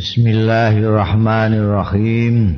[0.00, 2.56] Bismillahirrahmanirrahim.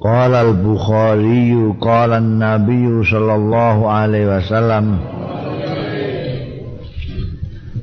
[0.00, 5.04] Qala al-Bukhari qala an-nabiy sallallahu alaihi wasallam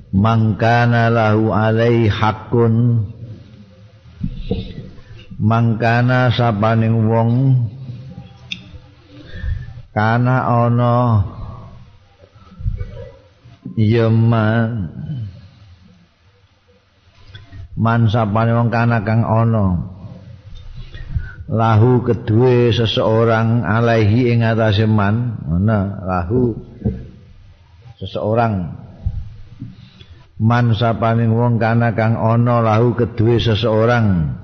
[0.10, 3.06] Man kana lahu alaihi haqqun
[5.38, 7.70] Mangkana sapaning wong
[9.94, 11.22] kana ana
[13.78, 14.90] yeman
[17.76, 19.96] man sapane wong kana kang ana.
[21.46, 25.38] Lahu kedue seseorang alaihi ing atase man.
[25.46, 26.58] Ana lahu
[28.02, 28.84] seseorang.
[30.42, 34.36] Man sapane wong kana kang ana lahu kedue seseorang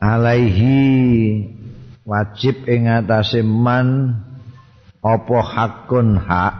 [0.00, 0.80] alaihi
[2.08, 4.16] wajib ing atase man
[5.00, 6.56] apa hakun hak.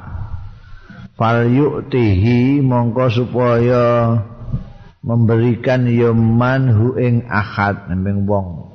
[1.20, 3.84] Fal yu'tihi mongko supaya
[5.00, 8.68] memberikan yaman hu ing ahad ning wong.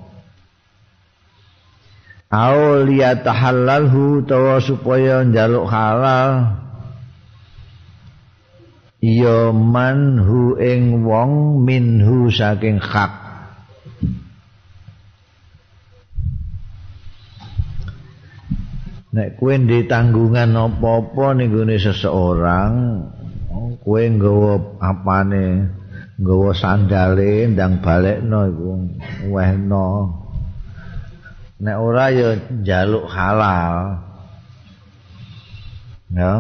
[2.34, 6.60] Au liyatahallalhu tawa supaya njaluk halal.
[9.06, 13.26] Yaman hu ing wong minhu saking hak.
[19.16, 23.08] Nek kowe ndek tanggungan apa-apa ning seseorang
[23.80, 25.72] kowe nggawa apane
[26.16, 28.70] nggawa sandale ndang balekno iku
[29.32, 29.88] wehno.
[31.60, 34.00] Nek ora ya njaluk halal.
[36.12, 36.34] Ya.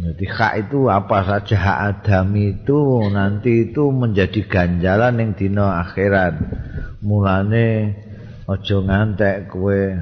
[0.00, 6.40] Jadi hak itu apa saja hak Adam itu nanti itu menjadi ganjalan yang dino akhirat.
[7.04, 7.96] Mulane
[8.48, 9.92] ojo ngantek kue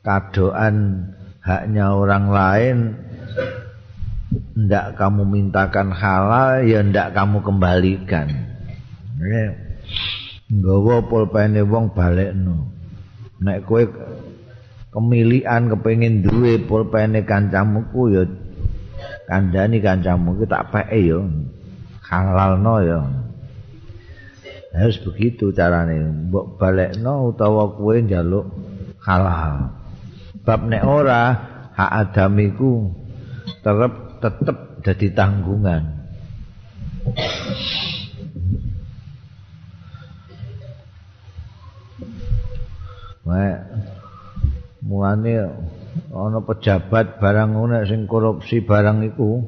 [0.00, 1.04] kadoan
[1.44, 2.76] haknya orang lain
[4.32, 8.28] ndak kamu mintakan halal ya ndak kamu kembalikan.
[10.48, 12.68] Nggawa pulpene wong balekno.
[13.38, 13.82] Nek kowe
[14.92, 18.24] kemilian kepengin duwe pulpene kancamu ku ya
[19.28, 21.20] kandhani kancamu ku tak peke ya.
[22.08, 23.00] Halalno ya.
[24.72, 26.28] Harus begitu carane.
[26.28, 28.46] Mbok balekno utawa kowe njaluk
[29.04, 29.72] halal.
[30.44, 31.36] Bab nek ora
[31.76, 32.88] hak adamiku
[33.60, 35.82] terep tetap jadi tanggungan.
[43.28, 43.60] Wah,
[44.80, 45.52] mulane
[46.08, 49.44] ana pejabat barang ngono sing korupsi barang iku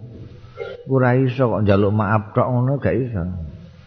[0.91, 3.25] ora iso kok njaluk maaf tok ngono gak iso.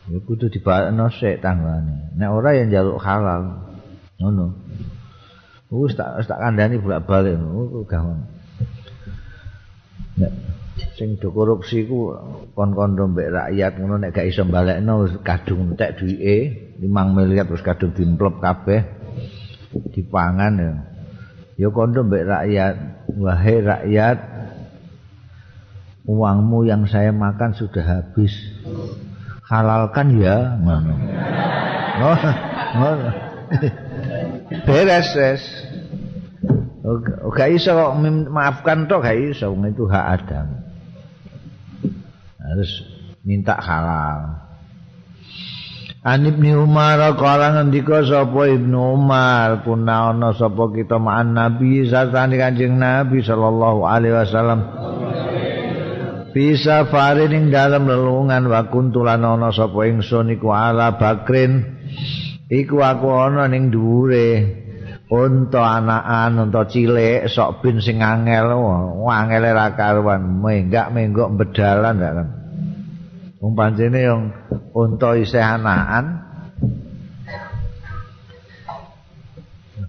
[0.09, 2.17] Ya kudu dibalekno sik tanggane.
[2.17, 3.69] Nek ora ya njaluk halal.
[4.17, 4.45] Ngono.
[5.73, 8.21] Wis tak tak kandhani bolak-balik ngono gampang.
[10.17, 10.31] Nek
[11.03, 12.15] sing do korupsi ku
[12.55, 16.35] kon-kon mbek rakyat ngono nek gak iso balekno kadung entek duwike
[16.79, 18.87] 5 miliar terus kadung dimplop kabeh
[19.91, 20.71] dipangan ya.
[21.59, 22.75] Ya kondo mbek rakyat.
[23.19, 24.17] Wahai rakyat
[26.07, 28.31] uangmu yang saya makan sudah habis.
[29.51, 30.95] Halalkan ya ngono.
[31.99, 32.19] Oh,
[32.79, 32.97] oh.
[34.65, 35.43] beres beres
[37.35, 37.75] Gak iso
[38.31, 39.51] maafkan toh gak iso.
[39.51, 40.62] Itu hak Adam.
[42.43, 42.83] Harus
[43.23, 44.43] minta halal.
[46.03, 52.35] An Ibnu Umar kala ngendika sapa Ibnu Umar kuna ana sapa kita ma'an Nabi sartane
[52.35, 54.59] Kanjeng Nabi sallallahu alaihi wasallam.
[56.35, 61.79] Bisa fare ning dalem lelungan wa kuntulan ana sapa ingsun iku ala Bakrin.
[62.51, 64.62] Iku aku ana ning dhuwure
[65.13, 68.57] unta anakan unta cilik sok bin sing angel
[69.05, 72.29] angele ra karuan menggak menggok bedalan gak kan
[73.43, 74.31] Wong pancene yang
[74.71, 76.23] unta isih anakan.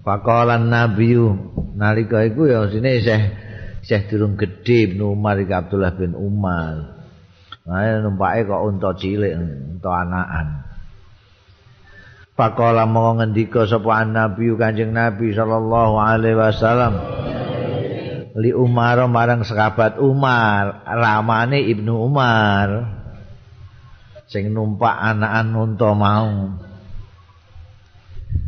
[0.02, 1.14] Pakolan Nabi
[1.78, 3.30] nalika iku ya sine isih
[3.78, 6.98] isih durung gedhe Ibnu Umar Abdullah bin Umar.
[7.62, 10.46] Nah, numpake kok unta cilik, unta anakan.
[12.34, 16.94] Pakola mau ngendika sapa Nabi Kanjeng Nabi sallallahu alaihi wasallam.
[18.34, 22.94] Li Umar marang sahabat Umar, ramane Ibnu Umar.
[24.28, 26.58] sing numpak anakan unta mau.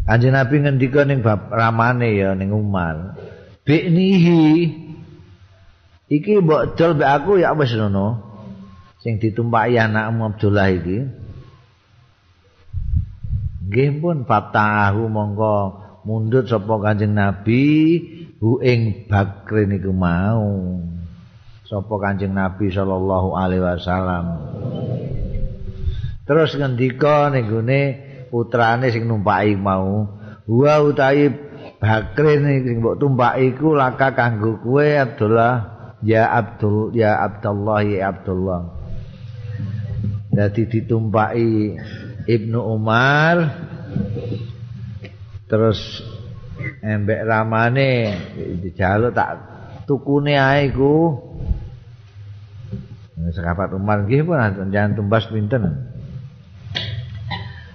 [0.06, 3.19] Kanjeng Nabi ngendika ning bab ramane ya ning Umar.
[3.67, 4.71] Biknihi
[6.11, 8.23] iki mbok dol aku ya wis ngono.
[9.03, 11.06] Sing ditumpaki anakmu Abdullah iki.
[13.67, 17.99] Nggih pun fatahu monggo mundut sapa Kanjeng Nabi
[18.39, 20.79] hu ing bakre niku mau.
[21.67, 24.25] sapa Kanjeng Nabi sallallahu alaihi wasallam.
[26.23, 27.51] Terus ngendika ning
[28.31, 30.07] putrane sing numpaki mau,
[30.47, 31.47] wa utahi
[31.77, 35.55] Bakrin sing mbok tumpaki iku laka kanggo kowe Abdullah
[36.01, 38.61] ya Abdul ya Abdullah ya Abdullah.
[40.33, 41.77] Dadi ditumpaki
[42.26, 43.55] Ibnu Umar
[45.46, 45.78] terus
[46.82, 48.19] embek ramane
[48.58, 49.31] dijaluk tak
[49.87, 51.23] tukune ae iku.
[53.26, 54.38] Sekapat Umar nggih pun
[54.70, 55.87] jangan tumbas pinten.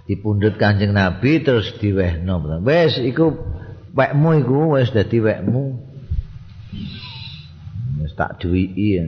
[0.07, 2.44] Dipundhut Kanjeng Nabi terus diwehno.
[2.63, 3.31] Wis iku
[3.95, 5.80] wekmu iku wis dadi wekmu.
[8.03, 9.00] Wis tak duwiki.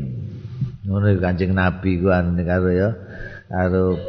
[0.88, 2.90] Ngono Kanjeng Nabi ku karo ya
[3.52, 4.00] karo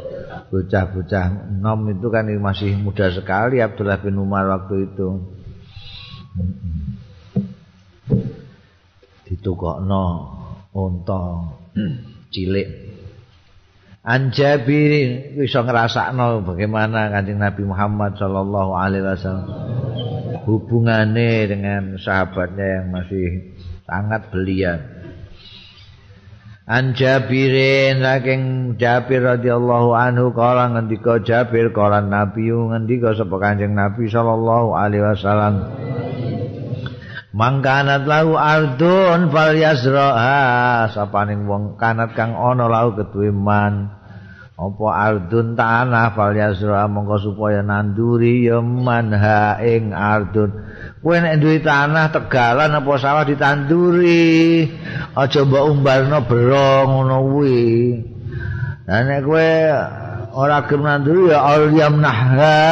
[0.55, 5.35] bocah-bocah nom itu kan masih muda sekali Abdullah bin Umar waktu itu.
[9.27, 10.05] Ditukokno
[10.71, 11.51] unta
[12.31, 12.67] cilik.
[14.05, 14.91] Anjabir
[15.43, 19.49] iso ngrasakno bagaimana Kanjeng Nabi Muhammad sallallahu alaihi wasallam.
[20.47, 24.94] Hubungannya dengan sahabatnya yang masih sangat belia.
[26.65, 34.09] An Jabirin saking Jabir radhiyallahu anhu kala ngendika Jabir kala Nabi ngendika sapa Kanjeng Nabi
[34.09, 35.55] sallallahu alaihi wasallam.
[37.37, 43.94] Mangkanat lahu ardun fal yasraha sapaning wong kanat kang ana lahu ketuwe man
[44.55, 50.63] apa ardun tanah fal yasraha mongko supaya nanduri ya man ha ing ardun.
[51.03, 54.63] Kowe nek duwe tanah tegalan apa sawah ditanduri?
[55.11, 57.67] Aja mbok umbarno bero ngono kuwi.
[58.87, 59.51] Nah nek kowe
[60.39, 62.63] ora gelem nanduri ya alyam nahha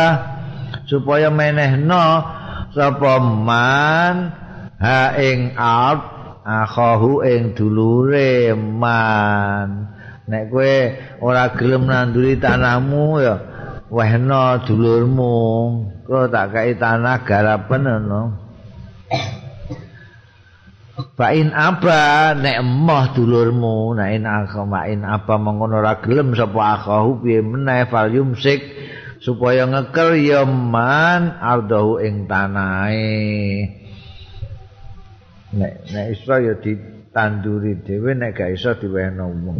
[0.88, 2.24] supaya menehno
[2.72, 4.16] sapa man
[4.80, 6.02] ha ing ard
[6.48, 9.93] akhahu ing dulure man
[10.28, 10.76] nek kowe
[11.20, 13.36] ora gelem nanduri tanahmu ya
[13.94, 15.36] wehno dulurmu.
[16.04, 18.22] Kok tak kai tanah garapen ngono
[20.94, 27.42] Fa'in apa nek emoh dulurmu nek in akhain apa mengono ora gelem sapa akhahu piye
[27.42, 28.62] meneh fal yumsik
[29.18, 33.66] supaya ngekel ya man ardahu ing tanahe.
[35.58, 39.60] Nek nek iso ya ditanduri dhewe nek gak iso diwehno wong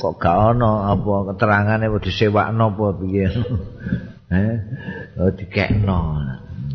[0.00, 3.26] kok gak ana apa keterangane kok disewakno apa piye?
[4.30, 4.56] Eh
[5.18, 6.22] oh dikekno.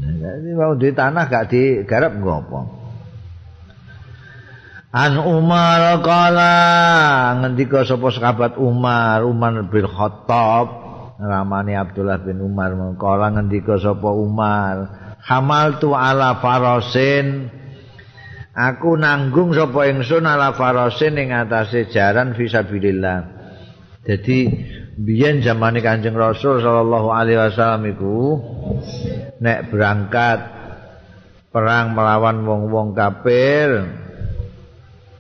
[0.03, 2.85] Jadi mau di tanah gak digarap ngopo
[4.95, 6.55] An Umar kala
[7.43, 10.67] ngendika sapa sahabat Umar Umar bin Khattab
[11.19, 14.87] ramane Abdullah bin Umar kala ngendika sapa Umar
[15.19, 17.51] hamaltu ala farasin
[18.55, 23.35] Aku nanggung sapa ingsun ala farasin ing atase jaran fisabilillah.
[24.07, 24.47] Jadi
[24.95, 28.39] biyen zamane Kanjeng Rasul sallallahu alaihi wasallam iku
[29.43, 30.39] nek berangkat
[31.51, 33.91] perang melawan wong-wong kafir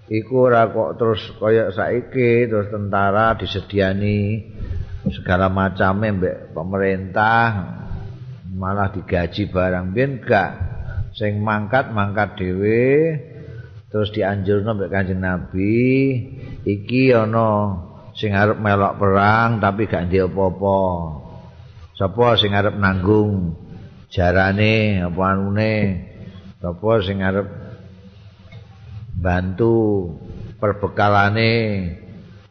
[0.07, 4.47] iku ora kok terus kaya saiki terus tentara disediani
[5.11, 7.43] segala macam mbek pemerintah
[8.55, 10.74] malah digaji barang ben gak
[11.15, 13.15] sing mangkat mangkat dhewe
[13.87, 15.79] terus dianjurno mbek Kanjeng Nabi
[16.67, 17.79] iki ana
[18.15, 20.79] sing arep melok perang tapi gak ndek apa-apa.
[21.95, 23.55] Sapa sing arep nanggung
[24.11, 25.75] jarane apa anune?
[26.59, 27.47] Sapa sing arep
[29.15, 30.11] bantu
[30.59, 31.55] perbekalane?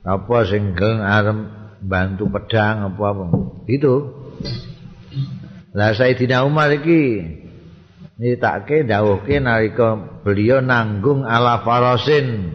[0.05, 1.39] Apa sing gelem arep
[1.85, 3.25] bantu pedang apa apa
[3.69, 3.95] itu.
[5.77, 7.44] Lah Sayyidina Umar iki
[8.19, 12.55] nyritake dawuhke nalika beliau nanggung ala farasin.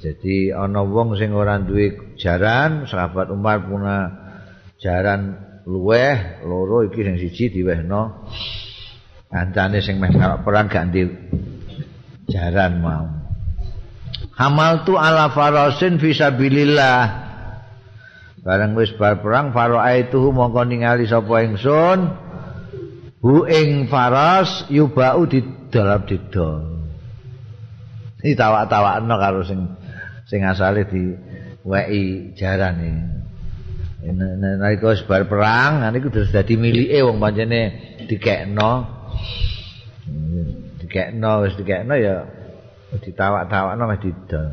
[0.00, 4.08] Jadi ana wong sing ora duwe jaran sahabat Umar punya
[4.80, 5.36] jaran
[5.68, 8.24] luweh loro iki sing siji diwehno.
[9.28, 11.04] Kancane sing meh perang ganti
[12.32, 13.04] jaran mau.
[14.40, 17.28] Hamal tu ala farasin fisabilillah
[18.40, 22.29] bareng wis bar perang faraituhu mongko ningali sapa ingsun
[23.20, 26.80] hu ing faras yubau di dalam didol.
[28.20, 29.76] Iki tawak-tawakno karo sing
[30.28, 31.16] sing asale di
[31.64, 33.20] wei jarane
[34.00, 37.60] nek wis bar perang niku terus dadi milike wong pancene
[38.08, 38.72] dikekno.
[40.80, 42.24] Dikekno wis dikekno ya
[42.96, 44.48] ditawak-tawakno wis didol.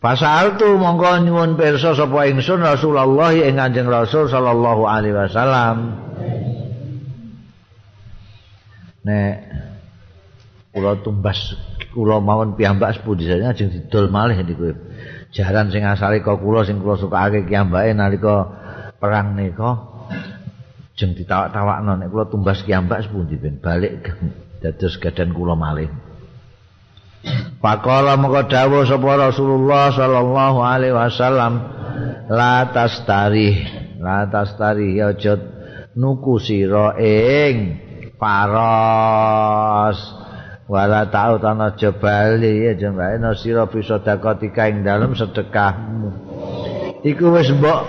[0.00, 5.76] Pasal tu monggo nyuwun pirsa sapa ingsun Rasulullah ing Kanjeng Rasul sallallahu alaihi wasallam.
[9.04, 9.32] Nek
[10.70, 11.56] kula tumbas
[11.90, 14.76] kula mawon piyambak sepundi sajane ajeng didol malih niku
[15.34, 18.46] jaran sing asale kok kula sing kula sukake kiyambake nalika
[19.00, 19.90] perang nika
[20.94, 23.58] jeng ditawak-tawakno nek kula tumbas kiyambak sepundi ben?
[23.58, 24.12] Balik
[24.60, 25.88] dados gadan kula malih.
[27.60, 31.52] Pakola moko dawuh sapa Rasulullah sallallahu alaihi wasallam
[32.32, 33.60] la tastari
[34.00, 35.12] la tastari ya
[35.92, 37.89] nuku sira ing
[38.20, 39.98] paros
[40.70, 46.10] wala tau tanah jebali ya jembane sira bisa dakotika ing dalem sedekahmu.
[47.02, 47.80] Iku wis mbok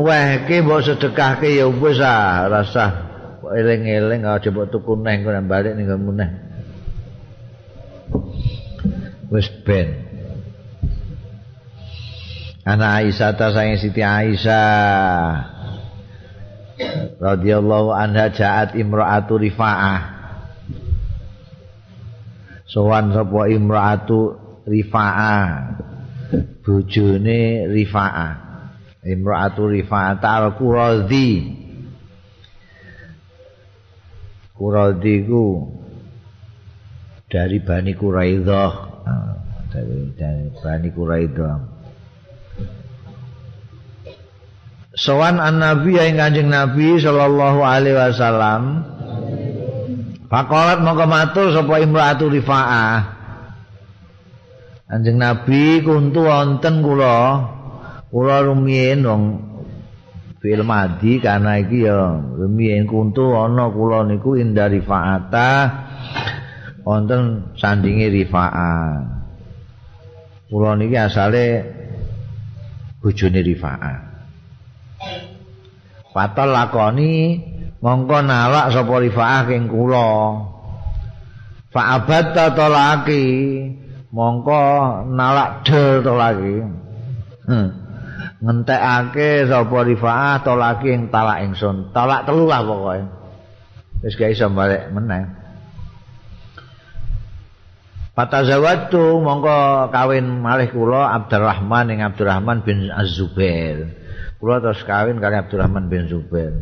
[0.00, 3.04] wehke mbok sedekahke ya wis ah rasa
[3.44, 6.30] eling-eling aja mbok tuku neh kok balik ning neh.
[9.28, 10.06] Wis ben.
[12.66, 15.55] Ana Aisyah ta sang Siti Aisyah
[17.20, 20.00] radhiyallahu anha jaat imraatu Rifa'ah.
[22.66, 25.46] Sowan sapa imraatu Rifa'ah?
[26.66, 28.32] Bojone Rifa'ah.
[29.06, 30.18] Imraatu Rifa'ah.
[30.18, 31.30] Ta'al Qurazi
[34.56, 35.44] Qurazi ku
[37.28, 38.72] dari Bani Quraidah.
[39.68, 41.75] Dari, dari Bani Quraidah
[44.96, 48.62] Sowan an Nabi yang kanjeng Nabi Sallallahu Alaihi Wasallam.
[50.32, 53.04] Pakolat mau kematur Sopo imratu rifa'ah?
[54.88, 57.44] Kanjeng Nabi kuntu wonten kula.
[58.08, 59.22] Kula rumiyin wong
[60.40, 62.88] fil madi karena iki ya rumiyin.
[62.88, 65.50] Kuntu ana kula niku indah rifa'ata
[66.88, 69.12] wonten sandingi rifa'ah.
[70.48, 71.44] Kula niki asale
[73.04, 74.05] bojone Rifa'ah.
[76.16, 77.36] Fatal lakoni
[77.84, 80.40] mongko nalak sapa Rifa'ah king kula.
[81.68, 83.28] Fa'abat tolaki
[84.16, 84.64] mongko
[85.12, 86.56] nalak del tolaki.
[87.44, 87.68] Hmm.
[88.40, 91.92] Ngentekake sapa Rifa'ah tolaki ing talak ingsun.
[91.92, 93.04] Talak telu lah pokoke.
[94.00, 95.28] Wis gak iso balik meneh.
[98.16, 103.95] Fatazawatu mongko kawin malih kula Abdurrahman ing Abdurrahman bin Az-Zubair.
[104.36, 106.52] Kula terus kawin kali Abdurrahman bin Zubair.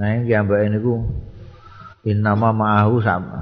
[0.00, 1.04] Nah iki ambek niku
[2.08, 3.38] innama ma'ahu sama.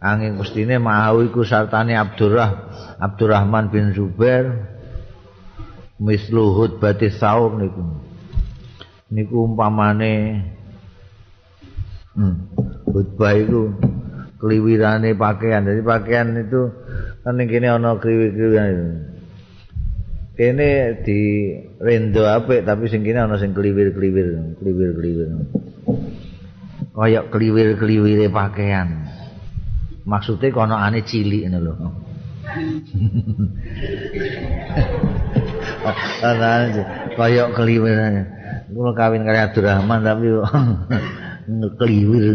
[0.00, 2.50] Angin mestine ma'ahu iku sartane Abdurrah
[3.00, 4.68] Abdurrahman bin Zubair
[5.96, 7.84] misluhud batis saum niku.
[9.10, 10.44] Niku umpamane
[12.16, 12.34] hmm,
[12.84, 13.72] khutbah iku
[14.40, 15.64] kliwirane pakaian.
[15.64, 16.68] Jadi pakaian itu
[17.24, 19.09] kan ning kene ana kliwir-kliwiran itu.
[20.40, 25.28] Kene di rendo apik tapi sing kene ana sing kliwir-kliwir, kliwir-kliwir.
[26.96, 29.04] Kayak kliwir-kliwire pakaian.
[30.08, 31.76] Maksudnya kono ane cilik ini loh.
[37.20, 38.00] Kayak kliwir.
[38.72, 40.40] Kalau kawin kali Abdurrahman tapi
[41.84, 42.32] kliwir.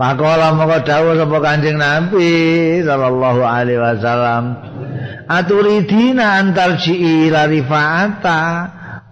[0.00, 2.32] Pakola moko dawuh sapa Kanjeng Nabi
[2.80, 4.56] sallallahu alaihi wasallam.
[5.28, 8.40] Aturidina antar ila rifaata.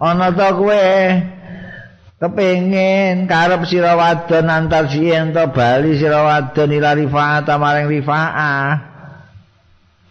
[0.01, 0.89] Ana ta kowe
[2.17, 8.65] kepengin karep sira wadon antar ento bali sira wadon ila rifaata maring rifaah.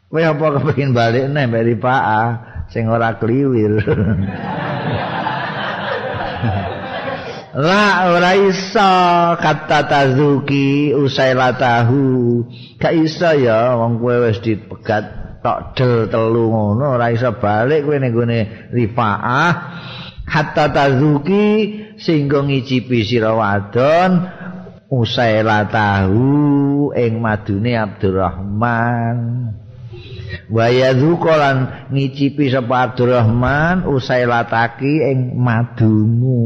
[0.06, 2.26] Kowe apa kepengin balik neh mbek rifaah
[2.70, 3.82] sing ora kliwir.
[7.58, 8.86] La ora iso
[9.34, 12.46] kata tazuki usai latahu.
[12.78, 17.98] Gak iso ya wong kowe wis dipegat tok del telu ngono ora iso balik kowe
[17.98, 19.50] ning gone rifaah.
[20.22, 21.46] Hatta tazuki
[21.98, 24.22] singgo ngicipi sira wadon
[24.94, 29.18] usai latahu ing madune Abdurrahman.
[30.46, 36.38] Wayadzukolan ngicipi sapa Abdurrahman usai lataki ing madumu.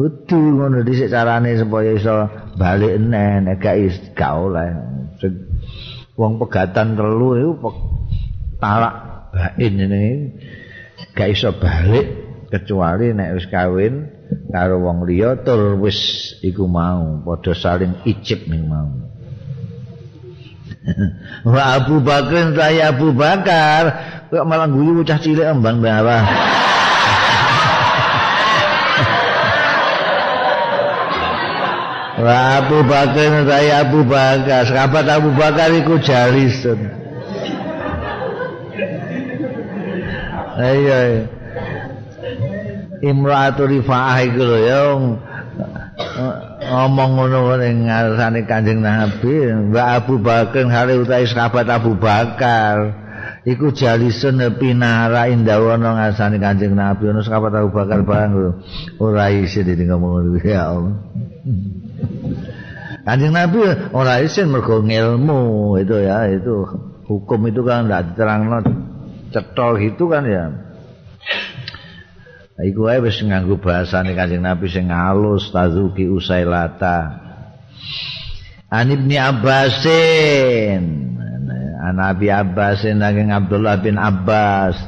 [0.00, 2.24] Kudu ngono dhisik carane supaya iso
[2.56, 3.60] balik nen nek
[4.16, 4.72] gak oleh.
[6.16, 7.68] Wong pegatan telu iku
[8.56, 8.94] talak
[9.28, 10.04] bain ini
[11.12, 12.06] gak iso balik
[12.48, 14.08] kecuali nek wis kawin
[14.48, 18.88] karo wong liya tur wis iku mau padha saling icip ning mau.
[21.50, 23.82] Wa Abu Bakar saya Abu Bakar
[24.32, 26.24] kok malah guyu cah cilik embang bawah.
[32.26, 34.66] Abu Bakar saya Abu Bakar.
[34.66, 36.64] Sahabat Abu Bakar iku jalis.
[40.60, 41.24] Ayo
[43.00, 44.82] Imratu Rifa'ah iku lho ya.
[46.70, 52.94] Ngomong ngono ning ngarsane Kanjeng Nabi, Mbak Abu Bakar hari utahe sahabat Abu Bakar.
[53.40, 57.08] Iku jalisun pinara indawana ngarsane Kanjeng Nabi.
[57.08, 58.60] Ono sahabat Abu Bakar bareng
[59.00, 60.94] ora isin dadi ngomong ya Allah.
[63.10, 63.58] Kanjeng Nabi
[63.90, 66.62] ora isin mergo ilmu itu ya itu
[67.10, 68.62] hukum itu kan ndak diterangno
[69.34, 70.46] cetol gitu kan ya.
[72.62, 77.18] Iku wae wis nganggo bahasane Kanjeng Nabi sing halus tazuki usailata.
[78.70, 80.82] An Ibnu Abbasin.
[81.82, 84.78] An Abi Abbasin nanging Abdullah bin Abbas.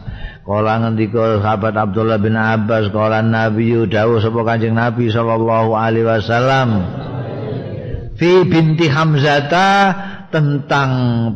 [0.46, 6.68] Kala ngendika sahabat Abdullah bin Abbas kala Nabi dawuh sapa Kanjeng Nabi sallallahu alaihi wasallam.
[8.22, 9.70] Fi binti Hamzata
[10.30, 10.90] tentang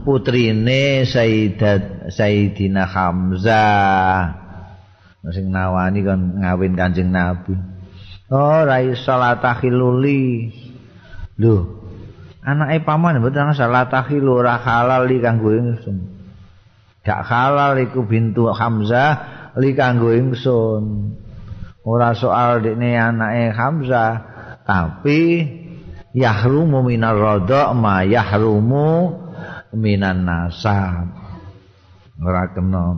[0.07, 4.31] putrine Sayyidat Sayyidina Hamzah.
[5.35, 7.59] sing nawani kan ngawin Kanjeng Nabi.
[8.31, 10.55] Oh, rai salat takhiluli.
[11.43, 11.75] Lho.
[12.47, 16.07] Anake paman mboten salat takhilu ora halal li kanggo ingsun.
[17.03, 21.19] Gak halal iku bintu Hamzah li kanggo ingsun.
[21.83, 24.13] Ora soal dekne anake Hamzah,
[24.63, 25.23] tapi
[26.17, 29.13] yahrumu minar radha ma yahrumu
[29.77, 31.13] minan nasab.
[32.17, 32.97] Ora kena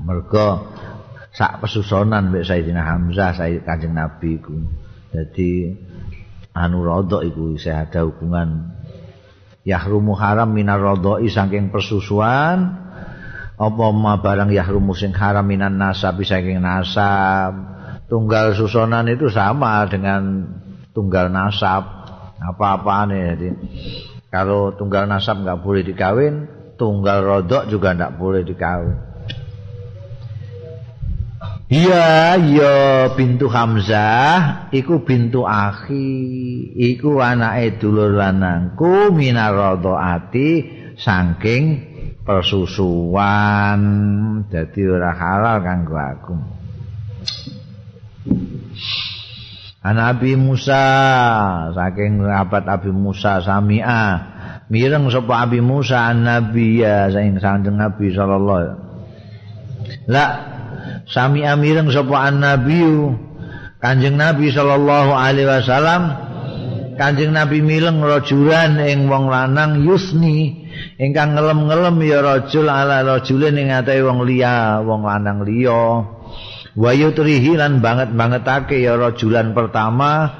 [0.00, 0.72] mergo
[1.36, 4.56] sak pesusonan mbek Sayyidina Hamzah Sayyid Kanjeng Nabi iku.
[5.12, 5.68] Dadi
[6.56, 8.72] anu rodok iku isih ada hubungan
[9.68, 12.82] yahrumu haram minar rodoi saking persusuan
[13.54, 17.54] apa ma barang yahrumu sing haram minan nasab saking nasab
[18.10, 20.50] tunggal susonan itu sama dengan
[20.90, 21.93] tunggal nasab
[22.52, 23.48] apa-apaan jadi
[24.28, 26.34] kalau tunggal nasab nggak boleh dikawin
[26.76, 29.14] tunggal rodok juga nggak boleh dikawin
[31.64, 32.74] Iya, iya
[33.16, 40.50] bintu Hamzah iku bintu akhi, iku anake dulur lanangku minaradhaati
[41.00, 41.64] saking
[42.20, 43.80] persusuan.
[44.52, 46.36] Dadi ora halal kanggo aku.
[49.84, 50.80] Ana Abi Musa
[51.76, 54.32] saking sahabat Abi Musa Samia.
[54.72, 58.76] Mireng sapa Abi Musa an Nabi ya saking sanjeng Nabi sallallahu alaihi
[60.08, 60.32] wasallam.
[61.04, 63.12] sami amireng sapa annabiyu
[63.76, 66.02] Kanjeng Nabi sallallahu alaihi wasallam.
[66.96, 70.64] Kanjeng Nabi mileng rajulan ing wong lanang yusni
[70.96, 76.06] ingkang ngelem-ngelem ya rajul ala rajulin ing atahe wong liya wong lanang liya
[76.74, 80.30] wa yutrihi lan banget-bangetake ya rajulan pertama.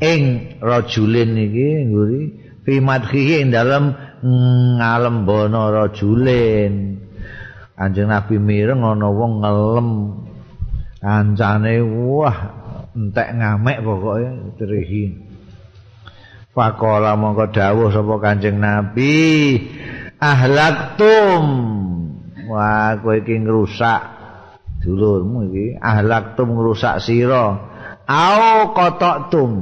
[0.00, 2.22] Ing rajulin iki ngguri
[2.64, 3.92] fi madhihi ing dalem
[4.80, 6.96] ngalembono rajulin
[7.80, 9.88] Kanjeng Nabi mireng ana wong ngelem.
[11.00, 12.38] Kancane wah
[12.92, 14.28] entek ngamek pokoke
[14.60, 15.16] trihi.
[16.52, 19.56] Faqala mongko dawuh sapa Kanjeng Nabi.
[20.20, 21.44] Ahlaktum.
[22.52, 24.19] Wah kowe iki ngrusak
[24.80, 27.70] dulurmu iki ahlaktum ngrusak sira.
[28.10, 29.52] Au qata'tum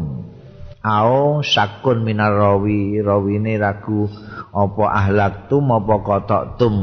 [0.80, 3.02] au sakun minar rawi.
[3.02, 4.08] Rawine ragu
[4.54, 6.74] apa ahlaktum apa qata'tum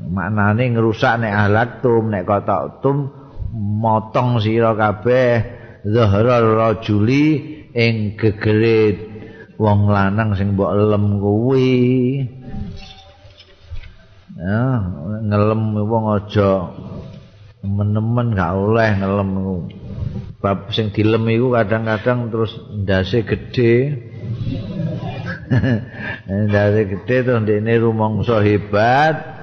[0.00, 2.96] maknane ngrusak nek halaktum nek kotaktum
[3.52, 5.60] motong sira kabeh.
[5.80, 9.08] Zahra rajuli ing gegere
[9.56, 11.72] wong lanang sing mbok lem kuwi
[14.40, 14.64] ya
[15.28, 16.72] ngelem wong aja
[17.60, 19.30] menemen gak oleh ngelem
[20.40, 24.00] bab sing dilem iku kadang-kadang terus ndase gedhe.
[26.48, 29.38] Ndase gedhe terus ndene rumangsa hebat.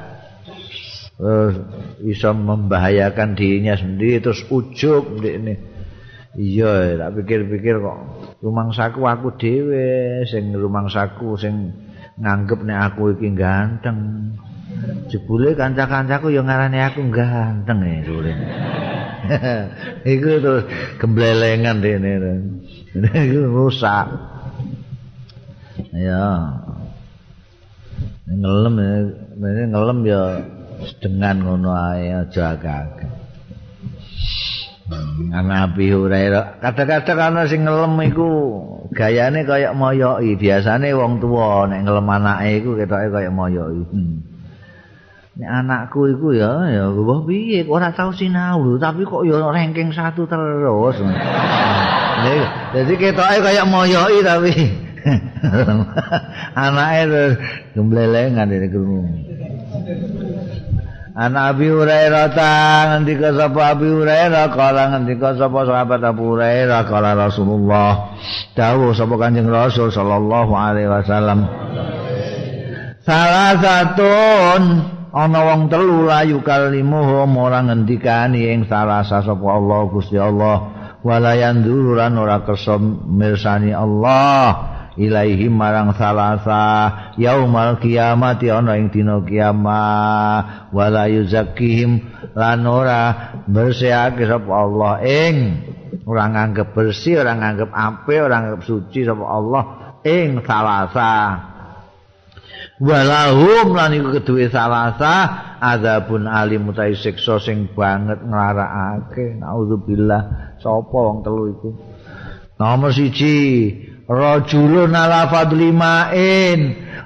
[1.17, 1.49] Uh,
[1.97, 5.57] bisa membahayakan dirinya sendiri terus ujub ini
[6.37, 7.97] iya tak pikir-pikir kok
[8.45, 11.73] rumangsaku aku dhewe sing rumangsaku sing
[12.21, 14.29] nganggep nek aku iki ganteng
[15.07, 18.31] jebule kanca-kancaku ya ngarani aku ganteng ya jebule
[20.13, 20.63] iku terus
[21.01, 22.11] gemblelengan dene
[22.95, 24.07] iku rusak
[25.93, 26.53] ya
[28.27, 28.93] ngelem ya
[29.71, 30.21] ngelem ya
[31.01, 33.11] dengan ngono ae aja agak-agak.
[35.35, 38.29] Ana Abi Hurairah, kadang-kadang ana sing ngelem iku
[38.95, 40.39] gayane kaya moyoki.
[40.39, 43.83] Biasane wong tuwa nek ngelem anake iku ketoke kaya moyoki.
[43.91, 44.15] Hmm.
[45.37, 47.61] Nek anakku iku ya ya wah piye?
[47.69, 50.97] Ora tau sinau tapi kok ya ranking satu terus.
[52.73, 54.53] Jadi ketoke kaya moyoki tapi.
[56.57, 57.37] Anake
[57.77, 59.05] gemblelengan ini krungu.
[61.17, 62.53] An Abi Hurairah ta
[62.93, 64.53] ngendika sapa Abi Hurairah?
[64.53, 68.13] Kala ngendika sapa sahabat Abu Hurairah kala Rasulullah.
[68.53, 71.49] Dawuh sapa Kanjeng Rasul sallallahu alaihi wasallam.
[73.01, 74.13] Salah satu
[75.17, 80.57] ana wong telu layu kalimuh ora ngendikani ing salah sapa Allah Gusti Allah.
[81.01, 84.77] Wala yanduran ora kersa mirsani Allah.
[84.97, 92.01] Ilaihim marang salasa yaumal kiamat ana ing dina kiamat wala yuzakkihim
[92.33, 95.37] lan ora bersihake sapa Allah ing
[96.01, 99.63] ora nganggep bersih ora nganggep apik ora nganggep suci sapa Allah
[100.01, 101.13] ing salasa
[102.77, 105.15] walahum lan iku keduwe salasa
[105.57, 109.37] azabun alim utahe siksa sing banget nglarakake.
[109.41, 111.69] Naudzubillah sapa wong telu iku?
[112.57, 113.73] Nomor siji
[114.05, 116.59] rajulun ala fadli ma'in.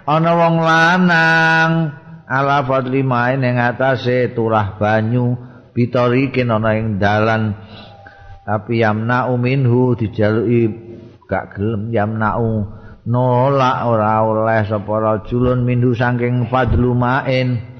[0.08, 1.72] Ana wong lanang
[2.28, 5.36] ala fadli ma'in ing atase turah banyu
[5.72, 7.56] bitorikin ana ing dalan.
[8.42, 10.68] Tapi yamna minhu dijaluki
[11.30, 17.72] gak gelem yamna'u nolak ora oleh sapa rajulun minhu saking fadlu ma'in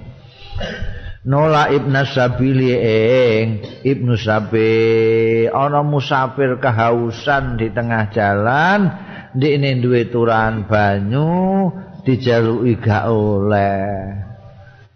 [1.22, 8.90] Nola ibnu sabili ing ibnu sabi ana musafir kehausan di tengah jalan
[9.38, 11.70] ndekne duwe turan banyu
[12.02, 14.18] dijaluki gak oleh.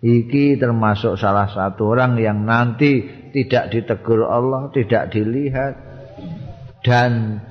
[0.02, 5.74] Iki termasuk salah satu orang yang nanti tidak ditegur Allah tidak dilihat.
[6.82, 7.42] Dan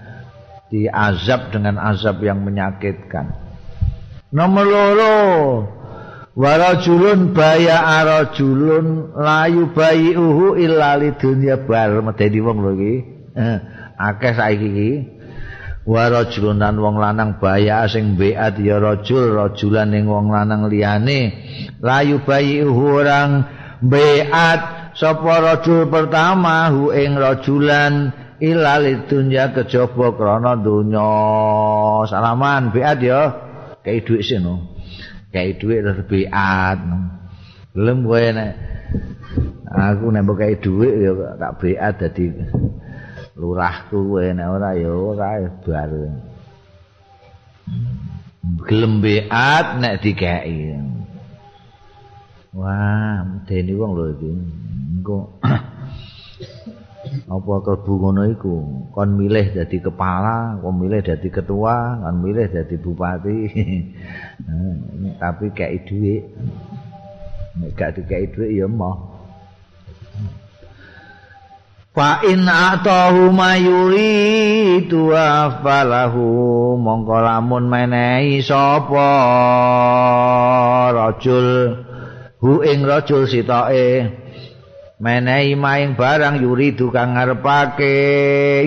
[0.72, 3.32] diazab dengan azab yang menyakitkan.
[4.34, 5.16] Nomor loro.
[6.34, 11.94] Warajulun baya arajulun layu bayi uhu illa lidunya bar.
[12.02, 12.94] Medeni wong lho iki.
[13.38, 13.56] Eh,
[13.94, 14.92] akeh saiki iki.
[15.86, 21.30] Wa rajulun wong lanang baya sing beat ya rajul rajulan ning wong lanang liyane.
[21.78, 23.46] Layu bayi orang
[23.78, 24.60] beat
[24.98, 26.66] sapa rajul pertama?
[26.74, 31.08] Hu ing rajulan ilal dunya kejaba krana donya.
[32.04, 33.20] Salaman beat ya.
[33.84, 34.74] Kei dhuwit sino
[35.34, 36.78] kei dhuwit terus beat
[37.74, 38.50] belum kowe nek
[39.66, 42.24] aku nek mbok kei dhuwit ya tak beat dadi
[43.34, 45.28] lurahku kowe nek ora ya ora
[45.66, 45.90] bar.
[48.70, 50.78] Gelem beat nek dikeki.
[52.54, 54.32] Wah dene wong lho iki.
[54.94, 55.18] Engko
[57.24, 58.56] apa kerbu ngono iku?
[58.92, 63.38] Kon milih dadi kepala kon milih dadi ketua kon milih dadi bupati.
[65.22, 66.22] Tapi kei dhuwit.
[67.54, 69.14] Nek gak dikeki dhuwit ya moh
[71.94, 79.10] Fa in atahu mayuri tuwa falahu mongko lamun menehi sapa
[80.90, 81.78] rajul
[82.42, 84.10] hu ing rajul sitoke
[85.04, 87.92] menehi maing barang yuri tukang ngarepake.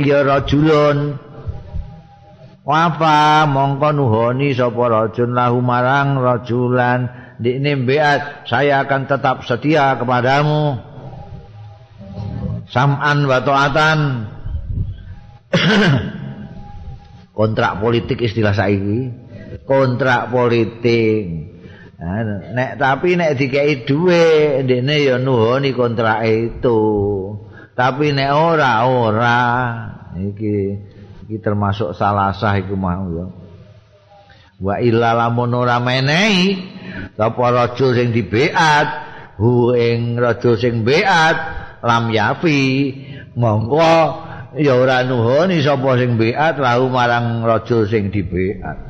[0.05, 1.17] Ya rajulun.
[2.61, 7.09] Wafa mongko nuhoni sapa rajul lahu marang rajulan.
[7.41, 10.77] Dikne mbeat saya akan tetap setia kepadamu.
[12.69, 13.99] Sam'an wa ta'atan.
[17.37, 19.09] Kontrak politik istilah saiki.
[19.63, 21.46] Kontrak politik
[21.97, 26.79] nek tapi nek dikei duwe ndekne ya nuhoni kontrak itu.
[27.73, 29.41] Tapi nek ora ora.
[30.13, 30.55] Iki
[31.27, 33.27] iki termasuk salah sah iku mau ya
[34.57, 36.57] wa illa lamun ora menehi
[37.13, 38.87] sapa rajul sing dibeat
[39.37, 41.37] hu ing rajul sing beat
[41.85, 42.95] lam yafi
[43.37, 44.25] mongko
[44.57, 48.86] ya ora nuhoni sapa sing beat lahu marang raja sing dibeat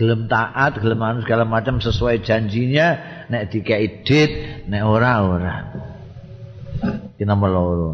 [0.00, 2.88] gelem taat gelem anu segala macam sesuai janjinya
[3.28, 5.56] nek dikei dit nek ora ora.
[7.12, 7.92] Iki nomor loro.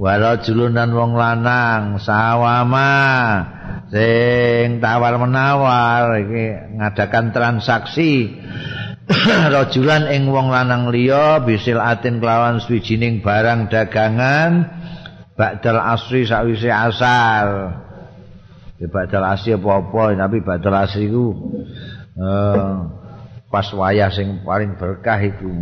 [0.00, 2.96] Wala julunan wong lanang sawama
[3.92, 8.32] sing tawar menawar iki ngadakan transaksi.
[9.54, 14.72] Rajulan ing wong lanang liya bisil atin kelawan swijining barang dagangan
[15.36, 17.83] ba'dal asri sawise asar
[18.78, 21.30] ya ba'dal asri apa-apa tapi ba'dal asri ku
[22.18, 22.90] uh,
[23.54, 25.54] pas wayah sing paling berkah iku.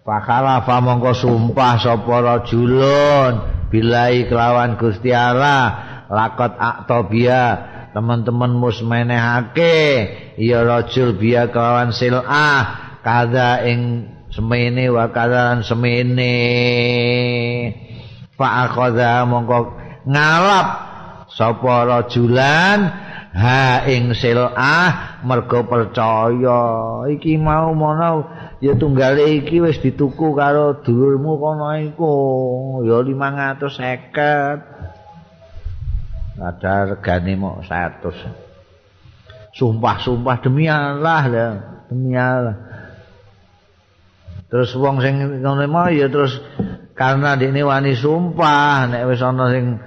[0.00, 3.32] Fakala fa mongko sumpah sapa rajulun
[3.68, 10.08] bilai kelawan Gusti Allah lakot aktobia teman-teman mus menehake
[10.40, 16.34] ya rajul biya kawan silah kada ing semene wa kadaran semene.
[18.40, 19.76] Fa akhadha mongko
[20.08, 20.89] ngalap
[21.40, 23.08] sapa rajulan?
[23.30, 26.60] Ha ing silah mergo percaya.
[27.08, 28.28] Iki mau mono
[28.60, 32.12] ya tunggale iki wis dituku karo dulurmu kono iku.
[32.84, 34.90] Ya 550
[36.40, 41.48] ada regane mok 100 sumpah-sumpah demi Allah ya
[41.92, 42.56] demi Allah.
[44.50, 45.62] Terus wong sing ngono
[45.94, 46.42] ya terus
[46.98, 49.78] karena dene wani sumpah nek wis ana sing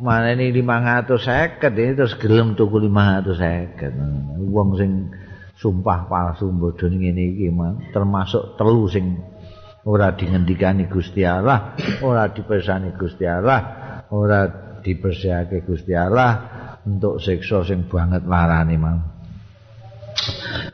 [0.00, 5.12] mana ini 550 ini terus gelem tuku 550 wong sing
[5.60, 7.52] sumpah palsu bodho ngene iki
[7.92, 9.20] termasuk telu sing
[9.84, 13.60] ora dingendikani Gusti Allah ora dipersani Gusti Allah
[14.08, 14.48] ora
[14.80, 16.32] dipersihake Gusti Allah
[16.88, 18.98] untuk siksa sing banget larane mang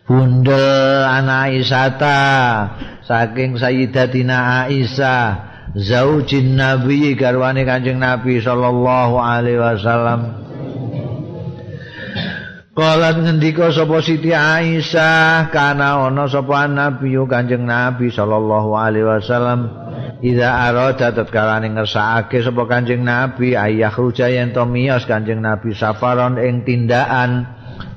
[0.07, 2.19] Bunda anak Aisyata
[3.03, 10.21] saking Sayyidatina Aisyah zaujin nabi garwane kanjeng nabi sallallahu alaihi wasallam.
[12.77, 19.61] Kalat ngendika sapa Siti Aisyah kana ana sapa nabi kanjeng nabi sallallahu alaihi wasallam.
[20.21, 26.37] Ida arada tatkala ngersakake sapa kanjeng nabi ayah ruja yen to miyos kanjeng nabi safaron
[26.37, 27.49] ing tindakan.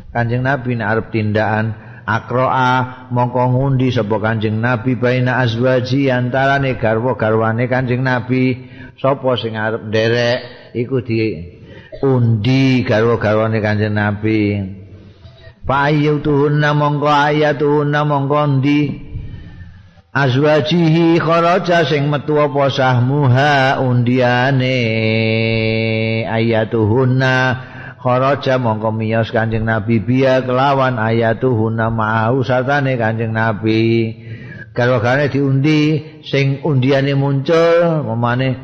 [0.10, 7.70] Kanjeng nabi nek arep tindakan akroa mongko ngundi sapa kanjeng nabi baina azwaji antarane garwa-garwane
[7.70, 8.66] kanjeng nabi.
[8.98, 10.40] Sapa sing arep nderek
[10.74, 11.20] iku di
[12.02, 14.42] undi garwa-garwane kanjeng nabi.
[15.70, 18.80] Payu tuhunna mongko ayatuhunna mongko ndi
[20.10, 24.82] azwajihi kharaja sing metu apa sahmuha undiane.
[26.26, 27.34] Ayatuhunna
[28.00, 34.16] kharaja mongko miyos Kanjeng Nabi biya kelawan ayatuhu nama'u satane Kanjeng Nabi.
[34.72, 38.56] Garwa-garwane diundi sing undiane muncul memane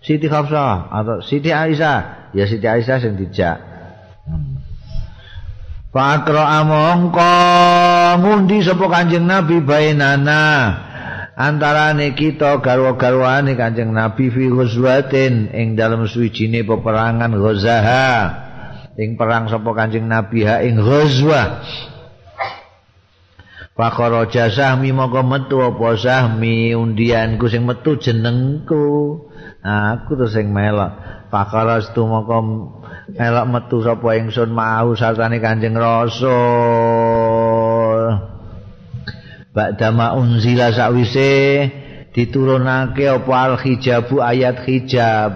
[0.00, 2.32] Siti Hafsah atau Siti Aisyah.
[2.32, 3.60] Ya Siti Aisyah sing dijak.
[5.92, 7.32] Pakro amongko
[8.24, 10.44] ngundi sapa Kanjeng Nabi bainana.
[11.36, 18.41] Antarane kita garwa-garwane Kanjeng Nabi fi ing dalam suwijine peperangan Ghazaha
[19.00, 21.64] ing perang sapa Kanjeng Nabi ha ing ghazwa
[23.72, 29.16] Pakara jasahmi moko metu apa sahmi undianku sing metu jenengku.
[29.64, 30.92] Aku terus sing melok.
[31.32, 32.68] Pakara setu moko
[33.16, 36.30] melok metu sapa ingsun mau sartane Kanjeng Rasul.
[39.56, 41.32] Ba'dama unzila sakwise
[42.12, 45.32] diturunake apa al hijabu ayat hijab.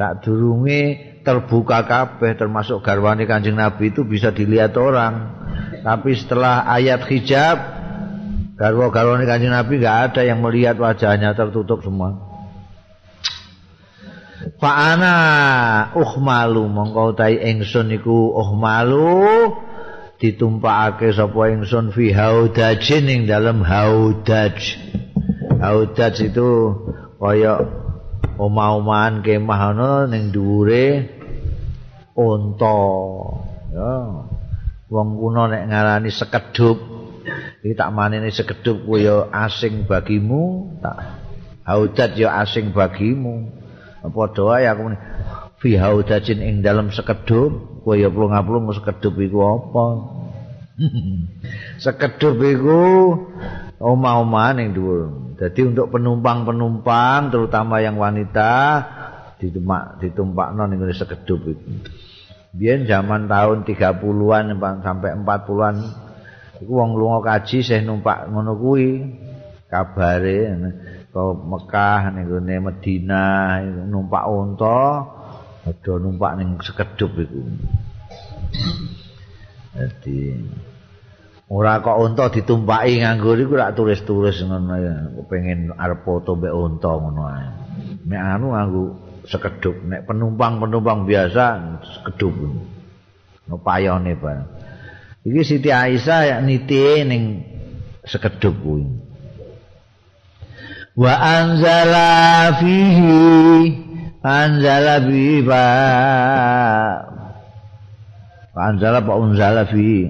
[0.00, 5.40] Sadurunge terbuka kabeh termasuk garwane Kanjeng Nabi itu bisa dilihat orang.
[5.80, 7.56] Tapi setelah ayat hijab
[8.60, 12.20] garwa-garwane Kanjeng Nabi enggak ada yang melihat wajahnya tertutup semua.
[14.60, 15.16] Fa'ana
[15.96, 19.56] uhmalu mongko tai ingsun iku uhmalu
[20.20, 24.56] ditumpakake sapa ingsun fi haudajin ing dalam haudaj.
[25.64, 26.48] Haudaj itu
[27.16, 27.83] kaya
[28.38, 31.10] omah-omahan kemah ana ning dhuwure
[32.14, 32.80] unta.
[33.74, 33.94] Ya.
[34.90, 36.78] Wong kuno nek ngarani sekedup
[37.64, 41.18] iki tak manene sekedup kuwi ya asing bagimu tak
[41.66, 43.50] haudat ya asing bagimu.
[44.04, 44.92] Padha wae aku
[45.64, 49.86] fi haudajin ing dalam sekedup kuwi ya plung-plung sekedup iku apa?
[51.84, 52.82] Sekedup iku
[53.80, 58.52] omah-omahan ning dhuwur dadi untuk penumpang-penumpang terutama yang wanita
[59.38, 61.70] ditumpak ditumpak non ning sekedup itu.
[62.54, 64.44] Biyen zaman tahun 30-an
[64.80, 65.76] sampai 40-an
[66.62, 68.90] iku wong lunga kaji sih numpak ngono kuwi.
[69.64, 70.54] Kabare
[71.10, 73.58] ke Mekah ning gone Madinah
[73.90, 75.02] numpak unta
[75.66, 77.42] ada numpak ning sekedup iku.
[79.74, 80.38] Jadi
[81.48, 84.94] ora kok unta ditumpaki nganggo iku rak tulis-tulis ngono ya.
[85.28, 87.46] Pengen arep foto mbek unta ngono ae.
[88.08, 88.82] Nek anu nganggo
[89.24, 91.44] sekedup nek penumpang-penumpang biasa
[91.80, 92.36] sekedup
[93.48, 94.48] no payone bareng
[95.24, 97.22] iki Siti Aisyah ya niti ning
[98.04, 98.84] sekedup kuwi.
[100.94, 103.24] Wa anzala fihi
[104.22, 105.66] anzala bi ba
[108.54, 110.06] anzala pa unzala fi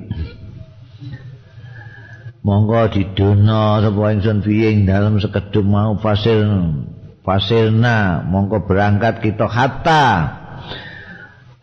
[2.44, 6.44] monggo didono sapa ingsun fi ing dalem sekedup mau fasil
[7.24, 10.07] fasilna mongko berangkat kita hatta.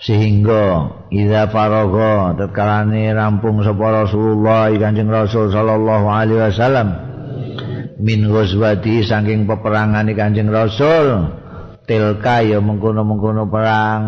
[0.02, 6.89] Sehingga idza faraga tatkalane rampung sapa Rasulullah Kanjeng Rasul sallallahu alaihi wasallam
[8.02, 11.30] min ghazwati saking peperangan Kanjeng Rasul
[11.86, 14.04] tilka ya mengkono-mengkono perang.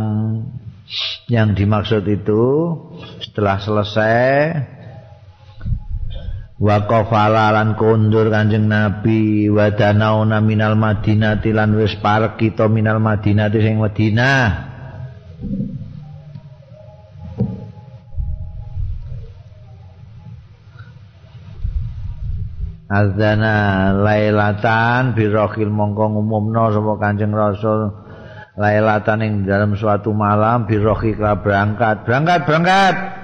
[1.29, 2.43] Yang dimaksud itu
[3.23, 4.27] setelah selesai
[6.63, 13.03] wa qafala lan kondur kanjeng nabi wa danauna minal madinati lan wis parek kita minal
[13.03, 14.71] madinati sing madinah.
[22.93, 27.89] Azana lailatan birokil mongko ngumumno sapa Kanjeng Rasul
[28.53, 32.05] lailatan ing dalam suatu malam birokhi berangkat.
[32.05, 33.22] Berangkat berangkat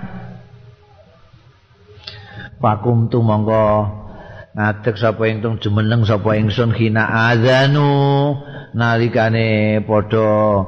[2.59, 3.87] Pakum tu mongko
[4.51, 8.35] ngadeg sapa ingtung jumeneng sapa ingsun khina azanu.
[8.75, 10.67] Nalikane padha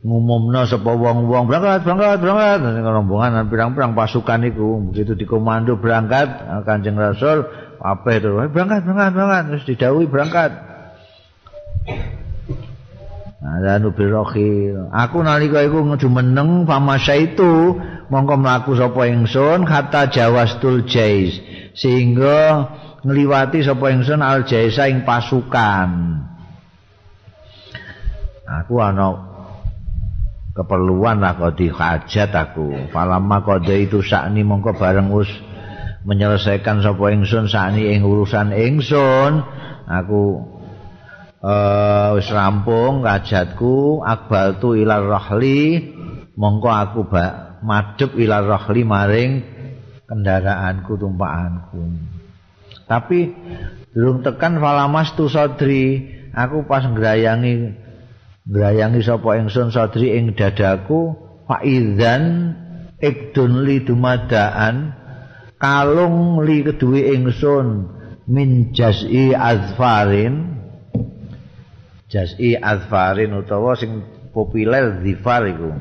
[0.00, 2.58] ngumumno sapa wong-wong berangkat berangkat berangkat.
[2.80, 7.44] Rombongan pirang-pirang pasukan iku begitu dikomando berangkat Kanjeng Rasul
[7.84, 9.42] apa itu berangkat berangkat berangkat.
[9.52, 10.50] Terus didhawuhi berangkat.
[13.44, 14.72] Ada nubiroki.
[14.88, 17.76] Aku nalika iku ngejumeneng famasa itu
[18.08, 21.40] mongko mlaku sapa ingsun kata jawastul jais
[21.76, 22.68] sehingga
[23.04, 25.90] ngliwati sapa ingsun al jaisa ing pasukan.
[28.44, 29.08] Aku ana
[30.54, 32.92] keperluan lah kok hajat aku.
[32.92, 35.28] Falama kode itu sakni mongko bareng us
[36.04, 39.44] menyelesaikan sapa ingsun sakni ing urusan ingsun.
[39.84, 40.54] Aku
[41.44, 45.92] uh, wis rampung kajatku akbal tu ilar rahli
[46.40, 49.32] mongko aku ba madhep ilar rahli maring
[50.04, 51.80] kendaraanku tumpakanku.
[52.84, 53.32] Tapi
[53.96, 57.72] durung tekan falamas tu sodri aku pas ngrayangi
[58.44, 61.16] ngrayangi sapa ingsun sodri ing dadaku
[61.48, 62.52] faizan
[63.00, 64.92] ikdun li dumadaan
[65.56, 67.88] kalung li keduwe ingsun
[68.28, 70.52] min jaz'i azfarin.
[72.12, 75.72] Jas'i azfarin utawa sing populer zifar iku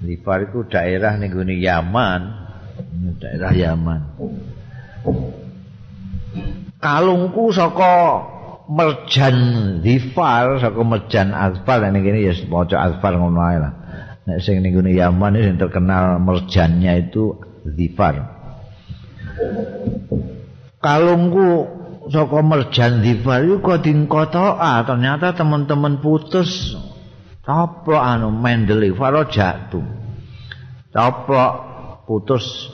[0.00, 2.22] zifar iku daerah ning gone Yaman.
[3.20, 4.00] Daerah Yaman.
[6.80, 8.24] Kalungku saka
[8.72, 9.36] merjan
[9.84, 11.84] zifar saka merjan azfar.
[11.92, 13.72] Ning kene ya maca azfar ngono ae lah.
[14.24, 17.36] Nek sing ning gone Yaman sing terkenal merjannya itu
[17.68, 18.40] zifar.
[20.80, 21.48] Kalungku
[22.08, 26.72] saka merjan difar iku kok dingkota ah ternyata teman-teman putus
[27.46, 29.84] apa anu mendel faro jatuh
[30.92, 31.42] apa
[32.04, 32.68] putus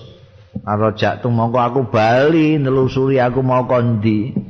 [0.64, 4.46] karo jatuh mongko aku bali nelusuri aku mau kondi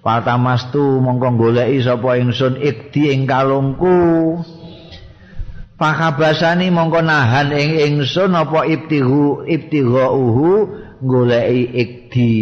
[0.00, 4.40] Patamas tu mongko goleki sapa ingsun ikdi ing kalungku?
[5.76, 10.48] Pakabasani mongko nahan ing ingsun apa ibtihu ibtighuhu
[11.04, 12.36] goleki ikdi?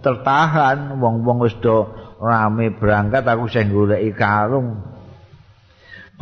[0.00, 1.92] Tertahan wong-wong wis do
[2.24, 4.93] rame berangkat aku sing goleki karung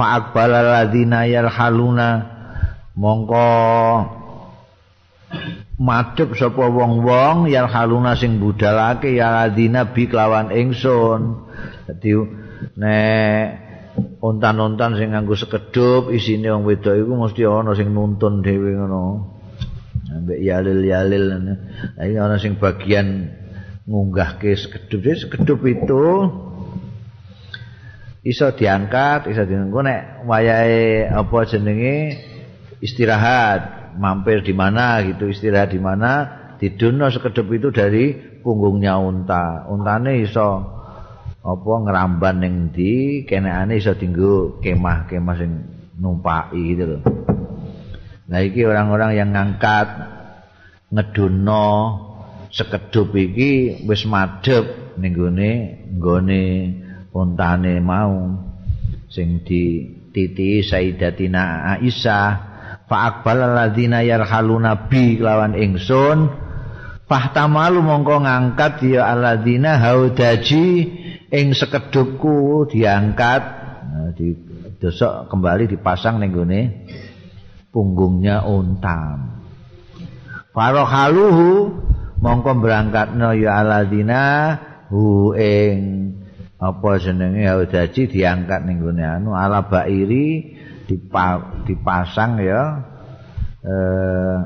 [0.03, 2.27] fa akbala ladina yalhaluna
[2.99, 3.47] mongko
[5.79, 11.47] madhep sapa wong-wong yalhaluna sing budalake ya ladina bi kelawan ingsun.
[11.87, 12.11] Dadi
[12.83, 13.47] nek
[14.19, 19.03] ontan-ontan sing nganggo sekedup isine wong wedok iku mesti ana sing nuntun dhewe ngono.
[20.19, 21.31] Ambek yalil-yalil
[21.95, 23.39] ana sing bagian
[23.87, 26.03] ngunggahke sekedup sekedup itu
[28.23, 31.97] iso diangkat iso diangkat nek wayahe apa jenenge
[32.79, 39.67] istirahat mampir di mana gitu istirahat di mana didono sekedup itu dari punggungnya unta.
[39.67, 40.63] Untane iso
[41.43, 45.51] apa ngeramban ning ndi kenekane iso dinggo kemah-kemah sing
[45.99, 47.03] numpaki gitu loh
[48.31, 49.91] Nah iki orang-orang yang ngangkat
[50.95, 51.69] ngedono
[52.55, 55.53] sekedup iki wis madhep ning gone
[55.99, 56.45] nggone
[57.13, 58.37] untane mau
[59.13, 62.29] sing dititi Sayyidatina Aisyah
[62.89, 66.33] fa aqbal alladzina yarhaluna bi lawan ingsun
[67.05, 70.67] fahtamalu mongko ngangkat ya alladzina haudaji
[71.29, 73.43] ing sekedupku diangkat
[73.93, 74.33] nah, di
[74.81, 76.61] dosok kembali dipasang ning gone
[77.73, 79.17] punggungnya unta.
[80.53, 81.73] Farohaluhu
[82.21, 84.25] mongko berangkatno ya aladina
[84.93, 85.77] hu ing
[86.63, 87.43] apa jenenge?
[87.43, 89.03] Haudaji diangkat ning gone.
[89.03, 90.55] Anu ala bairi
[91.67, 92.63] dipasang ya
[93.67, 94.39] eh,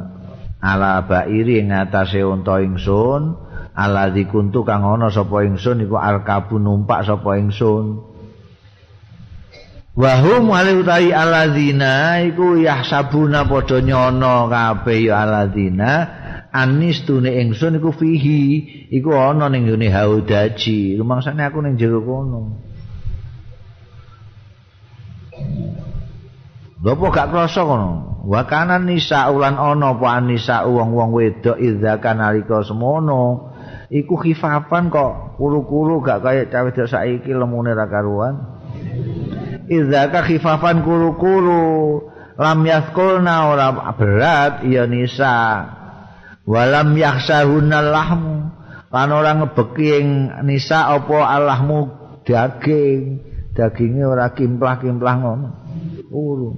[0.64, 3.36] ala bairi ing atase unta ingsun
[3.76, 8.16] ala dikuntu kang ana sapa ingsun iku alkabu numpak sapa ingsun.
[9.96, 15.92] Wahum wali utahi aladina iku yahsabuna padha nyono kabeh ya aladina
[16.56, 18.42] anis tune ingsun iku fihi
[18.88, 22.66] iku ana ning ngene haudaji rumangsane aku ning jero kono
[26.76, 28.22] Gopo gak krasa kono.
[28.26, 33.54] Wa kana nisa ulan ana apa nisa wong-wong wedok idza kanalika semono.
[33.90, 38.34] Iku khifafan kok kuru-kuru gak kaya cawe wedok saiki lemune ra karuan.
[39.66, 42.06] Idza ka khifafan kuru-kuru
[42.38, 45.36] lam yaskulna ora berat ya nisa.
[46.46, 48.36] Walam yakhsahunal lahmu.
[48.94, 50.08] Lan ora ngebeki ing
[50.46, 51.78] nisa apa allahmu
[52.22, 53.20] daging.
[53.52, 55.48] Dagingnya ora kimplah-kimplah ngono.
[56.14, 56.56] Urun.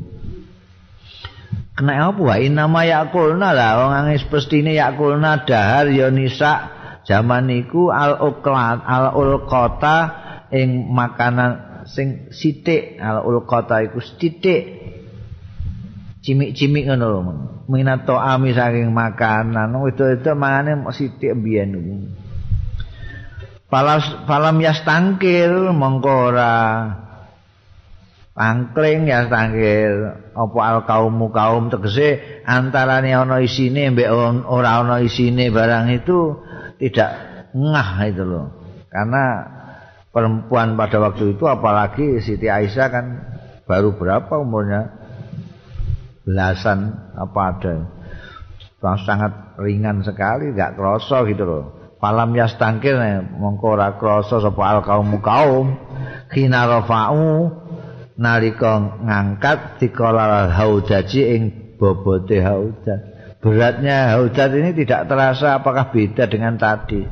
[1.79, 6.75] Kena apa wae nama yakulna lah wong angis pestine yakulna dahar ya nisa
[7.07, 9.99] jaman niku al uklat al ulqata
[10.51, 14.88] ing makanan sing sithik al ulqata iku sithik
[16.25, 17.21] cimik-cimik ngono lho
[17.71, 21.75] minato ami saking makanan itu-itu mangane sithik mbiyen
[23.69, 26.57] Palas, palam yastangkil mongko ora
[28.39, 34.07] Angkling ya tangkil apa al kaumu kaum tegese antarane ana isine mbek
[34.47, 36.39] ora ana isine barang itu
[36.79, 37.11] tidak
[37.51, 38.47] ngah itu loh.
[38.87, 39.43] Karena
[40.15, 43.07] perempuan pada waktu itu apalagi Siti Aisyah kan
[43.67, 44.98] baru berapa umurnya?
[46.29, 47.75] Belasan apa ada.
[49.01, 51.65] sangat ringan sekali, enggak kroso gitu loh.
[51.97, 53.01] Palam yas tangkil
[53.41, 55.75] mongko ora kroso sapa al kaumu kaum
[56.31, 57.49] khina rafa'u
[58.21, 61.43] nalika ngangkat dikala haudaji ing
[61.81, 63.01] bobote haudaj.
[63.41, 67.03] Beratnya haudaj ini tidak terasa apakah beda dengan tadi.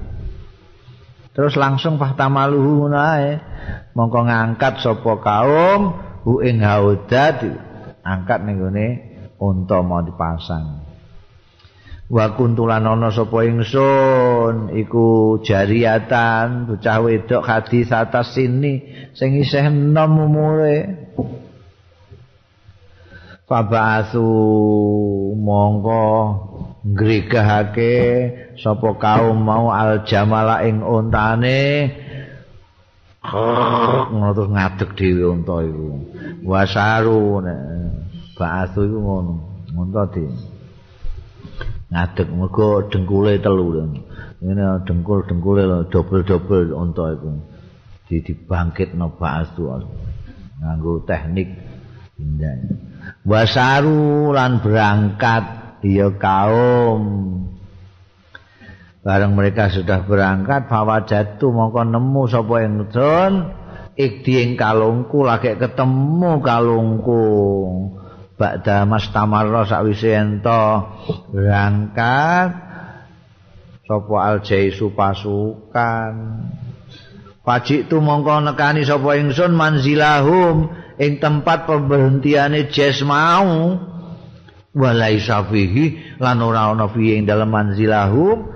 [1.34, 3.42] Terus langsung fahtamaluhu nae
[3.96, 5.80] mongko ngangkat sapa kaum
[6.22, 7.42] hu ing haudaj
[8.06, 8.62] angkat ning
[9.38, 10.86] unta mau dipasang.
[12.06, 14.70] wa kuntulan ana sapa ingsun?
[14.74, 21.10] Iku jariatan bocah wedok hadis atas sini sing isih enom umure.
[23.46, 24.26] Fabasu
[25.38, 26.06] mongko
[26.82, 27.94] ngrigahake
[28.58, 31.90] sapa kaum mau al jamala ing untane
[33.26, 35.90] ngono terus ngadeg dhewe unta iku.
[36.46, 37.42] Wasaru
[38.36, 39.34] nek ba'asu iku ngono
[39.72, 40.36] unta dhewe
[41.88, 43.72] ngadeg mergo dengkule telu
[44.44, 47.32] ngene dengkul dengkule dobel-dobel unta iku.
[48.06, 49.64] Di dibangkitno ba'su
[50.60, 51.48] nganggo teknik
[52.20, 52.76] indah.
[53.24, 55.44] Wasaru lan berangkat
[55.82, 57.02] ya kaum.
[59.00, 63.32] Bareng mereka sudah berangkat bawa jatuh mongko nemu sapa ingsun
[63.94, 67.24] ikdi ing kalungku lagi ketemu kalungku
[68.36, 70.84] Ba'da mas tamarra sakwise ento
[71.32, 72.52] berangkat
[73.88, 76.14] sapa aljaisu pasukan
[77.46, 80.66] Pajik tu mongko nekani sapa ingsun manzilahum
[80.98, 83.78] ing tempat pemberhentiane jes mau.
[84.74, 88.50] Walai safihi lan ora ana fihi ing dalem manzilahum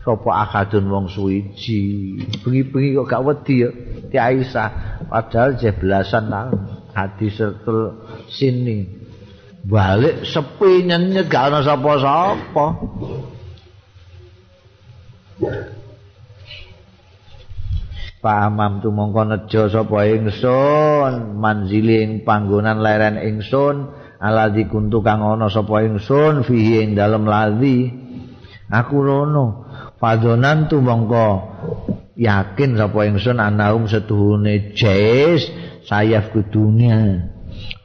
[0.00, 2.16] sapa akadun wong suwiji.
[2.40, 3.70] Bengi-bengi kok gak wedi ya
[4.08, 4.70] Ti Aisyah.
[5.12, 6.60] Padahal je belasan tahun
[6.96, 7.36] hadis
[8.32, 8.99] sini
[9.64, 12.66] balik sepi nyenyet gak ana sapa-sapa.
[18.20, 23.88] Pamam tu mongko nejo sapa ingsun manziling panggonan leren ingsun
[24.20, 27.88] aladzi kuntu kang ana sapa ingsun fihi ing dalem ladzi
[28.68, 29.64] aku rono
[29.96, 31.28] fadonan tu mongko
[32.20, 35.48] yakin sapa ingsun anaum setuhune jes
[35.88, 37.24] sayaf kudunya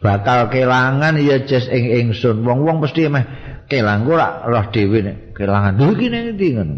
[0.06, 2.46] bakal kelangan ya jes ing ingsun.
[2.46, 3.26] Wong-wong mesti meh
[3.66, 5.82] kelang ora roh dhewe nek kelangan.
[5.82, 6.76] Lho iki nek ndi ngono?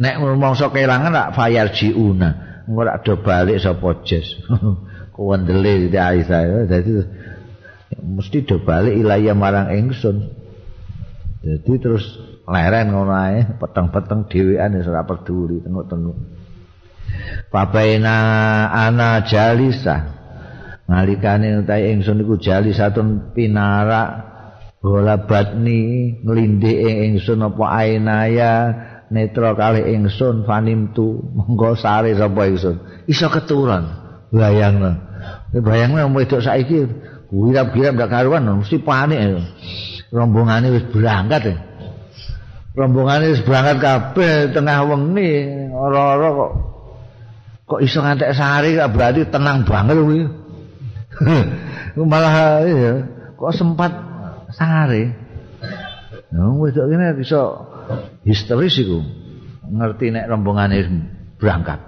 [0.00, 2.64] Nek mongso kelangan rak fayar jiuna.
[2.70, 4.40] Ora do balik sapa jes
[5.14, 7.02] kuwendele di Aisyah dadi
[7.98, 10.32] mesti do balik ilaya marang ingsun.
[11.44, 12.04] Jadi terus
[12.48, 16.16] leren ngono ae peteng-peteng dhewean wis ora peduli tengok-tengok.
[17.50, 18.16] Papaina
[18.70, 20.19] ana jalisa
[20.90, 24.26] nalikane utahe ingsun iku jali satun pinara
[24.82, 28.52] bola batni nglindhe ing ingsun apa ainaya
[29.14, 33.06] netra kalih ingsun fanimtu monggo sare sapa ingsun.
[33.06, 33.86] Iso keturun
[34.34, 34.98] bayangno
[35.54, 36.90] bayangno wedok saiki
[37.30, 39.46] wirab-wirab ndak karuan mesti panik.
[40.10, 41.54] Rombongane wis berangkat.
[41.54, 41.56] Ya.
[42.74, 45.30] rombongane wis berangkat kabeh tengah wengi
[45.70, 46.52] ora-ora kok
[47.70, 50.39] kok iso ngantek sehari berarti tenang banget kuwi
[52.10, 52.92] malah ya
[53.36, 53.92] kok sempat
[54.56, 55.12] sare
[56.30, 57.70] nah wedok kene iso
[58.24, 59.00] histeris iku.
[59.70, 60.78] Ngerti nek rombongane
[61.38, 61.78] berangkat.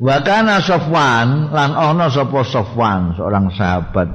[0.00, 4.08] Wa kana safwan lan ana sapa safwan seorang sahabat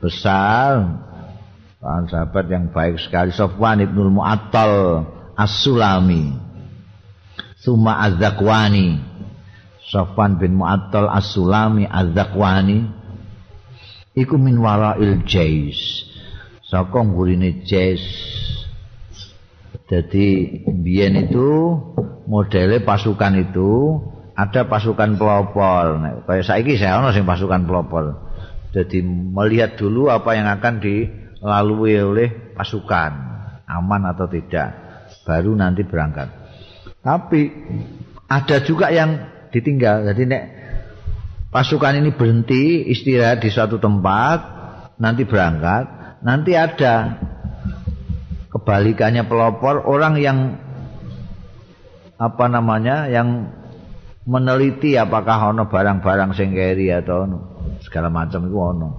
[0.00, 1.00] besar.
[1.82, 3.34] Sahabat yang baik sekali.
[3.34, 5.02] Sofwan ibnul Mu'attal
[5.34, 6.30] As-Sulami.
[7.58, 9.11] Suma Az-Zakwani
[9.88, 12.86] Sofwan bin Mu'attal As-Sulami Az-Zakwani
[14.12, 16.06] Iku min wara'il jais
[16.62, 18.02] Saka ngurine jais
[19.90, 20.26] Jadi
[20.68, 21.76] biyen itu
[22.24, 24.00] modelnya pasukan itu
[24.32, 26.00] ada pasukan pelopor.
[26.00, 28.32] Nah, kayak saiki saya ono sing pasukan pelopor.
[28.72, 33.12] Jadi melihat dulu apa yang akan dilalui oleh pasukan,
[33.68, 34.72] aman atau tidak,
[35.28, 36.32] baru nanti berangkat.
[37.04, 37.52] Tapi
[38.32, 40.08] ada juga yang ditinggal.
[40.08, 40.42] Jadi nek
[41.52, 44.38] pasukan ini berhenti istirahat di suatu tempat,
[44.96, 47.20] nanti berangkat, nanti ada
[48.48, 50.38] kebalikannya pelopor orang yang
[52.16, 53.52] apa namanya yang
[54.22, 57.38] meneliti apakah ono barang-barang sing keri atau ono
[57.82, 58.90] segala macam itu ono.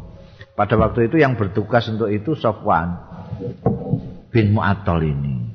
[0.54, 2.94] Pada waktu itu yang bertugas untuk itu Sofwan
[4.30, 5.50] bin Mu'attal ini.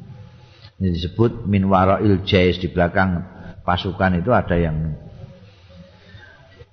[0.78, 3.37] Ini disebut min wara'il jais di belakang
[3.68, 4.96] pasukan itu ada yang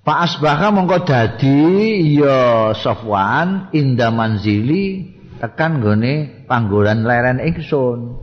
[0.06, 1.58] Pak Asbaha mongko dadi
[2.14, 8.14] ya Sofwan inda manzili tekan gone panggonan leren ingsun.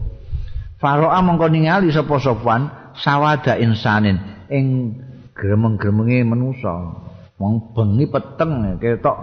[0.80, 4.95] Faro'a mongko ningali sapa Sofwan sawada insanin ing
[5.36, 7.03] gremeng-gremenge manusa.
[7.36, 9.17] Wong bengi peteng ketok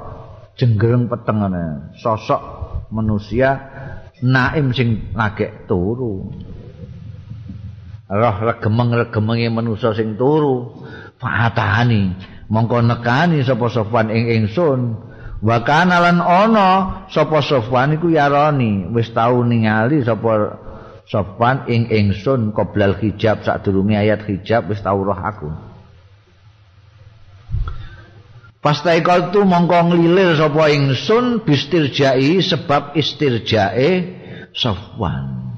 [0.60, 1.96] jenggereng peteng ngene.
[1.96, 2.42] Sosok
[2.92, 3.56] manusia
[4.20, 6.28] naim sing lagek turu.
[8.10, 10.82] Roh regemeng-regemenge manusa sing turu.
[11.22, 12.10] Fatani
[12.50, 14.98] mongko nekani sapa Sofwan ing ingsun.
[15.40, 16.68] Wa kana lan ana
[17.06, 20.58] sapa Sofwan iku yarani wis tau ningali sapa
[21.06, 25.70] Sofwan ing ingsun qoblal hijab sadurunge ayat hijab wis tau roh aku.
[28.58, 34.18] Pastai tu mongko nglilir sapa ingsun bistirjai sebab istirjae
[34.50, 35.54] Sofwan.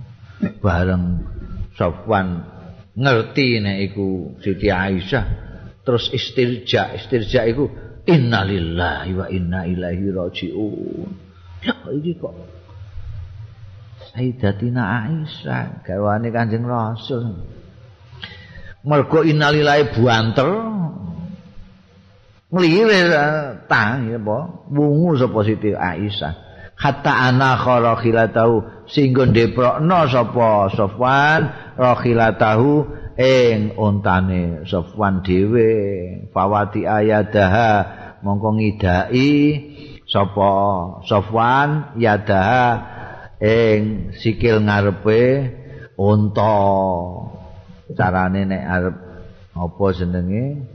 [0.60, 1.31] Bareng
[1.76, 2.44] Sofwan
[2.92, 5.24] ngerti nek iku Siti Aisyah
[5.82, 7.66] terus istirja istirja iku
[8.06, 11.10] innalillahi wa inna ilaihi rajiun.
[11.62, 12.34] Ya iki kok
[14.12, 17.38] Sayyidatina Aisyah garwane Kanjeng Rasul.
[18.82, 20.50] Mergo innalillahi buanter
[22.52, 23.08] nglirir
[23.70, 26.34] tang ya apa wungu sapa Siti Aisyah.
[26.82, 31.40] Hatta ana kharakhilatahu sehingga deprokno sapa Sofwan
[31.78, 35.70] rakhilatahu ing ontane Sofwan dhewe.
[36.34, 37.70] Fawati ayadaha
[38.26, 39.30] mongko ngidai
[40.10, 40.50] sapa
[41.06, 42.66] Sofwan yadaha
[43.38, 45.22] ing sikil ngarepe
[45.94, 46.58] unta.
[47.94, 48.96] Carane nek arep
[49.54, 50.66] apa jenenge?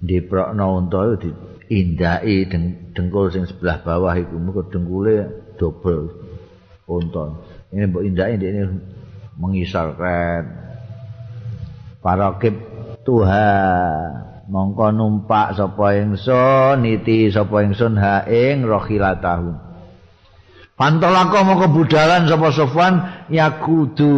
[0.00, 2.48] Diprokno unta diindai
[2.94, 4.38] dengkul sing sebelah bawah iku.
[4.38, 5.28] Muga dengkule
[5.58, 6.08] dobel
[6.86, 7.40] unta
[7.72, 8.62] ini mbok indai ini
[9.40, 10.44] mengisar kren
[12.04, 12.54] parakib
[13.04, 19.64] Tuhan mongko numpak sapa ingsun niti sapa ingsun ha ing rohilatahu.
[20.74, 22.94] Pantolako mau kebudalan sapa Sofwan
[23.30, 24.10] ya kudu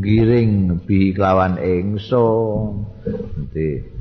[0.00, 2.86] ngiring bi kelawan ingsun.
[3.36, 3.99] Nanti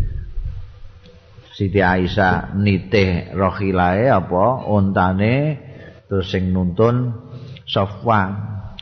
[1.60, 5.60] Siti Aisyah nitih rohilae apa ontane
[6.08, 7.12] terus sing nuntun
[7.68, 8.32] Sofwan.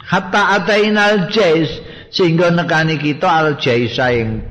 [0.06, 1.74] Hatta atainal jais
[2.14, 4.46] sehingga nekani kita al jaisa ing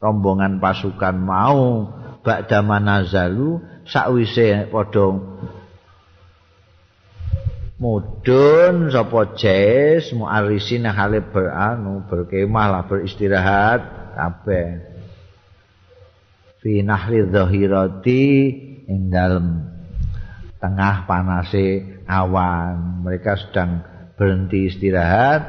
[0.00, 1.84] rombongan pasukan mau
[2.24, 5.20] ba'da manazalu sakwise padha
[7.76, 13.80] mudun sapa jes muarisin hale beranu berkemah lah beristirahat
[14.16, 14.89] kabeh
[16.60, 18.24] fi nahri zahirati
[18.86, 19.64] ing dalem
[20.60, 23.02] tengah panase awan.
[23.04, 23.80] Mereka sedang
[24.14, 25.40] berhenti istirahat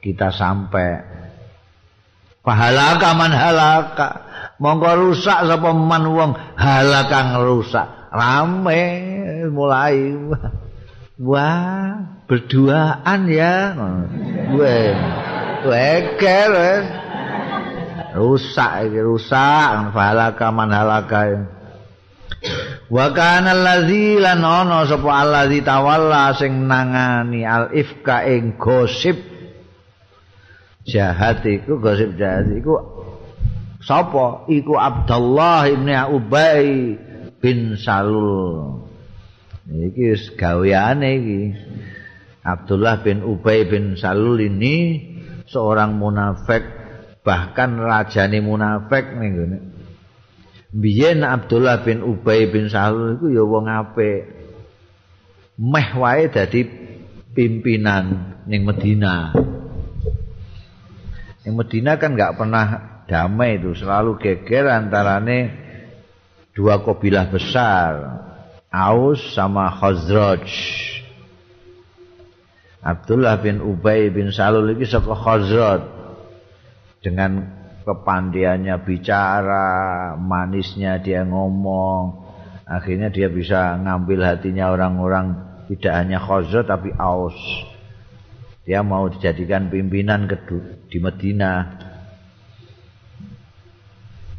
[0.00, 1.04] kita sampai
[2.40, 4.08] pahalaka man halaka?
[4.58, 6.32] Monggo rusak sapa man wong?
[6.58, 7.86] Halaka rusak.
[8.08, 8.82] Rame
[9.52, 10.16] mulai.
[11.18, 11.98] Wah,
[12.30, 13.74] berduaan ya.
[14.54, 14.94] Wah,
[15.66, 16.54] wekel.
[18.16, 19.92] Rusak iki, rusak.
[19.92, 21.48] Falaka man halaka.
[22.88, 29.18] Wa kana allazi lan ana sapa allazi tawalla sing nangani al ifka ing gosip
[30.88, 32.78] jahat iku gosip jahat iku
[33.82, 36.96] sapa iku Abdullah ibn Ubay
[37.42, 38.88] bin Salul
[39.68, 41.42] Iki wis gaweane iki.
[42.40, 45.04] Abdullah bin Ubay bin Salul ini
[45.44, 46.77] seorang munafik
[47.28, 49.58] bahkan rajane munafik ning ngene.
[50.72, 54.40] Biyen Abdullah bin Ubay bin Salul iku ya wong apik.
[55.58, 56.64] meh wae dadi
[57.36, 59.34] pimpinan ning Medina.
[61.44, 62.66] Ning Medina kan nggak pernah
[63.10, 65.50] damai itu, selalu geger antarane
[66.54, 67.92] dua kabilah besar,
[68.70, 70.46] Aus sama Khazraj.
[72.78, 75.97] Abdullah bin Ubay bin Salul iki saka Khazraj
[77.08, 77.48] dengan
[77.88, 82.28] kepandiannya bicara, manisnya dia ngomong,
[82.68, 85.26] akhirnya dia bisa ngambil hatinya orang-orang
[85.72, 87.36] tidak hanya Khazraj tapi Aus.
[88.68, 90.28] Dia mau dijadikan pimpinan
[90.92, 91.80] di Medina.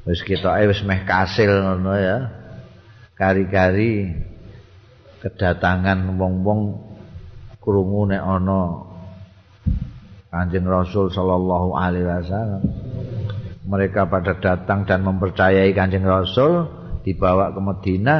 [0.05, 2.17] Wis kita wis meh kasil ngono ya.
[3.17, 4.13] Kari-kari
[5.25, 6.61] kedatangan wong-wong
[7.57, 8.88] krungu nek ana
[10.29, 12.61] Kanjeng Rasul sallallahu alaihi wasallam.
[13.65, 16.69] Mereka pada datang dan mempercayai Kanjeng Rasul
[17.01, 18.15] dibawa ke Medina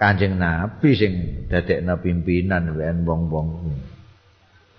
[0.00, 1.12] Kanjeng Nabi sing
[1.52, 3.48] dadekna pimpinan wen wong-wong.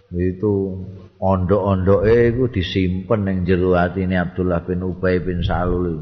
[0.10, 0.82] Itu
[1.22, 6.02] ondok-ondoke iku disimpen ning jero atine Abdullah bin Ubay bin Salul.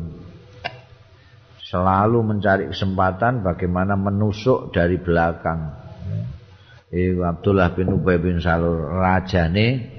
[1.67, 5.75] Selalu mencari kesempatan bagaimana menusuk dari belakang.
[6.87, 9.96] Iku Abdullah bin Ubay bin Salul rajane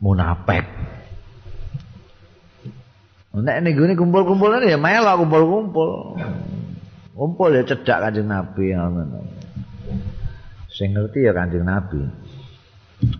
[0.00, 0.64] munafik.
[3.36, 6.16] Nek ning gone kumpul-kumpulan ya melok kumpul-kumpul.
[7.12, 8.72] Kumpul ya cedak Kanjeng Nabi.
[10.72, 12.00] Sing ngerti ya Kanjeng Nabi.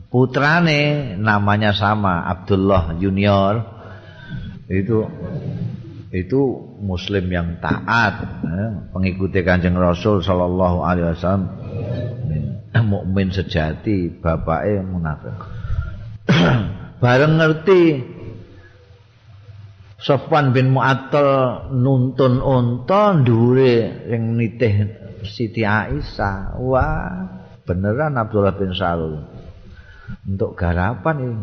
[0.08, 3.60] Putrane namanya sama Abdullah Junior.
[4.72, 5.04] Itu
[6.16, 6.40] itu
[6.80, 11.44] muslim yang taat, eh, pengikuti Kanjeng Rasul sallallahu alaihi wasallam.
[12.76, 15.55] Mukmin sejati, bapaknya munafik.
[17.02, 17.82] Bareng ngerti
[19.96, 24.74] Sofwan bin Mu'attal nuntun unta dhuwure sing nitih
[25.24, 26.60] Siti Aisyah.
[26.60, 27.26] Wah,
[27.64, 29.24] beneran Abdullah bin Salul.
[30.22, 31.38] Untuk garapan ini.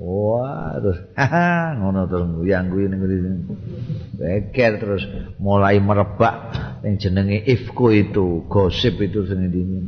[0.00, 0.98] Wah, terus
[1.80, 3.00] ngono terus yang kuwi ning
[4.16, 5.02] Beker terus
[5.40, 6.52] mulai merebak
[6.84, 9.80] yang jenenge ifku itu, gosip itu sing ini.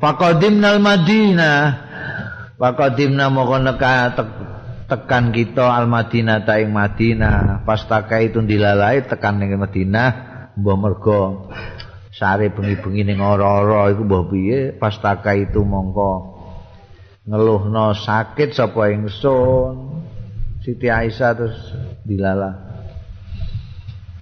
[0.00, 1.93] Faqadimnal Madinah.
[2.54, 4.14] Faqadimna moko neka
[4.86, 7.66] tekan kita al Madinah ta ing Madinah.
[7.66, 10.08] Pas takai itu dilalai tekan ning Madinah
[10.54, 11.50] mbah mergo
[12.14, 14.70] sare bengi-bengi ning ora-ora iku mbah piye?
[14.70, 16.12] Pas takai itu mongko
[17.26, 20.06] ngeluhno sakit sapa ingsun.
[20.64, 21.60] Siti Aisyah terus
[22.08, 22.56] dilala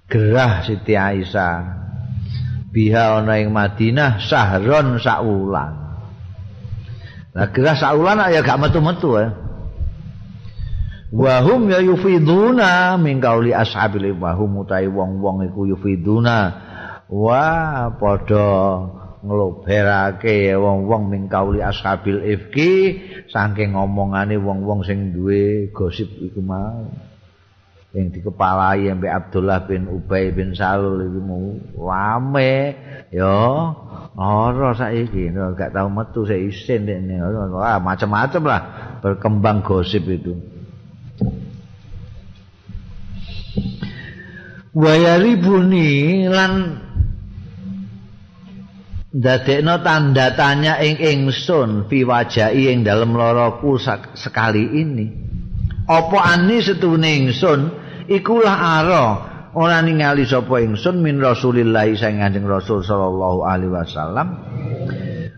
[0.09, 1.85] gerah Siti Aisyah.
[2.73, 5.82] Biha ana ing Madinah sahron saulan
[7.33, 9.29] Nah gerah saulan ya gak metu-metu ya.
[11.13, 16.57] Wahum ya yufiduna min kauli ashabil wahum utai wong-wong iku yufiduna
[17.13, 17.45] wa
[18.01, 18.49] padha
[19.21, 22.73] ngloberake wong-wong min kauli ashabil ifki
[23.29, 26.89] saking ngomongane wong-wong sing duwe gosip iku mau
[27.93, 31.45] yang dikepalai sampai Abdullah bin Ubay bin Salul itu mau
[31.77, 32.73] rame
[33.13, 33.69] yo
[34.17, 37.21] ora saiki gak tau metu saya isin ini.
[37.53, 38.63] Wah macam-macam lah
[39.05, 40.33] berkembang gosip itu.
[44.73, 46.81] Wayari buni lan
[49.13, 53.77] dadekno tanda tanya ing ingsun fi wajahi ing dalem loroku
[54.17, 55.07] sekali ini.
[55.85, 57.82] Apa ani setune ingsun
[58.13, 59.05] ikulah ara
[59.57, 64.29] ora ningali sapa ingsun min Rasulillah sing Kanjeng Rasul sallallahu alaihi wasallam.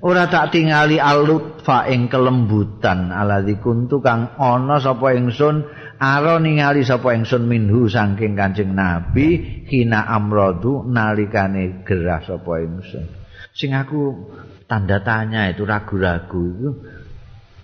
[0.05, 5.65] Ora tak tingali alutfa ing kelembutan aladzi kuntu kang ana sapa ingsun
[6.05, 13.07] Aro ningali sapa ingsun minhu saking Kanjeng Nabi hina amradu nalikane gerah sapa ingsun.
[13.55, 14.27] Sing aku
[14.67, 16.71] tanda tanya itu ragu-ragu itu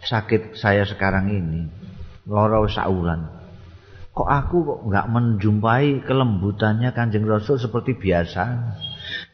[0.07, 1.61] sakit saya sekarang ini
[2.31, 3.40] lara saulan.
[4.11, 8.75] Kok aku kok enggak menjumpai kelembutannya Kanjeng Rasul seperti biasa.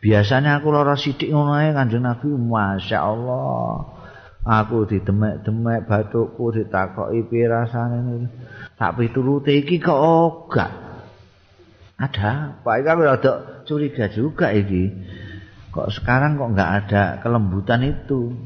[0.04, 3.96] Biasanya aku lara sithik ngono Kanjeng Nabi, Masya Allah.
[4.46, 8.30] Aku didemek-demek batukku ditakoki piye rasane.
[8.78, 10.70] tak piturute iki kok ora
[11.98, 12.70] ada apa?
[12.78, 13.32] Iki rada
[13.66, 14.92] curiga juga iki.
[15.74, 18.38] Kok sekarang kok enggak ada kelembutan itu?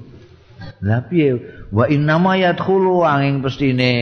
[0.80, 1.36] Lha piye?
[1.68, 3.92] Wa innama yadkhulu angin pestine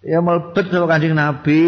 [0.00, 1.62] ya melebet sama kanjeng nabi.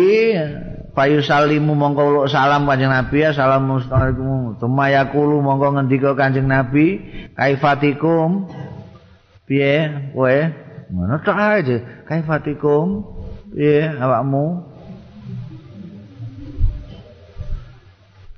[0.93, 7.01] Payu salimu mongko salam kanjeng nabi assalamualaikum tumayakulu mongko ngendika kanjeng nabi.
[7.37, 8.49] Kaifatikum.
[9.49, 9.89] Piye?
[10.13, 10.37] Kowe?
[10.93, 13.05] Ngono tok ae kaifatikum.
[13.53, 14.69] Piye awakmu?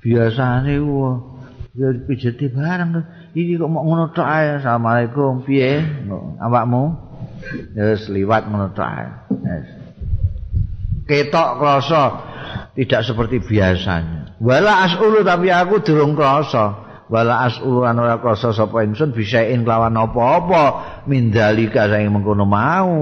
[0.05, 1.17] Biasane wah
[1.75, 3.03] ya pijeti barang
[3.35, 4.63] iki kok mau ngono tok ae.
[4.63, 5.83] Asalamualaikum piye?
[6.39, 6.83] Awakmu?
[7.75, 9.07] Wis liwat ngono tok ae
[11.05, 12.03] ketok krasa.
[12.75, 14.35] Tidak seperti biasanya.
[14.43, 16.83] Wala asulu tapi aku durung krasa.
[17.07, 20.63] Wala asulu an ora krasa sapa ingsun bisain kelawan apa-apa.
[21.07, 22.99] Mindalika sing mengkono mau.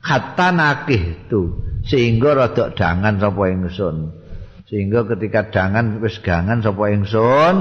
[0.00, 1.60] Hatta nakih tu.
[1.84, 3.96] Sehingga rada dangan sapa ingsun.
[4.66, 7.54] Sehingga ketika dangan wis gangan sapa ingsun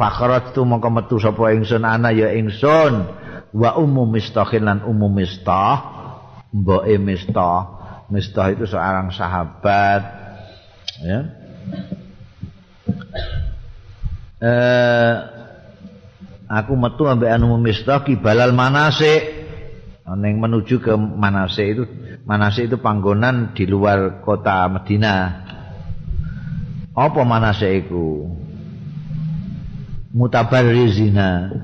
[0.00, 3.18] fakharat tu mongko metu sapa ingsun ana ya ingsun.
[3.50, 5.98] Wa umum mistahin lan umum mistah
[6.54, 7.79] mboke mistah
[8.10, 10.02] mistah itu seorang sahabat
[11.00, 11.20] ya.
[14.42, 15.14] Eh
[16.50, 19.38] aku metu ambek anu mistah kibalal manasik.
[20.10, 21.82] Neng menuju ke manasik itu
[22.26, 25.22] manasik itu panggonan di luar kota Madinah
[26.90, 28.26] apa manase iku?
[30.10, 31.54] Mutabarrizina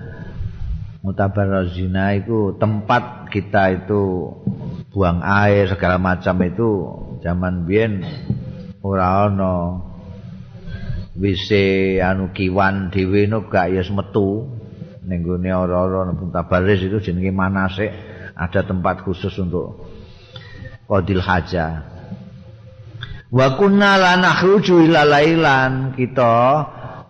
[1.06, 4.34] mutabarrizina itu tempat kita itu
[4.96, 6.70] buang air segala macam itu.
[7.20, 8.00] Zaman biyen
[8.80, 9.84] ora ana
[11.12, 11.50] WC
[12.00, 14.48] anu kiwan dhewe no gak ya metu.
[15.04, 17.92] Ning gone ora-ora mutabarriz itu jenenge manase
[18.34, 19.86] ada tempat khusus untuk
[20.90, 21.94] qadil hajah
[23.30, 25.94] Wa kunna la nakhruju ila lailan.
[25.94, 26.32] Kita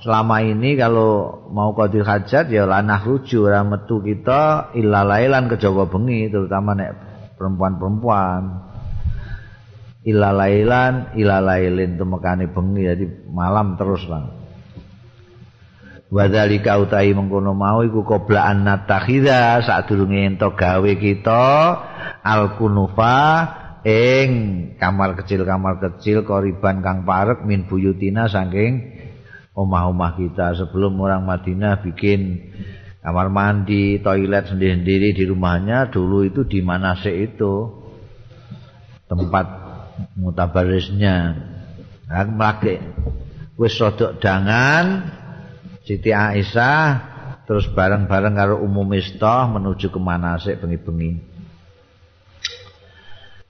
[0.03, 5.57] selama ini kalau mau qadil hajat ya la nakhruju ora metu kita ila lailan ke
[5.57, 7.06] Jawa bengi terutama nek
[7.37, 8.43] perempuan-perempuan.
[10.07, 14.47] Ila lailan ila lailin temekane bengi jadi malam terus lah
[16.07, 21.45] Wadhalika utai mengkono mau iku qoblaan natakhidha sadurunge ento gawe kita
[22.23, 23.19] al-kunufa
[23.83, 24.31] ing
[24.79, 28.87] kamar kecil kamar kecil koriban kang parek min buyutina saking
[29.59, 30.55] omah-omah kita.
[30.55, 32.55] Sebelum orang Madinah bikin
[33.07, 37.71] kamar mandi toilet sendiri-sendiri di rumahnya dulu itu di mana sih itu
[39.07, 39.47] tempat
[40.19, 41.39] mutabarisnya.
[42.11, 42.83] Aku melaki
[43.55, 45.07] wis rodok dangan
[45.87, 47.15] Siti Aisyah
[47.47, 51.23] terus bareng-bareng karo umum istah menuju ke Manasik bengi-bengi.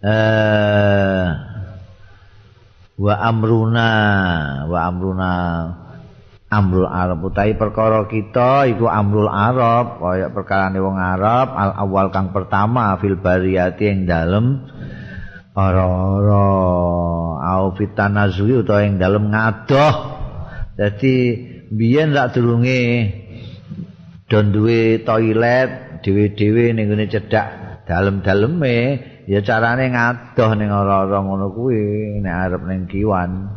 [0.05, 1.27] Eh
[2.97, 3.91] wa amruna
[4.69, 5.33] wa amruna
[6.51, 7.23] amrul arab.
[7.27, 13.19] Utawi perkara kita iku amrul arab kaya perkarane wong arab al awal kang pertama fil
[13.19, 14.67] bariyati ing dalem
[15.57, 16.49] ora-ora.
[17.47, 19.95] Au fitanazui utawa ing dalem ngadoh.
[20.77, 21.15] Dadi
[21.73, 22.83] biyen rak durunge
[24.29, 27.49] don duwe toilet dhewe-dhewe ning ngene cedhak
[27.87, 28.77] dalem-daleme
[29.31, 33.56] ya carane ngadoh ning ora-ora ngono kuwi nek arep ning kiwan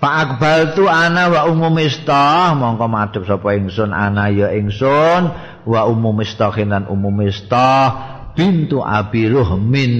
[0.00, 5.28] Pak Akbal tu ana wa umum istah mongko madhep sapa ingsun ana ya ingsun
[5.68, 9.92] wa umum istahin lan umum istah bintu Abi Ruhmin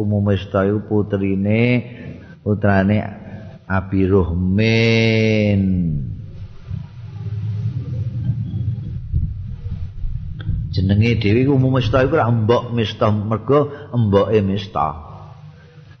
[0.00, 1.84] umum istah iku putrine
[2.40, 2.96] putrane
[3.68, 5.60] Abi Ruhmin
[10.72, 15.12] jenenge dhewe iku umum mistah iku mbok mistah mergo mboke mistah.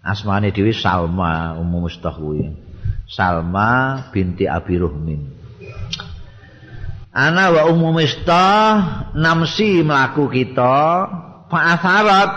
[0.00, 2.63] Asmane dhewe Salma umum mistah kuwi
[3.14, 5.22] Salma binti Abi Ruhmin
[7.14, 11.06] ana wa umum mistah namsi mlaku kita
[11.46, 12.30] fa'asarat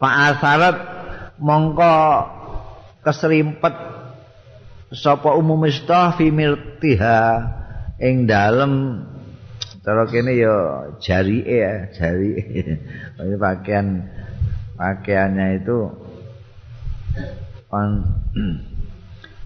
[0.00, 0.76] fa'asarat
[1.36, 1.96] mongko
[3.04, 3.76] keserimpet
[4.96, 7.20] sapa umum mistah fi mirtiha
[8.00, 9.04] ing dalem
[9.80, 12.36] Cara kene ya jari ya, jari.
[13.16, 14.04] Ini pakaian
[14.76, 15.88] pakaiannya itu
[17.72, 18.04] on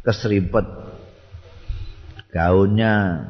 [0.05, 0.66] kesripet
[2.30, 3.24] gaunnya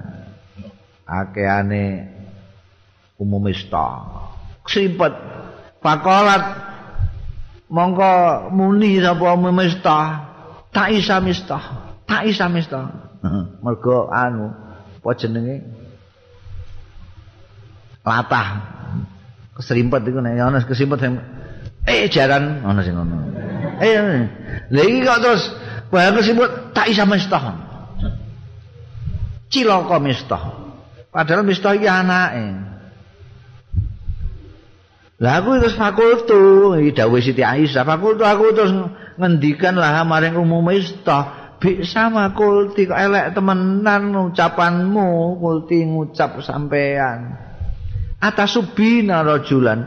[1.07, 2.11] akeane
[3.17, 4.05] umumista
[4.67, 5.15] kesripet
[5.81, 6.45] pakolat
[7.71, 8.13] mongko
[8.51, 9.99] muni sapa umumista
[10.75, 11.59] tak isa mista
[12.05, 12.91] tak isa mista
[13.63, 14.65] mergo anu
[15.05, 15.61] apa jenenge?
[18.01, 18.49] Latah.
[19.53, 21.15] Keserimpet iku nek ana keserimpet sing
[21.85, 22.65] eh jaran.
[22.65, 23.17] Ana sing ngono.
[23.85, 24.01] Eh
[24.73, 25.45] lha iki kok terus
[25.93, 27.45] bae keserimpet tak isa mestah
[29.55, 30.43] cilaka mestah
[31.15, 32.75] padahal mestah iki anake.
[35.23, 38.75] Lah aku terus fakultu iki dawuh Siti Aisyah fakultu aku terus
[39.15, 47.41] ngendikan lah maring umum mestah bisa makulti kok elek temenan ucapanmu kulti ngucap sampean.
[48.19, 49.87] Atasubina rajulan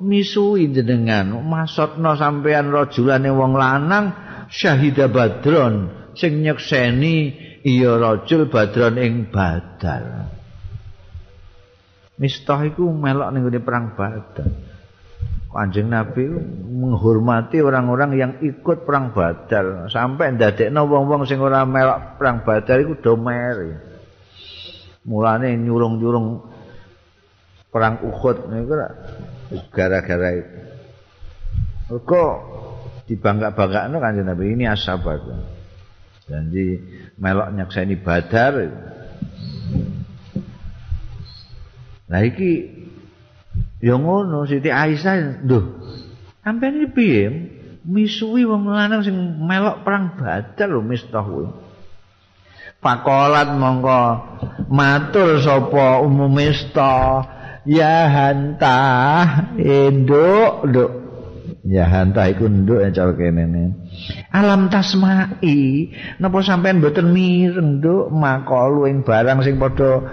[0.00, 4.12] misui jenengan maksudna sampean rajulane wong lanang
[4.52, 6.06] syahida badron.
[6.16, 10.32] Sing nyekseni iya rajul badron ing badar.
[12.16, 14.48] Mistah iku melok ning perang badar.
[15.56, 16.28] Kanjeng Nabi
[16.68, 19.88] menghormati orang-orang yang ikut perang badar.
[19.88, 23.72] Sampai ndadekno wong-wong sing ora melok perang badar iku do meri.
[25.08, 26.44] Mulane nyurung-nyurung
[27.72, 28.52] perang Uhud.
[28.52, 28.72] Niku
[29.70, 30.58] gara-gara itu.
[31.86, 32.34] Kok
[33.06, 35.22] dibangga-banggakno kanjeng Nabi ini asabat
[36.26, 36.82] janji
[37.22, 38.66] melok nyakseni badar
[42.10, 42.66] nah iki
[43.78, 45.58] ya ngono Siti Aisyah lho
[46.42, 47.24] sampeyan iki piye?
[47.86, 51.46] Misuwi wong lanang sing melok perang badar lho mistah kuwi
[52.82, 54.02] Pakolat mongko
[54.70, 57.22] matur sapa umum mista
[57.66, 58.78] ya hanta
[59.58, 60.92] induk nduk.
[61.66, 63.74] Ya hanta iku nduk ya cara kene
[64.30, 65.90] alam tasmai
[66.22, 68.14] napa sampean mboten mireng nduk?
[68.14, 70.06] Makalu ing barang sing padha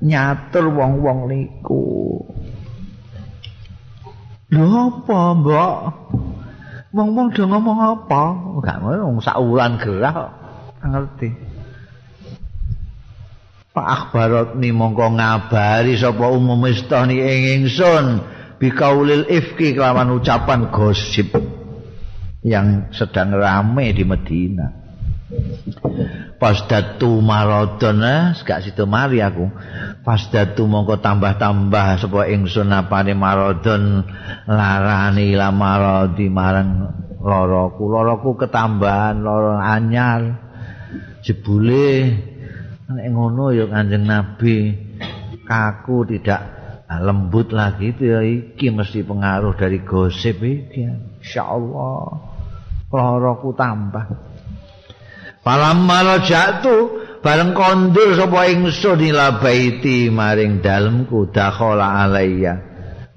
[0.00, 1.84] nyatur wong-wong niku.
[4.50, 5.78] Lho apa mbok?
[6.96, 8.22] Wong-wong do ngomong apa?
[8.64, 10.32] Gak ngono sak wulan gerah
[10.80, 11.45] ngerti
[13.76, 18.24] Pak Akbarot ni mongko ngabari sapa umum istani ing ingsun
[18.56, 21.36] bikaulil ifki kelawan ucapan gosip
[22.40, 24.72] yang sedang rame di Medina.
[26.40, 29.44] Pas datu gak situ mari aku.
[30.00, 34.08] Pas datu mongko tambah-tambah sapa ingsun apane marodon
[34.48, 37.92] larani la marodi marang loroku.
[37.92, 40.48] Loroku ketambahan loro anyar.
[41.20, 41.92] Jebule
[42.86, 44.74] nek ngono ya Kanjeng Nabi
[45.42, 46.42] kaku tidak
[46.86, 50.86] lembut lagi itu ya iki mesti pengaruh dari gosip iki.
[51.22, 52.34] Insyaallah.
[52.86, 54.06] Loroku tambah.
[55.42, 62.62] Palam malo jatuh bareng kondur sapa ingsun ila baiti maring dalemku dakhala alayya.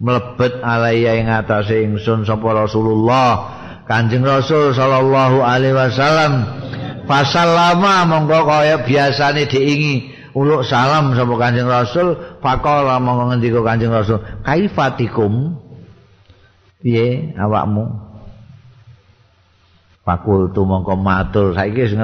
[0.02, 3.60] Mlebet alayya ing atase ingsun sapa Rasulullah
[3.90, 6.46] Kanjeng Rasul sallallahu alaihi wasallam
[7.10, 13.90] Pasal lama monggo kaya biasane diingi uluk salam sapa Kanjeng Rasul, faqala monggo ngendika Kanjeng
[13.90, 15.58] Rasul, "Kaifatikum?"
[16.86, 17.90] Piye awakmu?
[20.06, 22.00] Fakultu mongko matur saiki sing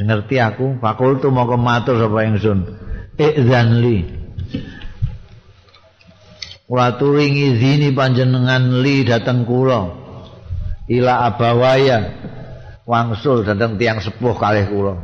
[0.00, 2.64] ngerti aku, fakultu mongko matur sapa ingsun.
[3.20, 4.00] Idzan li.
[6.64, 9.92] Kula turingi zini panjenengan li dateng kula.
[10.88, 12.32] Ila abawaya
[12.88, 14.94] wangsul datang tiang sepuh kalih kula.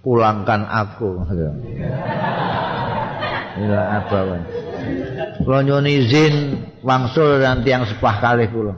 [0.00, 1.26] Pulangkan aku.
[3.56, 4.42] Ila abawan
[5.42, 6.34] kula nyuwun izin
[6.82, 8.74] wangsul dan tiang sepuh kalih kula.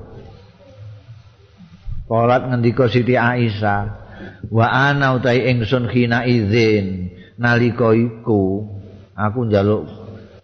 [2.09, 3.81] Kolat ngendika Siti Aisyah
[4.49, 8.65] wa ana utai ingsun khina izin nalika iku
[9.13, 9.85] aku njaluk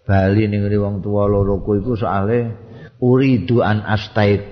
[0.05, 2.53] bali ning wong tuwa loroku iku soalé
[3.01, 4.45] uridu an astait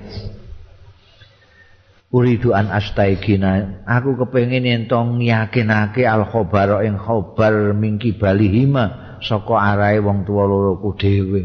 [2.12, 10.02] uridu an astaigina aku kepengin ento yakinake al khabar ing khabar mingki balihima saka arahe
[10.02, 11.42] wong tuwa loro ku dhewe.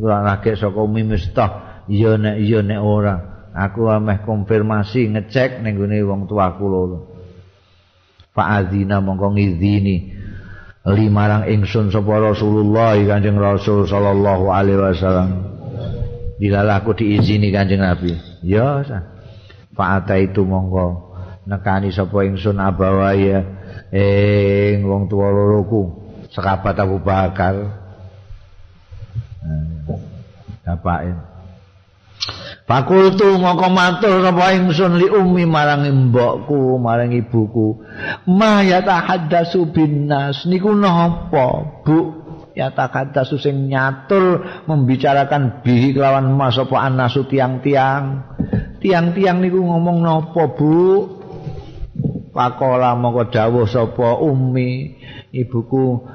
[0.00, 3.16] Ora lagi saka mimistah iya nek iya nek ora.
[3.50, 6.98] Aku ameh konfirmasi ngecek ning gone wong tuaku loro.
[8.30, 10.20] Fa azina mongko ngizini.
[10.80, 15.28] Limarang ingsun sapa Rasulullah Kanjeng Rasul sallallahu alaihi wasallam.
[16.40, 18.16] Dilalah aku diizini Kanjeng Nabi.
[18.40, 19.19] Ya sah
[19.70, 21.14] Fa'ata itu monggo
[21.46, 23.42] nekani sapa ingsun abawaya
[23.90, 25.94] ing wong tuwa loroku
[26.30, 27.54] sekabat Abu Bakar.
[30.70, 31.12] Bapake.
[32.70, 37.82] Fakultu mongko matur sapa ingsun li ummi marang mbokku, marang ibuku.
[38.30, 41.98] Ma ya tahaddasu binnas niku napa, Bu?
[42.54, 48.22] Ya tahaddasu sing nyatur membicarakan bihi kelawan mas apa anasu tiang-tiang.
[48.80, 51.06] Tiang-tiang niku ngomong napa Bu?
[52.30, 54.96] Pakola mongko dawuh sapa ummi.
[55.30, 56.08] Ibuku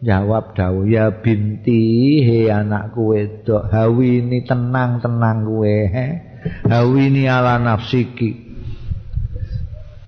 [0.00, 6.06] jawab dawuh ya binti he anakku wedok hawini tenang-tenang kowe he.
[6.66, 8.48] Hawini ala nafsiki.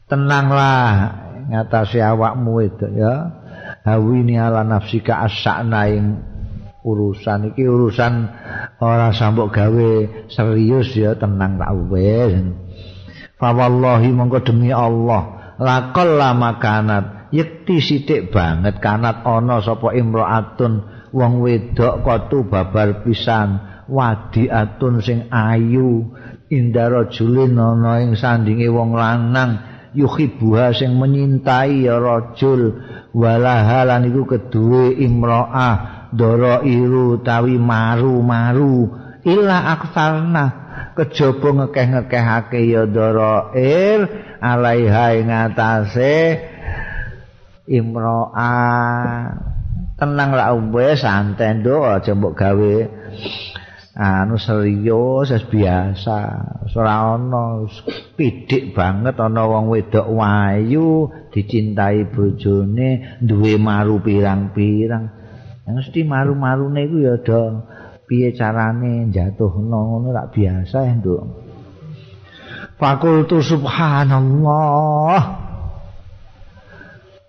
[0.09, 0.91] Tenanglah
[1.53, 3.15] ngatasi awakmu wedok ya.
[3.85, 6.32] Hawini ala nafsika asakna ing
[6.83, 8.13] urusan iki urusan
[8.83, 9.91] ora sambok gawe
[10.31, 12.35] serius ya tenang tak wis.
[13.39, 20.87] Fa wallahi mongko demi Allah lakal lama kanat yekti sithik banget kanat ana sapa imraatun
[21.15, 26.13] wong wedok kotu babar pisan wadiatun sing ayu
[26.51, 29.61] indara julin ana ing sandinge wong lanang
[29.93, 32.81] yuhibuha sing menyintai ya rajul
[33.13, 39.01] walaha lan iku keduwe imro'ah dara iru tawi maru-maru.
[39.25, 40.47] Illa aksarna.
[40.93, 44.05] Kejaba ngekeh-ngekehake ya dara ir
[44.45, 46.37] alaiha ing atase
[47.65, 49.33] imro'ah
[49.97, 52.77] tenang lah umbe santai ndo aja mbok gawe
[53.97, 56.21] anu serius wis biasa.
[56.77, 57.65] Ora ana
[58.17, 65.22] pidik banget ana wong wedok wayu dicintai bojone duwe maru pirang-pirang
[65.69, 67.63] mesti maru-marune iku ya do
[68.11, 71.23] piye carane jatuhno ngono rak biasa ya nduk.
[72.83, 75.21] Fakultu subhanallah.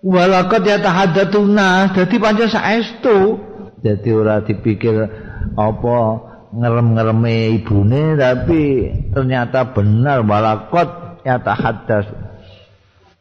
[0.04, 3.40] Walakot ya tahaddatuna Jadi pancen saestu.
[3.80, 5.08] Jadi ora dipikir
[5.56, 5.96] Apa
[6.52, 12.23] ngerem-ngereme ibune Tapi ternyata benar Walakot ya tahaddat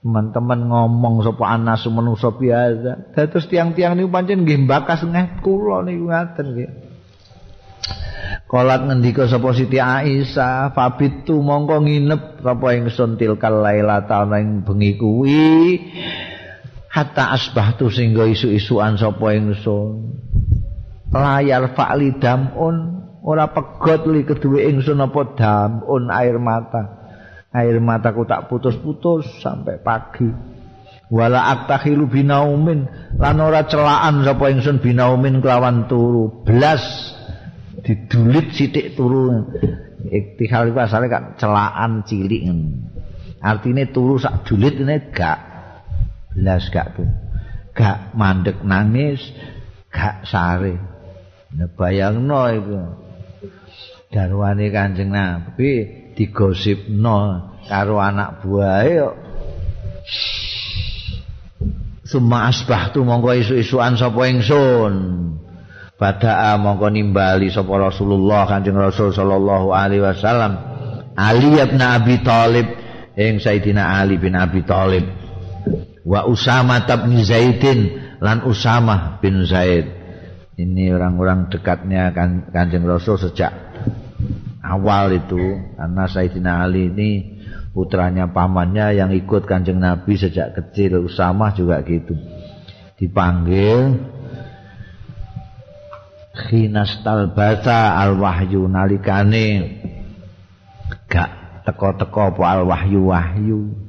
[0.03, 3.15] Teman-teman ngomong Sopo anas manusia biasa.
[3.15, 6.75] Terus tiang-tiang ini pancen Gimbakas ngeh kulo nih ngaten gitu
[8.51, 15.49] Kolat ngendika sapa Siti Aisyah, "Fabitu mongko nginep apa ingsun tilkal lailata ing bengi kuwi."
[16.93, 20.13] hatta asbahtu sehingga isu-isuan sapa ingsun
[21.09, 27.02] layar fa'li damun ora pegot li kedue ingsun apa damun air mata
[27.53, 30.27] air mataku tak putus-putus sampai pagi.
[31.13, 32.89] Wala aktahilu binaumin.
[33.21, 36.41] Lan ora celaan sapa ingsun binaumin kelawan turu.
[36.41, 36.81] Blas
[37.85, 39.45] didulit sithik turu.
[40.03, 42.43] Iktihal itu asalnya kan celaan cilik
[43.43, 45.39] artinya turu sak dulit ini gak
[46.31, 47.11] belas gak tuh
[47.75, 49.19] gak mandek nangis
[49.91, 50.79] gak sare.
[51.53, 52.79] Nah, bayang no itu
[54.09, 59.13] darwani kanjeng nabi digosip no karo anak buah yuk
[62.03, 64.93] Suma asbah tu mongko isu-isuan sapa ingsun.
[65.97, 70.59] Bada'a mongko nimbali sapa Rasulullah Kanjeng Rasul sallallahu alaihi wasallam.
[71.15, 72.67] Ali bin Abi Thalib
[73.17, 75.23] ing Sayyidina Ali bin Abi Thalib.
[76.03, 77.79] wa Usama bin Zaidin
[78.19, 79.87] lan Usama bin Zaid.
[80.53, 83.72] Ini orang-orang dekatnya kan, Kanjeng Rasul sejak
[84.63, 85.59] awal itu.
[85.75, 87.09] Karena Sayyidina Ali ini
[87.75, 91.03] putranya pamannya yang ikut Kanjeng Nabi sejak kecil.
[91.03, 92.15] Usama juga gitu.
[92.97, 93.99] Dipanggil
[96.33, 99.47] Khinastal bata al wahyu nalikane.
[101.05, 103.83] Gak teko-teko apa al wahyu wahyu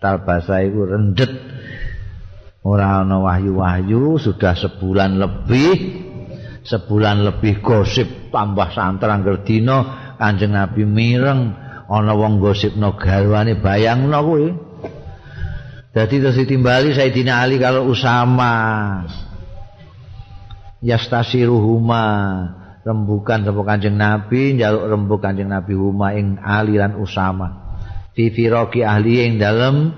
[0.00, 1.30] talbasa itu rendet.
[2.60, 6.08] Ora ana wahyu-wahyu sudah sebulan lebih.
[6.60, 9.40] Sebulan lebih gosip tambah santer angger
[10.20, 11.56] Kanjeng Nabi mireng
[11.88, 14.48] ana wong gosipno garwane bayangno kuwi.
[15.90, 18.52] Dadi terus ditimbali Sayyidina Ali kalau Usama.
[20.84, 22.04] Yastasiruhuma
[22.84, 27.72] rembukan sapa Kanjeng Nabi njaluk rembuk Kanjeng Nabi huma ing Ali lan Usama.
[28.12, 29.96] Fi firaqi ahli ing dalem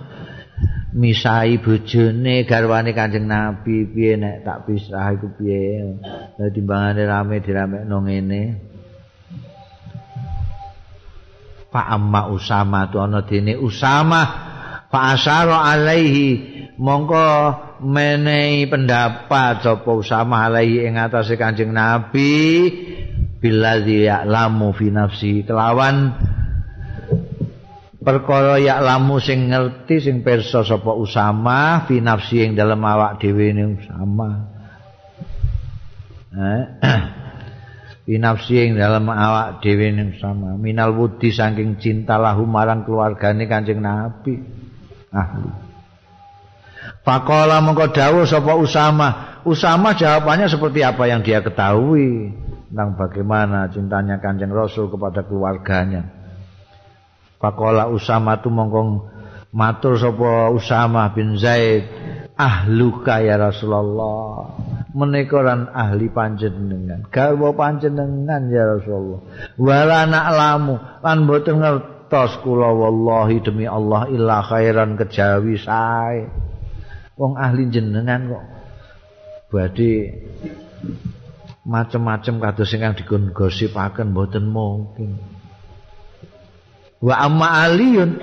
[0.94, 5.98] misai bojone garwane Kanjeng Nabi piye nek tak pisah iku piye?
[6.38, 8.71] Dadi timbangane rame diramekno ngene
[11.72, 14.22] Pak Amma Usama tu ana dene Usama
[14.92, 16.28] Pak Asyara alaihi
[16.76, 17.24] mongko
[17.80, 22.68] menehi pendapat sapa Usama alaihi ing atase Kanjeng Nabi
[23.40, 26.12] bila dia lamu fi nafsi kelawan
[28.04, 33.48] perkara yak lamu sing ngerti sing pirsa sapa Usama fi nafsi ing dalem awak dhewe
[33.56, 34.30] ning Usama.
[36.36, 36.64] Eh.
[38.02, 40.58] fi nafsi ing dalem awak dhewe ning Usama.
[40.58, 44.42] Minal wudi saking cinta lahu marang keluargane Kanjeng Nabi.
[45.12, 45.50] Ahli.
[47.02, 49.38] Faqala mengko dawuh sapa Usama.
[49.42, 52.30] Usama jawabannya seperti apa yang dia ketahui
[52.70, 56.06] tentang bagaimana cintanya Kanjeng Rasul kepada keluarganya.
[57.42, 59.10] Pakola Usama tu mongkong
[59.50, 61.90] matur sapa Usama bin Zaid
[62.42, 64.58] ahluka ya Rasulullah.
[64.92, 65.40] Menika
[65.72, 67.08] ahli panjenengan.
[67.08, 69.20] Garwa panjenengan ya Rasulullah.
[69.56, 76.28] Wala na'lamu lan boten ngertos kula wallahi demi Allah illa khairan kejawi sae.
[77.16, 78.44] Wong ahli jenengan kok
[79.52, 80.24] badhe
[81.62, 85.20] macem-macem kados sing dikon gosipaken boten mungkin.
[87.02, 88.18] Wa amma aliyun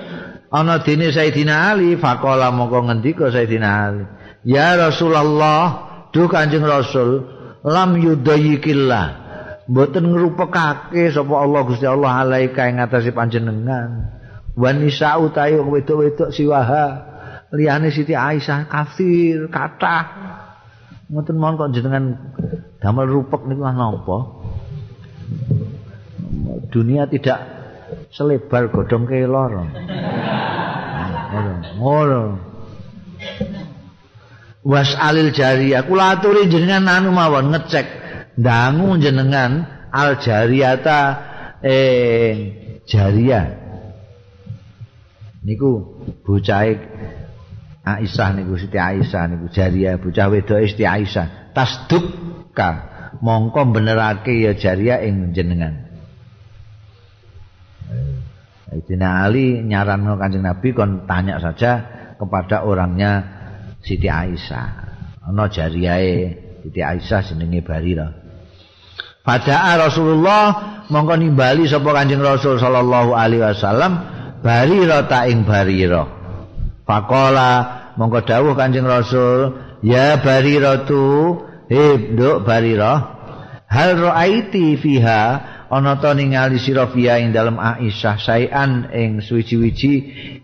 [0.50, 4.04] ana dene Sayyidina Ali faqala mongko ngendika Sayyidina Ali.
[4.46, 5.64] Ya Rasulullah
[6.10, 7.26] duh Kanjeng Rasul
[7.62, 9.08] lam yudayyikillah
[9.70, 14.18] mboten ngrupekake sapa Allah Gusti Allah alaika ing ngatasi panjenengan.
[14.60, 17.08] Wanisa utayo wedok-wedok siwaha.
[17.50, 20.06] Liyane Siti Aisyah kafir kathah.
[21.10, 22.14] Ngoten mawon kok jenengan
[22.78, 24.18] damel rupek niku napa?
[26.70, 27.59] Dunia tidak
[28.14, 29.70] selebar godhong kelor
[31.78, 32.50] ngono
[34.66, 37.88] was alil jariyah kula aturi jenengan anu mawon ngecek.
[38.40, 41.00] Dangu jenengan al jariyata
[41.60, 42.32] eh
[42.88, 43.46] jariyah
[45.44, 46.64] niku bocah
[47.90, 51.52] Aisyah niku Siti Aisyah niku jariyah bocah wedok Siti Aisyah.
[51.58, 52.70] Tasdukka
[53.20, 55.89] mongko benerake ya jariyah ing jenengan
[58.70, 61.72] Sayyidina Ali nyaran Kanjeng Nabi kon tanya saja
[62.22, 63.26] kepada orangnya
[63.82, 64.68] Siti Aisyah
[65.26, 68.14] ana jariyahe Siti Aisyah jenenge Barira
[69.30, 70.44] Pada Rasulullah
[70.90, 74.02] mongko nimbali sapa Kanjeng Rasul sallallahu alaihi wasallam
[74.42, 76.08] barira ta ing barira.
[76.88, 77.52] Faqala
[78.00, 79.54] mongko dawuh Kanjeng Rasul,
[79.86, 81.38] "Ya barira tu,
[81.70, 83.20] he nduk barira,
[83.70, 85.22] hal raaiti fiha
[85.70, 89.94] ana ta ningali sira fiha ing dalem Aisyah saean ing suwi-wiji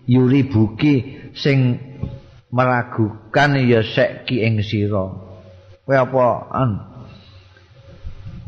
[0.05, 0.95] yuri buki
[1.33, 1.81] sing
[2.53, 5.11] meragukan ya seki ing sira."
[5.85, 6.25] Kowe apa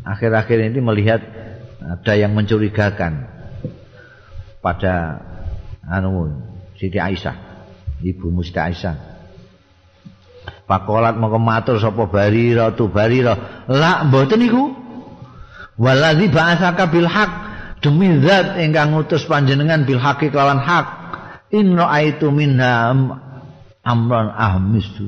[0.05, 1.21] akhir-akhir ini melihat
[1.81, 3.29] ada yang mencurigakan
[4.61, 5.21] pada
[5.85, 6.33] anu
[6.77, 7.35] Siti Aisyah
[8.01, 8.95] ibu Siti Aisyah.
[10.67, 13.65] Pakolat mau kematur sapa barira tu barira.
[13.71, 14.86] Lak mboten iku
[15.77, 17.31] waladzi ba'atsaka bil haq
[17.79, 20.85] demi zat ingkang ngutus panjenengan bil haqi kelawan hak
[21.53, 22.91] inna aitu minha
[23.85, 25.07] amran ahmisu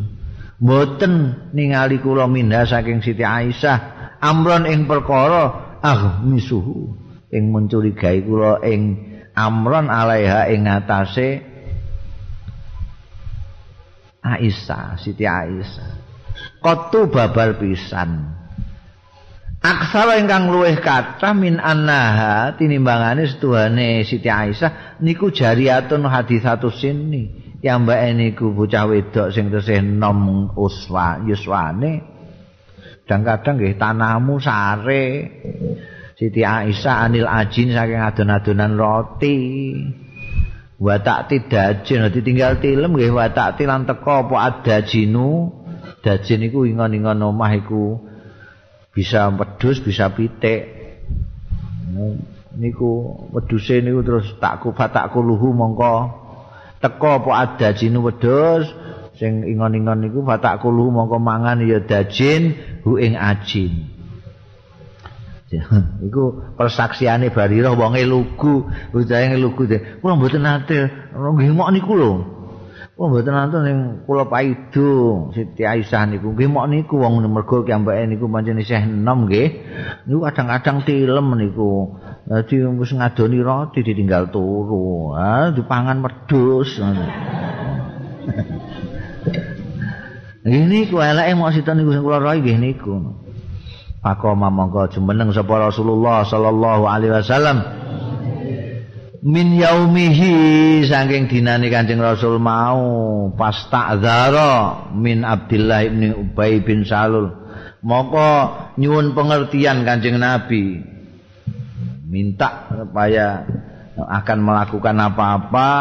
[0.61, 1.13] mboten
[1.51, 6.93] ningali kula minha saking Siti Aisyah amron ing perkara ah misuhu
[7.31, 8.81] ing mencurigai kula ing
[9.33, 11.49] amron alaiha ing ngatasé
[14.19, 15.91] Aisyah Siti Aisyah.
[16.59, 18.38] Kotu babar pisan
[19.59, 27.27] Aksara ingkang luwih kathah min annaha tinimbangane setuhane Siti Aisyah niku jariatun hadisatu sini
[27.59, 32.07] yang mbak niku bocah wedok sing tesih nom uswa yuswane.
[33.03, 35.05] Kadang-kadang nggih tanahmu sare.
[36.15, 39.39] Siti Aisyah anil ajin saking adon-adonan roti.
[40.79, 45.51] Wa takti dajin ditinggal tilem nggih wa takti lan teko apa adajinu.
[45.99, 48.07] Dajin iku ingon-ingon omah iku
[48.99, 50.75] bisa pedus bisa pitik.
[52.59, 56.19] Niku weduse niku terus tak kufa tak kuluhu mongko.
[56.83, 58.67] Teko apa adajinu wedhus
[59.15, 63.87] sing ingon-ingon niku fatak kulu mongko mangan ya dajin hu ing ajin.
[66.07, 69.99] Iku persaksiane barirah wonge lugu ujae lugu de.
[70.03, 72.38] Kula mboten nate nggih mok niku lho
[72.99, 76.35] kula mboten nate ning kula paido Siti Aisyah niku.
[76.35, 79.55] Nggih mok niku wong mergo kiambake niku pancen isih enom nggih.
[80.03, 81.95] Niku kadang-kadang tilem niku.
[82.27, 85.15] Dadi wis ngadoni roti ditinggal turu.
[85.15, 86.75] Ha dipangan wedhus.
[90.43, 92.99] Ini ku eleke mok sita niku sing kula rai nggih niku.
[94.03, 97.63] Pakoma monggo jumeneng sapa Rasulullah sallallahu alaihi wasallam.
[99.19, 107.35] Min yaumihi saking dinane Kanjeng Rasul mau pas ta'dzara min Abdullah bin Ubay bin Salul.
[107.83, 110.79] Moko nyuwun pengertian Kanjeng Nabi.
[112.07, 113.43] Minta supaya
[113.99, 115.71] akan melakukan apa-apa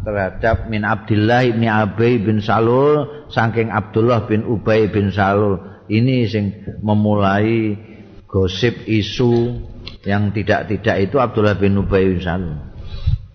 [0.00, 6.64] terhadap min Abdullah bin Ubay bin Salul saking Abdullah bin Ubay bin Salul ini sing
[6.80, 7.76] memulai
[8.24, 9.68] gosip isu
[10.08, 12.69] yang tidak-tidak itu Abdullah bin Ubay bin Salul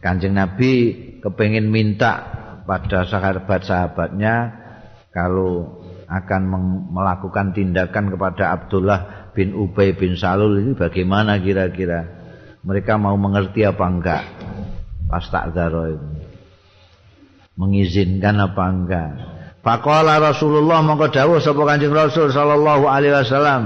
[0.05, 0.73] Kanjeng Nabi
[1.17, 2.21] kepengen minta
[2.69, 4.35] pada sahabat-sahabatnya
[5.09, 6.41] kalau akan
[6.93, 12.05] melakukan tindakan kepada Abdullah bin Ubay bin Salul ini bagaimana kira-kira
[12.61, 14.23] mereka mau mengerti apa enggak
[15.09, 15.97] pas tak itu
[17.55, 19.11] mengizinkan apa enggak.
[19.65, 23.63] Faqala Rasulullah mongko dawuh sapa Kanjeng Rasul sallallahu alaihi wasallam.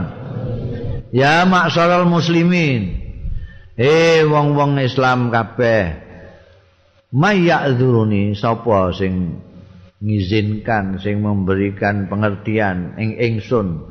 [1.12, 3.04] Ya maksaral muslimin.
[3.76, 6.09] Eh wong-wong Islam kabeh.
[7.10, 9.42] Mayyadzuruni sapa sing
[9.98, 13.82] ngizinkan sing memberikan pengertian ing ingsun.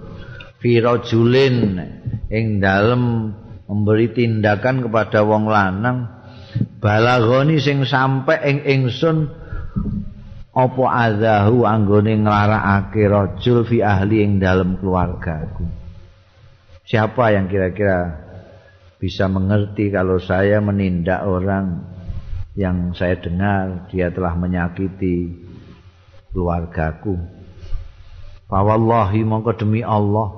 [0.62, 1.82] Fi rajulin
[2.30, 3.34] ing dalem
[3.66, 6.14] memberi tindakan kepada wong lanang.
[6.78, 9.26] Balagoni sing sampai ing ingsun
[10.54, 15.66] apa azahu anggone nglarakake rajul fi ahli ing dalam keluargaku?
[16.86, 18.14] Siapa yang kira-kira
[19.02, 21.97] bisa mengerti kalau saya menindak orang
[22.58, 25.30] yang saya dengar dia telah menyakiti
[26.34, 27.14] keluargaku.
[28.50, 30.34] Fawallahi mongko demi Allah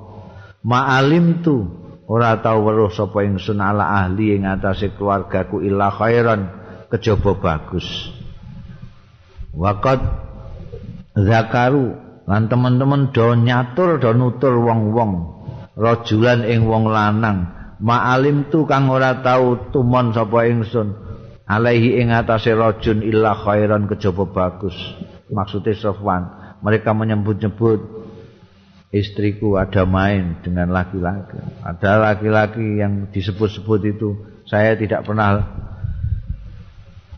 [0.61, 1.65] ma'alim tu
[2.05, 6.45] ora tau weruh sapa ingsun ala ahli ing atase keluargaku illa khairan
[6.93, 7.89] kejaba bagus.
[9.57, 10.05] Waqat
[11.17, 11.97] zakaru
[12.29, 15.41] lan teman-teman do nyatur do nutur wong-wong
[15.73, 17.49] rajulan ing wong lanang
[17.81, 21.10] ma'alim tu kang ora tau tumon sapa ingsun
[21.51, 24.75] alaihi ing atase rajun illa khairan kejaba bagus.
[25.27, 28.07] Maksudnya Sofwan mereka menyebut-nyebut
[28.95, 31.39] istriku ada main dengan laki-laki.
[31.63, 34.09] Ada laki-laki yang disebut-sebut itu
[34.47, 35.43] saya tidak pernah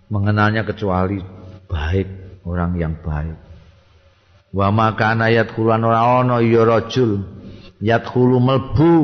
[0.09, 1.21] mengenalnya kecuali
[1.69, 3.37] baik orang yang baik.
[4.53, 7.25] Wa ayat kulan ora ana ya rajul.
[7.83, 8.95] Yadkhulu melbu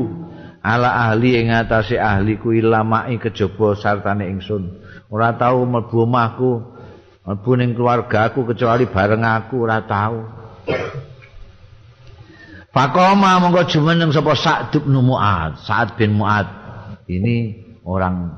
[0.61, 4.78] ala ahli ing atase ahli ku ilamai kejaba sartane ingsun
[5.09, 6.51] ora tau mlebu omahku
[7.25, 10.39] mlebu ning keluargaku kecuali bareng aku ora tau
[12.69, 16.45] Fakoma monggo jumeneng sapa Sa'd bin Mu'ad, Sa'd bin Mu'ad.
[17.09, 18.37] Ini orang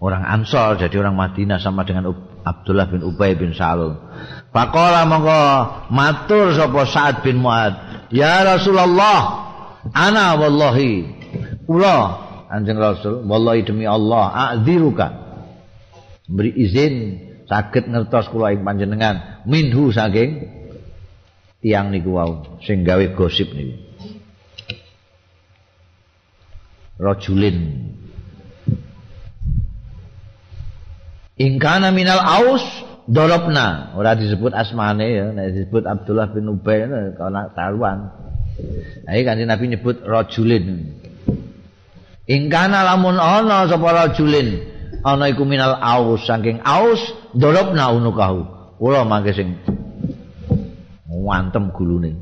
[0.00, 2.16] orang Ansor jadi orang Madinah sama dengan
[2.48, 4.00] Abdullah bin Ubay bin Salul.
[4.56, 5.40] Fakola monggo
[5.92, 9.44] matur sapa Sa'd bin Mu'ad, "Ya Rasulullah,
[9.92, 11.12] ana wallahi
[11.68, 15.06] kula anjing rasul wallahi demi Allah a'dziruka.
[16.26, 16.94] Beri izin
[17.46, 19.46] saged ngertos kula ing panjenengan.
[19.46, 20.50] Minhu saking
[21.62, 23.78] tiang niku wau sing gawe gosip niku.
[26.96, 27.92] Rajulin.
[31.36, 32.64] Ingkana minal aus
[33.04, 38.26] dolopna ora disebut asmane ya nek disebut Abdullah bin Ubay kana taruan
[39.06, 40.96] Ayo kan Nabi nyebut rajulin.
[42.26, 44.66] Ingkana lamun ana sapa rajulin
[45.06, 46.98] ana iku minal aus saking aus
[47.30, 48.42] dolopna unukahu.
[48.82, 49.62] Kula mangke sing
[51.06, 52.18] wantem gulune.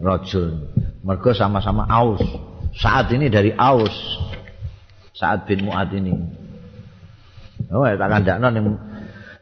[0.00, 0.68] Rajul.
[1.00, 2.20] Mergo sama-sama aus.
[2.76, 3.92] Saat ini dari aus.
[5.16, 6.12] Saat bin Mu'ad ini.
[7.72, 8.66] Oh, tak kandakno ning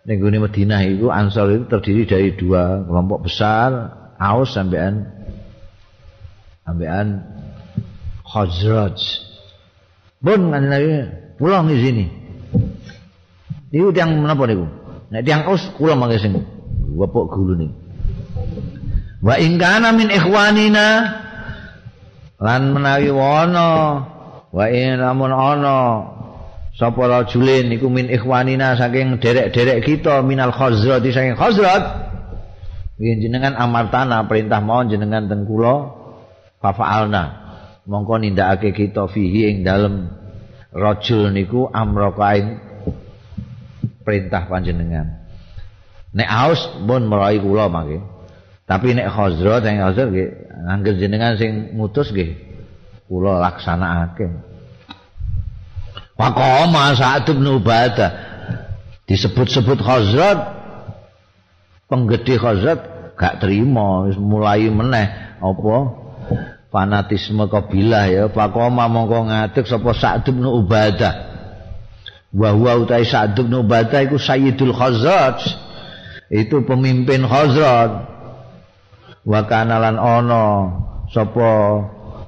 [0.06, 3.70] ning gune Madinah itu Ansor itu terdiri dari dua kelompok besar,
[4.18, 5.06] Aus sampean
[6.66, 7.22] ambekan
[8.26, 9.27] Khazraj.
[10.19, 11.07] Pun kan Nabi
[11.39, 12.05] pulang di sini.
[13.70, 14.66] Niku tiang menapa niku?
[15.15, 16.35] Nek tiang aus kula mangke sing
[16.99, 17.74] gulu niku.
[19.23, 20.86] Wa in kana min ikhwanina
[22.39, 23.70] lan menawi wana
[24.55, 25.78] wa in lamun ana
[26.78, 31.82] sapa rajulin iku min ikhwanina saking derek-derek kita minal khazrat saking khazrat
[32.99, 35.99] jenengan amartana perintah mohon jenengan teng kula
[36.62, 37.48] fafa'alna
[37.89, 40.12] mongko nindakake kita fihi ing dalem
[40.77, 42.60] rajul niku amrakain
[44.05, 45.24] perintah panjenengan.
[46.12, 48.05] Nek aus pun merai kula mangke
[48.69, 50.28] tapi nek khazrat sing khazrat nggih
[50.69, 52.36] angger jenengan sing ngutus nggih
[53.09, 54.28] kula laksanakake.
[56.12, 58.28] Pakoma saat bin Ubadah.
[59.09, 60.36] Disebut-sebut khazrat
[61.89, 62.81] penggede khazrat
[63.16, 66.07] gak terima mulai meneh apa
[66.69, 68.24] fanatisme kabilah ya?
[68.28, 71.15] Pakoma mongko ngadeg sapa Sa'd bin Ubadah.
[72.32, 75.40] Wa huwa utai Sa'd bin Ubadah iku Sayyidul Khazraj.
[76.28, 77.93] Itu pemimpin Khazraj.
[79.28, 80.45] Wa kana lan ana
[81.12, 81.49] sapa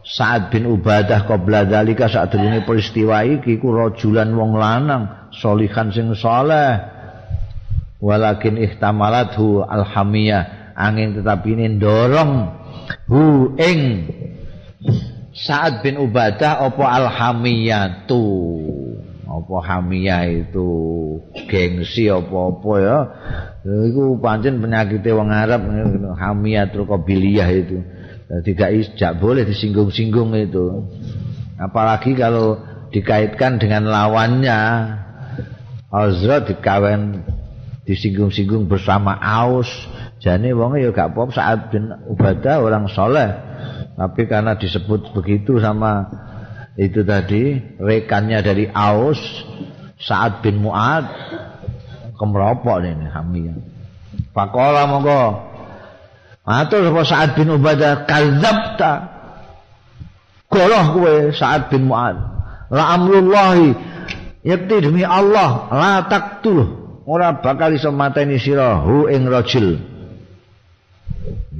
[0.01, 6.17] Sa'ad bin Ubadah qabla dalika sak durunge peristiwa iki ku rajulan wong lanang solihan sing
[6.17, 6.81] saleh.
[8.01, 12.49] Walakin ihtamalathu alhamiyah angin tetapi ini dorong
[13.13, 13.81] hu ing
[15.41, 18.25] Sa'ad bin Ubadah apa alhamiyatu?
[19.25, 20.69] Apa hamiyah itu?
[21.49, 22.99] Gengsi apa-apa ya?
[23.65, 25.65] Itu pancen penyakit wong Arab
[26.21, 27.81] hamiyatul qabiliyah itu.
[28.29, 30.85] Tidak tidak boleh disinggung-singgung itu.
[31.57, 32.61] Apalagi kalau
[32.93, 34.61] dikaitkan dengan lawannya.
[35.91, 37.25] Azra dikawin
[37.89, 39.73] disinggung-singgung bersama Aus.
[40.21, 43.50] Jadi wong ya gak apa saat bin Ubadah orang soleh
[44.01, 46.09] tapi karena disebut begitu sama
[46.81, 49.21] itu tadi rekannya dari Aus
[50.01, 51.05] saat bin Muad
[52.17, 53.61] kemeropok ini hamil
[54.31, 55.51] Pakola monggo.
[56.47, 58.93] Matur sapa Sa'ad bin Ubadah kadzabta.
[60.51, 62.17] Goloh kowe Sa'ad bin Mu'ad.
[62.71, 63.75] La amrullahi.
[64.41, 66.65] Yakti demi Allah La taktul
[67.05, 69.77] Ora bakal iso mateni sira hu ing rajul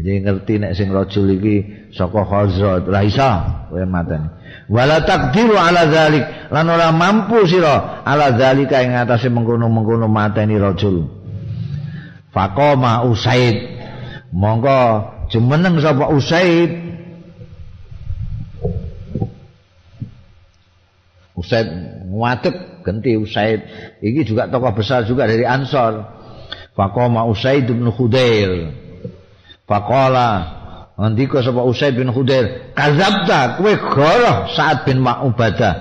[0.01, 1.57] Jadi ngerti nek sing rajul iki
[1.93, 3.31] saka Khazraj, ora iso
[3.69, 4.33] kowe mateni.
[4.73, 11.05] Wala takdiru ala zalik lan ora mampu sira ala zalika ing atase mengkono-mengkono mateni rajul.
[12.33, 13.77] Faqama Usaid.
[14.33, 16.71] Monggo jemeneng sapa Usaid.
[21.37, 21.69] Usaid
[22.09, 22.57] ngadeg
[22.87, 23.61] ganti Usaid.
[24.01, 26.09] Iki juga tokoh besar juga dari Ansor.
[26.73, 28.80] Faqama Usaid bin Khudair.
[29.71, 30.29] Faqala
[30.99, 35.75] ngendika sapa Usaid bin Khudair, "Kadzabta, kowe goroh Sa'ad bin Ma'ubadah."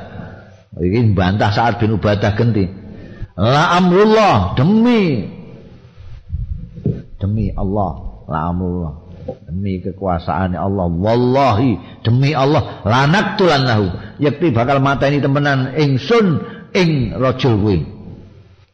[0.78, 2.70] Iki bantah Sa'ad bin Ubadah ganti.
[3.34, 5.26] La amrullah demi.
[7.18, 7.92] Demi Allah,
[8.30, 8.94] la amrullah
[9.50, 10.88] demi kekuasaan Allah.
[10.88, 16.46] Wallahi demi Allah lanak tulannahu yakti bakal mateni temenan ingsun
[16.78, 17.78] ing rajul kuwi.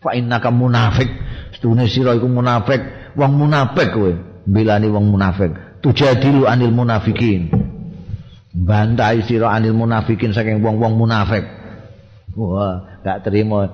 [0.04, 1.08] Fa innaka munafik.
[1.56, 2.84] Setune sira iku munafik
[3.16, 5.52] wong munafik kowe bilani wong munafik.
[5.82, 7.50] Tujadilu anil munafikin.
[8.56, 11.44] Bantai sira anil munafikin saking wong-wong munafik.
[12.38, 13.70] Wah gak terima.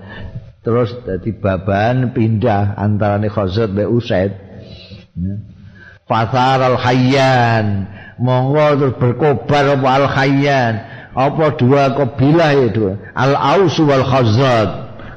[0.62, 4.34] Terus dadi baban pindah antarane Khazraj be Usaid.
[6.06, 7.88] Fasar al hayyan
[8.22, 10.74] monggo terus berkobar apa al hayyan
[11.12, 14.70] apa dua kabilah itu al aus wal khazraj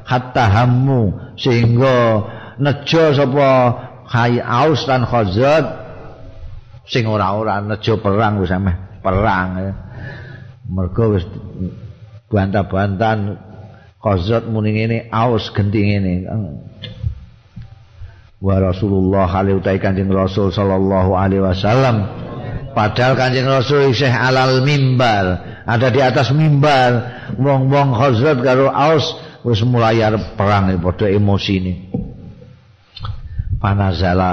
[0.07, 1.35] hatta hammu.
[1.35, 2.25] Sehingga
[2.63, 3.51] nejo sapa
[4.15, 5.67] Hai Aus dan Khazraj
[6.87, 9.73] sing ora-ora nejo perang wis ameh perang ya.
[10.71, 11.27] Mergo wis
[12.31, 13.35] bantah-bantahan
[13.99, 16.31] Khazraj muni ngene Aus genti ngene.
[18.39, 22.07] Wa Rasulullah alaihi utai Kanjeng Rasul sallallahu alaihi wasallam
[22.71, 27.03] padahal Kanjeng Rasul isih alal mimbar, ada di atas mimbar,
[27.35, 29.99] wong-wong Khazraj karo Aus wis mulai
[30.39, 31.75] perang padha emosi ini.
[33.65, 34.33] Panazala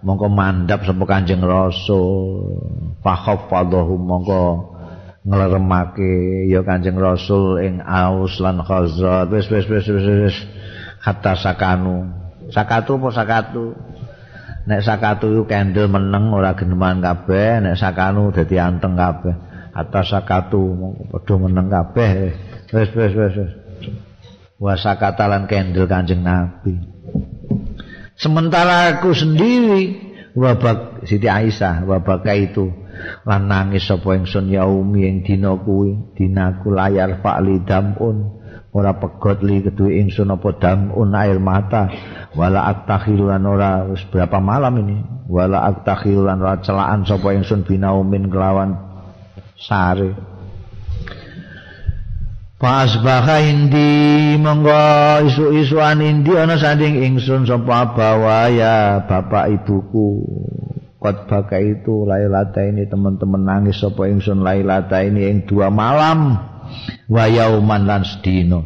[0.00, 2.48] mongko mandap sapa Kanjeng Rasul
[3.04, 4.40] fakhafadahu mongko
[5.28, 9.28] ngleremake ya Kanjeng Rasul ing Aus lan Khazraj.
[9.28, 10.36] Wis wis wis wis
[11.04, 12.08] hatta sakanu.
[12.48, 13.76] Sakatu apa sakatu?
[14.64, 17.60] Nek sakatu iku kendel meneng ora geneman kabeh.
[17.60, 19.36] Nek sakanu dadi anteng kabeh.
[19.76, 20.60] Hatta sakatu
[21.12, 22.32] padha meneng kabeh.
[22.72, 23.34] Wis wis wis
[24.56, 26.99] wa sakatalan kendel Kanjeng Nabi
[28.20, 29.96] Sementara aku sendiri
[30.36, 32.68] wabak Siti Aisyah wabak itu.
[33.24, 38.36] Lan nangis sapa ingsun yaumi ing dina kuwi dinaku layar fa'li damun.
[38.76, 41.88] Ora pegot li keduwe ingsun apa damun air mata.
[42.36, 45.00] Wala aktakhiru lan ora wis berapa malam ini?
[45.26, 48.76] Wala aktakhiru lan ora celaan sapa ingsun binaumin kelawan
[49.56, 50.29] sare
[52.60, 60.20] Pas baka indi monggo isu-isuan indi ana sanding ingsun sapa bawa ya bapak ibuku.
[61.00, 66.36] Kot baka itu lailata ini teman-teman nangis sapa ingsun lailata ini ing dua malam
[67.08, 68.60] wa yauman lan sedina.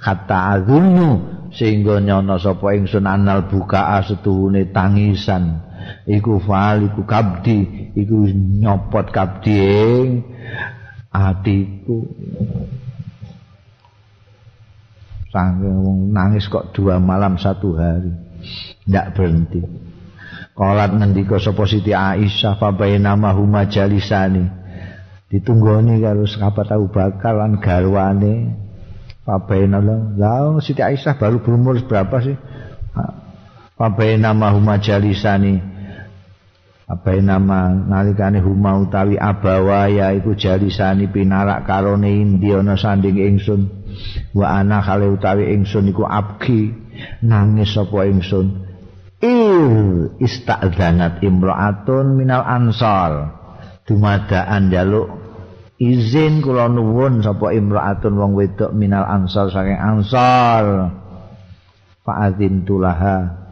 [0.00, 1.20] Kata azunu
[1.52, 5.68] sehingga nyono sapa ingsun anal buka setuhune tangisan.
[6.08, 10.08] Iku fal iku kabdi iku nyopot kabdi ing
[11.12, 12.08] atiku.
[15.28, 18.12] Sangking nangis kok dua malam satu hari.
[18.84, 19.60] Tidak berhenti.
[20.56, 24.42] Kolat ngendika sapa Siti Aisyah fa baina huma jalisani.
[25.28, 28.56] Ditunggoni karo sapa tahu bakal lan garwane.
[29.22, 32.36] Fa baina lah Siti Aisyah baru berumur berapa sih?
[33.76, 35.77] Fa baina huma jalisani.
[36.88, 43.68] Apa nama nalikane huma utawi abawa ya iku jalisani pinarak karone indi ana sanding ingsun.
[44.32, 46.72] Wa ana kale utawi ingsun iku abki
[47.28, 48.64] nangis sapa ingsun.
[49.20, 53.36] Il istadzanat imraatun minal ansar.
[53.84, 55.12] Dumadaan jaluk
[55.76, 60.88] izin kula nuwun sapa imraatun wong wedok minal ansar saking ansar.
[62.00, 63.47] Fa'adzin tulaha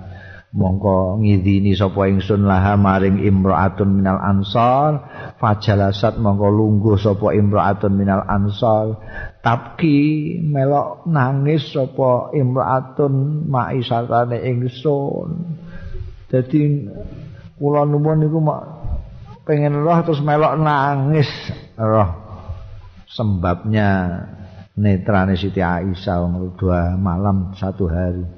[0.56, 5.04] mongko ngidini sapa ingsun laha maring imraatun minal ansar.
[5.36, 8.96] Fajalasat mongko lungguh sapa imraatun minal ansar.
[9.44, 15.60] Tapki melok nangis sapa imraatun maisatane ingsun.
[16.26, 16.60] Dadi
[17.60, 18.62] kula nuwun niku mak
[19.44, 21.28] pengen roh terus melok nangis.
[21.76, 22.24] Roh.
[23.06, 24.18] Sebabnya
[24.76, 26.26] netrane Siti Aisyah
[26.58, 28.35] dua malam satu hari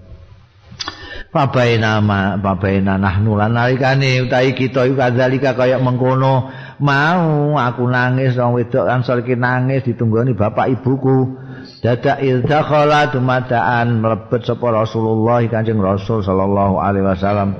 [1.29, 6.49] Pabaina ma pabaina nahnu lan nalikane utahi kita iku kadzalika kaya mengkono
[6.81, 11.37] mau aku nangis wong wedok kan iki nangis ditunggoni bapak ibuku.
[11.85, 17.55] Dadak idzakhala dumadaan mlebet sapa Rasulullah Kanjeng Rasul sallallahu alaihi wasallam.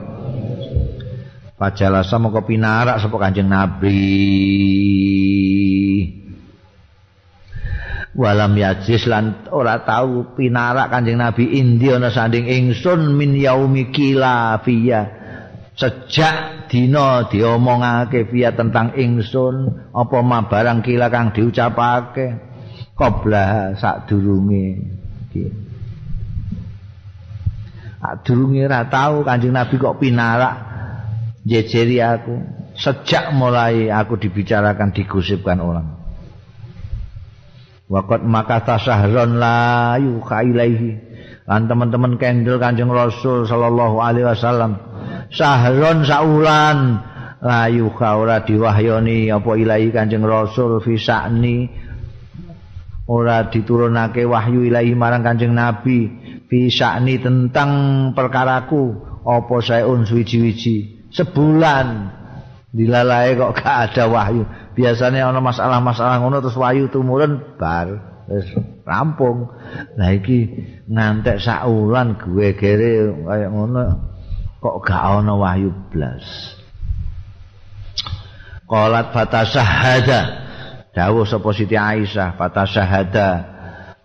[1.61, 4.01] Fajalasa moko pinarak sapa Kanjeng Nabi.
[8.19, 14.59] Walam yajis lan ora tahu pinarak Kanjeng Nabi indi ana sanding ingsun min yaumi kila
[14.67, 15.15] fiya.
[15.79, 22.43] Sejak dina diomongake fiya tentang ingsun apa ma barang kila kang diucapake
[22.99, 24.67] qabla sadurunge.
[28.03, 30.55] Sadurunge ra tahu Kanjeng Nabi kok pinarak
[31.47, 32.35] jejeri aku
[32.75, 35.98] sejak mulai aku dibicarakan digosipkan orang
[37.89, 38.61] Wakat maka
[39.33, 40.91] la yuka ilaihi.
[41.49, 44.77] Lan teman-teman kendel kanjeng Rasul sallallahu alaihi wasallam
[45.33, 47.01] sahron saulan
[47.41, 51.73] la yuka ora diwahyoni apa ilahi kanjeng Rasul fisakni
[53.09, 56.13] ora diturunake wahyu ilahi marang kanjeng Nabi
[56.53, 57.71] fisakni tentang
[58.13, 62.18] perkaraku apa saya un suwi-wiji sebulan
[62.79, 64.47] dilalai kok gak ada wahyu.
[64.79, 67.91] Biasanya ono masalah-masalah ngono terus wahyu tumurun bar
[68.31, 68.47] wis
[68.87, 69.51] rampung.
[69.99, 70.55] Nah iki
[70.87, 73.83] ngantek saulan gue gere kayak ngono
[74.63, 76.55] kok gak ono wahyu blas.
[78.69, 80.21] Qalat fatasahada
[80.95, 83.29] dawuh sapa Siti Aisyah fatasahada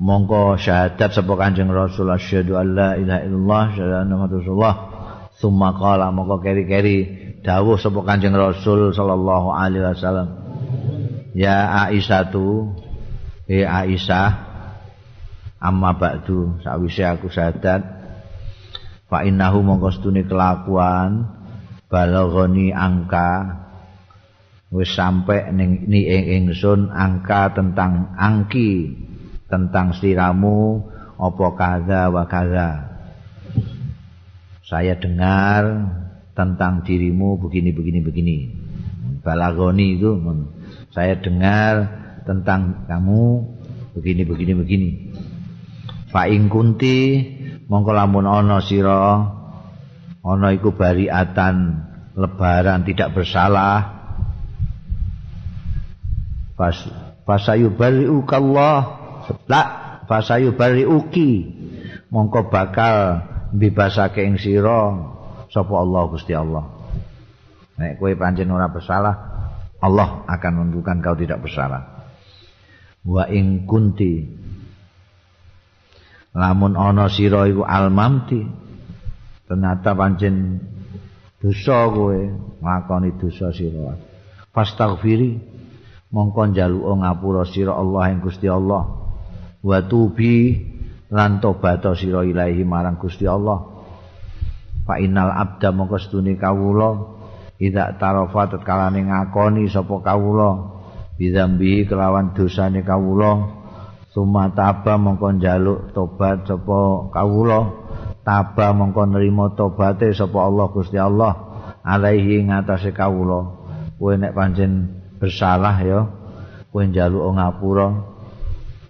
[0.01, 4.75] mongko syahadat sapa Kanjeng Rasul asyhadu alla ilaha illallah syahadu Rasulullah.
[5.37, 10.29] Summa qala moko keri-keri dawuh sapa Kanjeng Rasul sallallahu alaihi wasallam.
[11.35, 12.71] Ya Aisyah tu,
[13.45, 14.53] he Aisyah
[15.63, 17.81] amma ba'du sawise aku sadat
[19.07, 21.31] fa innahu mongko kelakuan
[21.87, 23.63] balaghani angka
[24.75, 28.91] wis sampe ning ni ingsun angka tentang angki
[29.47, 30.83] tentang siramu
[31.15, 32.69] apa kaza wa kaza
[34.67, 35.63] saya dengar
[36.33, 38.37] tentang dirimu begini begini begini.
[39.23, 40.19] Balagoni itu
[40.91, 41.87] saya dengar
[42.27, 43.23] tentang kamu
[43.95, 44.89] begini begini begini.
[46.09, 47.25] Fa ing kunti
[47.69, 49.29] mongko lamun ana sira
[50.21, 51.55] ana iku bariatan
[52.17, 54.01] lebaran tidak bersalah.
[56.53, 56.75] Pas
[57.25, 58.77] fasayu bariukallah
[59.49, 59.63] la
[60.53, 61.31] bariuki
[62.13, 65.13] mongko bakal bebasake ing sira
[65.53, 66.65] sapa Allah Gusti Allah.
[67.77, 69.15] Nek kowe pancen ora bersalah,
[69.77, 72.09] Allah akan menentukan kau tidak bersalah.
[73.05, 74.25] Wa ing kunti
[76.33, 78.41] lamun ana sira iku almamti
[79.45, 80.57] ternyata pancen
[81.37, 82.17] dosa kowe
[82.57, 83.93] nglakoni dosa sira.
[84.53, 85.37] Fastaghfiri
[86.09, 88.89] mongko njaluk ngapura sira Allah ing Gusti Allah.
[89.61, 90.61] Wa tubi
[91.13, 93.72] lan tobat sira ilahi marang Gusti Allah
[94.83, 97.19] fa innal abda mongko stune kawula.
[97.59, 100.49] Ida tarafa tetkalane ngakoni sapa kawula.
[101.15, 103.63] Bidzambi kelawan dosane kawula.
[104.11, 107.59] Summa taba mongko njaluk tobat sapa kawula.
[108.23, 111.33] Taba mongko nrimo tobate sapa Allah Gusti Allah
[111.83, 113.63] alaihi ngatasé kawula.
[113.95, 115.99] Kowe nek pancen bersalah ya
[116.71, 117.87] kowe njaluk ngapura.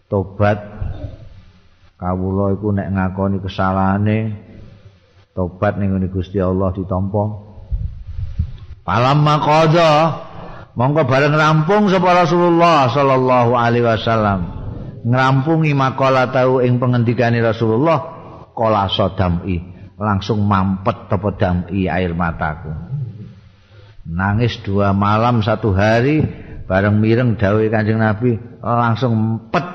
[0.10, 0.58] Tobat
[2.02, 4.18] kawula iku nek ngakoni kesalahane
[5.34, 7.24] tobat ning Gusti Allah ditampa.
[8.86, 9.92] Palamma qada
[10.78, 14.40] monggo bareng rampung sapa Rasulullah sallallahu alaihi wasallam.
[15.04, 18.00] Ngrampungi makalah tau ing pengendikane Rasulullah
[18.56, 19.60] kala sadami
[20.00, 22.72] langsung mampet apa dami air mataku.
[24.08, 26.24] Nangis dua malam satu hari
[26.68, 29.68] bareng mireng dawuh Kanjeng Nabi langsung empet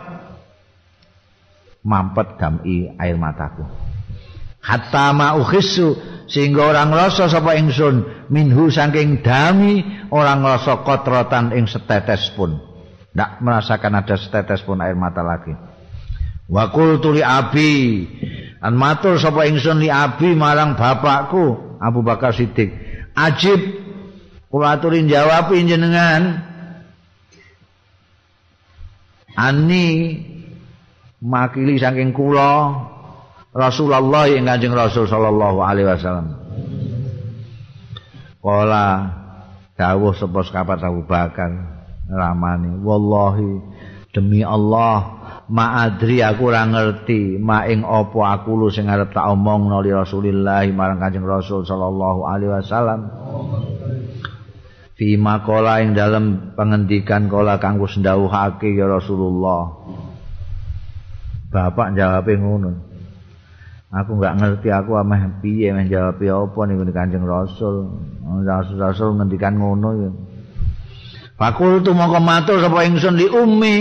[1.84, 3.87] mampet dami air mataku
[4.62, 5.96] hatta ma ukhissu
[6.28, 9.80] sehingga orang rasa sapa ingsun minhu saking dami
[10.12, 12.60] orang rasa kotrotan ing setetes pun.
[13.16, 15.56] Ndak merasakan ada setetes pun air mata lagi.
[16.48, 18.04] Wa qultu li abi
[18.60, 22.74] an matur sapa ingsun li abi marang bapakku Abu Bakar Siddiq.
[23.14, 23.60] Ajib
[24.52, 26.44] kula aturin jawab jenengan.
[29.38, 30.18] Ani
[31.22, 32.74] makili saking kula
[33.56, 36.36] Rasulullah yang Kanjeng Rasul sallallahu alaihi wasallam.
[38.38, 38.86] Kala
[39.74, 41.50] dawuh sapa sekapat Abu Bakar
[42.08, 43.60] ramane wallahi
[44.12, 45.20] demi Allah
[45.52, 50.64] ma'adri aku ora ngerti ma ing apa aku lu sing arep tak omong nali Rasulillah
[50.72, 53.00] marang Kanjeng Rasul sallallahu alaihi wasallam.
[54.98, 59.70] Fi maqala ing dalam pengendikan kala kanggo sendawuhake ya Rasulullah.
[61.48, 62.87] Bapak jawab ngono.
[63.88, 67.88] Aku enggak ngerti aku ameh piye men jawab apa niku Kanjeng Rasul.
[68.44, 70.10] Rasul Rasul ngendikan ngono ya.
[71.40, 73.76] Fakultu mongko matur sapa ingsun li ummi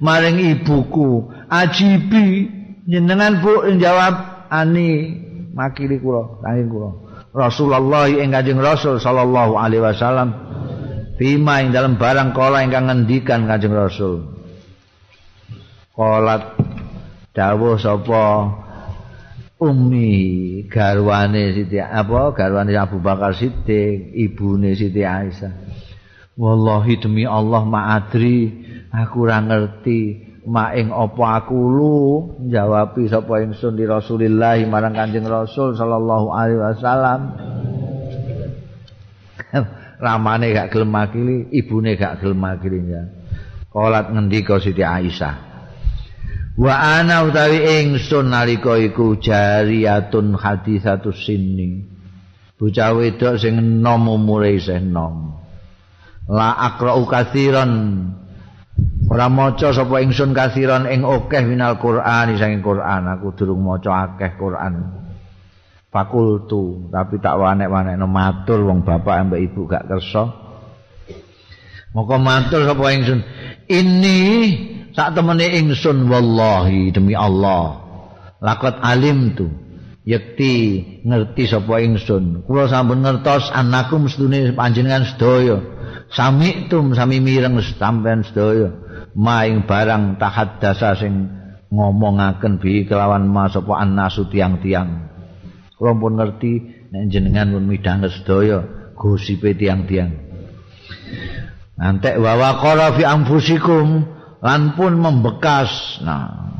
[0.00, 2.48] maring ibuku ajibi
[2.88, 5.20] jenengan Bu jawab ani
[5.52, 6.90] makili kula saking kula
[7.34, 10.28] Rasulullah ing Kanjeng Rasul sallallahu alaihi wasallam
[11.14, 14.34] Bima ing dalam barang kala ingkang ngendikan Kanjeng Rasul.
[15.94, 16.58] Kolat
[17.30, 18.50] dawuh sapa
[19.64, 20.12] Umi
[20.68, 25.52] garwane Siti apa garwane Abu Bakar Siddiq, ibune Siti Aisyah.
[26.36, 28.52] Wallahi demi Allah ma'adri
[28.92, 30.00] aku ora ngerti
[30.44, 31.96] mak ing apa aku lu
[32.52, 37.20] jawabi sapa ingsun di Rasulillah marang Kanjeng Rasul sallallahu alaihi wasallam.
[40.04, 43.08] ramane gak gelem makili, ibune gak gelem makili ya.
[43.70, 45.53] Kolat ngendika Siti Aisyah.
[46.54, 51.82] Wa ana utawi ingsun nalika iku jariyatun hadisatus sinni.
[52.54, 55.34] Bocah wedok sing enom umure isih enom.
[56.30, 57.72] La aqra'u katsiran.
[59.10, 63.10] Ora maca sapa ingsun katsiran ing akeh minal Qur'an saking Qur'an.
[63.18, 65.04] Aku durung maca akeh Qur'an.
[65.94, 70.26] fakultu tapi tak wanek-wanek no matur wong bapak ambek ibu gak kerso
[71.94, 73.22] moko matur sapa ingsun
[73.70, 74.18] ini
[74.94, 77.82] sak temene ingsun wallahi demi Allah.
[78.38, 79.50] Lakot alim tu.
[80.04, 82.44] Yakti ngerti sapa ingsun.
[82.44, 85.58] Kula sampun ngertos anakum sedune panjenengan sedaya.
[86.12, 88.70] Sami tum sami mireng sampean sedaya.
[89.16, 91.30] Maing barang tahaddasa sing
[91.72, 95.10] ngomongaken bi kelawan mas sapa annasu tiang-tiang.
[95.74, 96.52] Kula pun ngerti
[96.92, 98.60] nek jenengan pun midhanget sedaya
[98.94, 100.12] gosipe tiang-tiang.
[101.80, 104.04] Nantek wa waqara fi anfusikum
[104.44, 106.04] lan pun membekas.
[106.04, 106.52] Nah.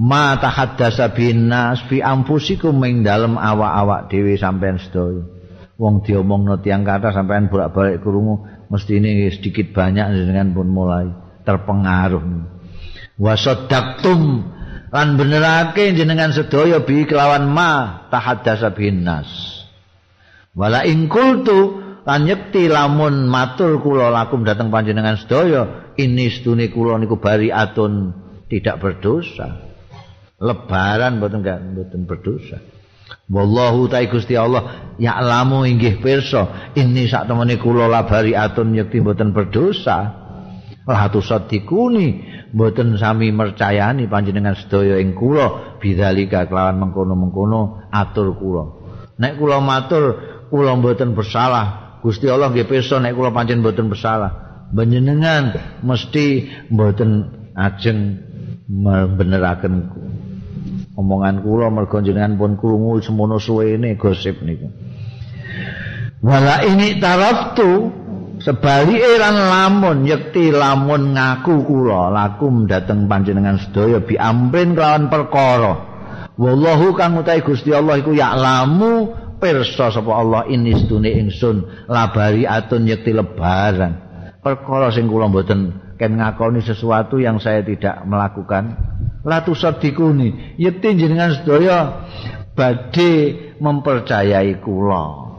[0.00, 5.28] Ma tahaddasa binas fi anfusikum ing dalem awak-awak dhewe sampean sedaya.
[5.76, 11.12] Wong diomongno tiang kata sampean bolak-balik krungu mesti ini sedikit banyak jenengan pun mulai
[11.44, 12.24] terpengaruh.
[13.20, 14.20] Wa saddaqtum
[14.88, 19.28] lan benerake jenengan sedaya bi kelawan ma tahaddasa binnas.
[20.56, 26.96] Wala ing kultu lan nyekti lamun matur kula lakum dateng panjenengan sedaya ini sedune kula
[26.96, 28.16] niku bariatun
[28.48, 29.68] tidak berdosa.
[30.40, 32.58] Lebaran mboten mboten berdosa.
[33.30, 39.36] Wallahu ta Gusti Allah ya'lamu inggih pirsa ini sak temene kula labari atun nyekti mboten
[39.36, 39.98] berdosa.
[40.88, 48.64] Lah tusadikuni mboten sami mercayani panjenengan sedaya ing kula bidzalika kelawan mengkono-mengkono atur kula.
[49.20, 50.04] Nek kula matur
[50.48, 54.64] kula mboten bersalah Gusti Allah nggih pirsa nek kula pancen mboten bersalah.
[54.72, 58.22] Panjenengan mesti mboten ajeng
[58.70, 59.74] membeneraken
[60.96, 64.68] omongan kula mergo jenengan pun krungu semono suwene gosip niku.
[66.20, 67.90] Wala ini taraftu
[68.40, 75.88] sebalike lan lamun yekti lamun ngaku kula lakum dateng panjenengan sedaya bi amrin kelawan perkara.
[76.40, 82.44] Wallahu kang utahe Gusti Allah iku ya lamu pirsa sapa Allah ini sedune ingsun labari
[82.44, 84.08] atun yekti lebaran.
[84.40, 88.76] Perkara sing kula mboten ken ngakoni sesuatu yang saya tidak melakukan.
[89.24, 92.06] Latu sadikuni yekti jenengan sedaya
[92.52, 93.12] badhe
[93.58, 95.32] mempercayai kula.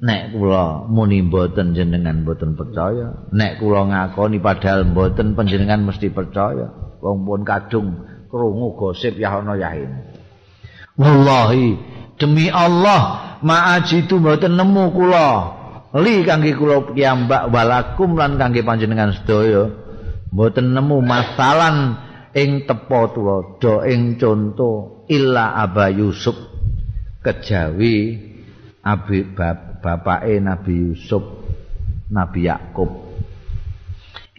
[0.00, 6.72] Nek kula muni mboten jenengan mboten percaya nek kula ngakoni padahal mboten panjenengan mesti percaya
[7.00, 7.88] wong pun kadung
[8.30, 9.74] krungu gosip ya ana ya
[10.96, 11.76] wallahi
[12.20, 15.28] demi Allah ma'ajitu mboten nemu kula.
[15.98, 19.72] Li kangge kula piyambak walakum lan kangge panjenengan sedaya.
[20.30, 21.98] Mboten nemu masalan
[22.36, 26.36] ing tepo tulodo ing conto illa aba yusuf.
[27.24, 27.96] Kejawi
[28.84, 29.18] abi
[29.80, 31.24] bapake Nabi Yusuf
[32.08, 32.90] Nabi Yakub.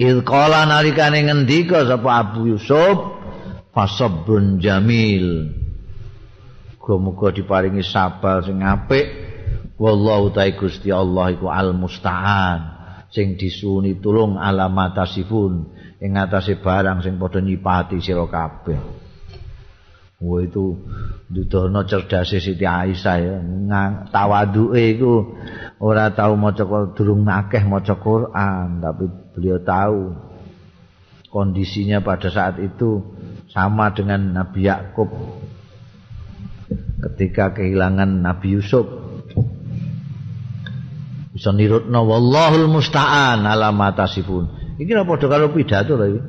[0.01, 3.21] Ilqala nalikane ngendika sapa Abu Yusuf
[3.69, 5.60] fasabrun jamil
[6.81, 9.05] Muga-muga diparingi sabar sing apik
[9.77, 12.59] wallahu ta'ala Gusti Allah iku al musta'an
[13.13, 18.81] sing disuni tulung alamatasifun ing atase barang sing padha nyipati sira kabeh
[20.21, 20.77] Wah itu
[21.29, 23.37] dudono cerdase Siti Aisyah ya.
[24.13, 25.33] Tawaduke iku
[25.81, 26.61] ora tau maca
[26.93, 30.13] durung akeh maca Quran, tapi beliau tahu
[31.25, 33.01] kondisinya pada saat itu
[33.49, 35.09] sama dengan Nabi Yakub
[37.09, 38.85] ketika kehilangan Nabi Yusuf.
[41.31, 44.75] Bisa nirutna wallahul musta'an ala matasifun.
[44.77, 46.21] Iki apa padha karo pidato iki.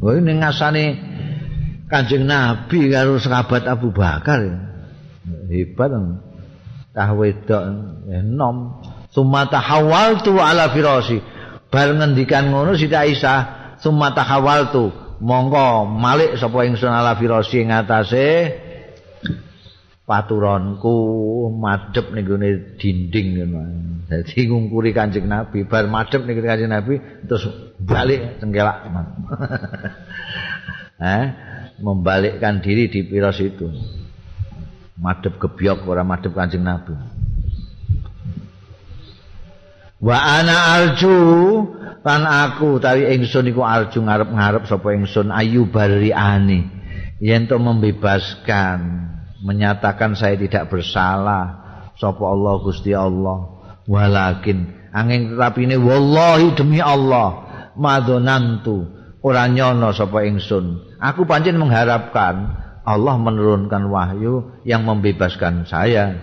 [0.00, 0.84] Wah ini ngasane
[1.88, 4.72] Kanjeng Nabi karo sahabat Abu Bakar
[5.48, 5.90] hebat
[6.94, 7.62] tah wedok
[8.08, 8.80] enom
[9.10, 11.18] summa tahawaltu ala firasi
[11.72, 18.26] bar ngendikan ngono Siti Aisyah summa tahawaltu monggo malik sapa ingsun ala firasi ing atase
[20.04, 20.96] paturonku
[21.56, 23.60] madhep ning gone dinding ngono.
[24.04, 27.48] Dadi ngungkuri Kanjeng Nabi, bar madhep ning Kanjeng Nabi terus
[27.80, 28.84] balik cengkelak.
[31.00, 31.24] eh,
[31.84, 33.68] membalikkan diri di piros itu.
[35.00, 36.92] Madhep gebyok ora madhep Kanjeng Nabi.
[40.04, 41.16] Wa ana alju
[42.04, 46.68] lan aku tawi ingsun iku alju ngarep-ngarep sapa ingsun ayu bariani
[47.24, 49.13] yen to membebaskan
[49.44, 51.62] menyatakan saya tidak bersalah.
[51.94, 53.54] Sapa Allah Gusti Allah?
[53.84, 57.42] Walakin angin tetapi ini wallahi demi Allah
[57.74, 58.86] madonantu
[59.20, 60.94] ora nyono sapa ingsun.
[61.02, 66.14] Aku pancen mengharapkan Allah menurunkan wahyu yang membebaskan saya.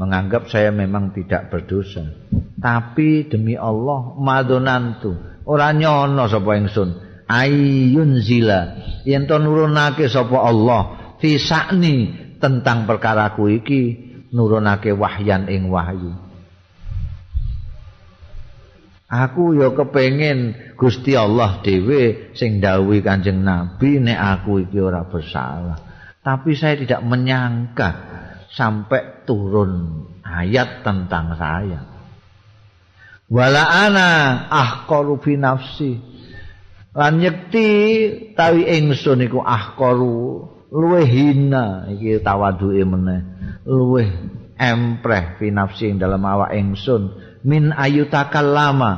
[0.00, 2.02] Menganggap saya memang tidak berdosa.
[2.58, 7.12] Tapi demi Allah madonantu ora nyono sapa ingsun.
[7.28, 12.10] Ayun zila yen to nurunake sapa Allah fisakni
[12.42, 13.82] tentang perkaraku iki
[14.34, 16.10] nurunake wahyan ing wahyu.
[19.12, 25.78] Aku ya kepengin Gusti Allah dhewe sing dawuhi Kanjeng Nabi nek aku iki ora bersalah.
[26.24, 27.90] Tapi saya tidak menyangka
[28.56, 31.80] sampai turun ayat tentang saya.
[33.28, 34.10] Wala ana
[34.48, 35.92] ahqaru fi nafsi.
[36.96, 37.68] Lan nyekti
[38.32, 41.92] tawi ingsun iku ahqaru luwih hina.
[41.92, 43.20] Iki tawaduke meneh.
[43.68, 44.08] Luwih
[44.56, 47.20] empreh fi nafsi dalam awak ingsun.
[47.44, 48.92] Min ayutakal lama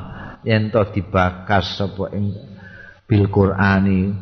[0.46, 2.32] yen to dibakas sapa ing
[3.10, 4.14] bil qur'ani.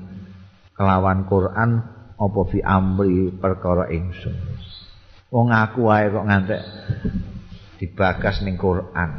[0.72, 1.70] Kelawan Quran
[2.16, 4.34] apa fi amri perkara ingsun.
[5.28, 6.62] Wong aku wae kok ngantek
[7.76, 9.10] dibakas ning Quran.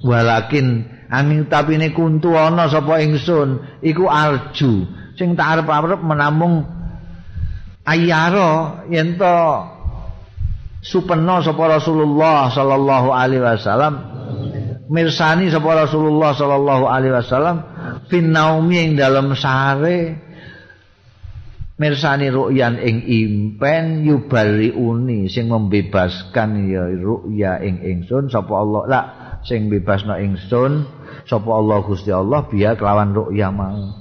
[0.00, 4.88] Walakin angin tapine kuntu ana sapa ingsun iku arju.
[5.20, 6.79] Sing tak arep-arep menamung
[7.84, 9.36] ayaro yen to
[10.80, 13.94] supeno sapa Rasulullah sallallahu alaihi wasallam
[14.88, 17.56] mirsani sapa Rasulullah sallallahu alaihi wasallam
[18.08, 20.30] fin naumi ing dalem sare
[21.80, 29.04] mirsani ru'yan ing impen yubari uni sing membebaskan ya ru'ya ing ingsun sapa Allah lah
[29.44, 30.84] sing bebasno ingsun
[31.24, 33.96] sapa Allah Gusti Allah biar kelawan ru'ya mau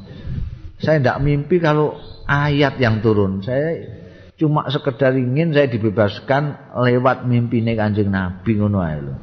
[0.79, 1.95] saya ndak mimpi kalau
[2.29, 3.41] ayat yang turun.
[3.41, 3.89] Saya
[4.37, 9.15] cuma sekedar ingin saya dibebaskan lewat mimpi Kanjeng Nabi ngono ae lho.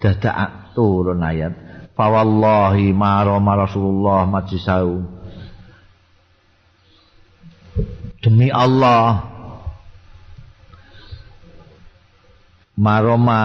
[0.00, 1.52] Dadak turun ayat.
[1.92, 3.20] Fa wallahi ma
[3.52, 5.20] Rasulullah majisau.
[8.22, 9.28] Demi Allah
[12.78, 13.42] maroma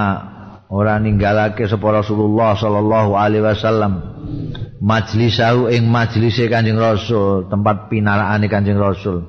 [0.68, 3.94] ora ninggalake sapa Rasulullah sallallahu alaihi wasallam
[4.84, 9.24] majlisahu ing majlise Kanjeng Rasul, tempat pinaraane Kanjeng Rasul.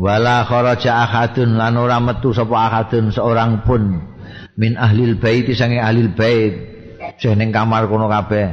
[0.00, 4.00] Wala kharaja ahadun lan ora metu sapa ahadun seorang pun
[4.56, 6.52] min ahlil bait sange ahlil bait
[7.20, 8.48] sing ning kamar kono kabeh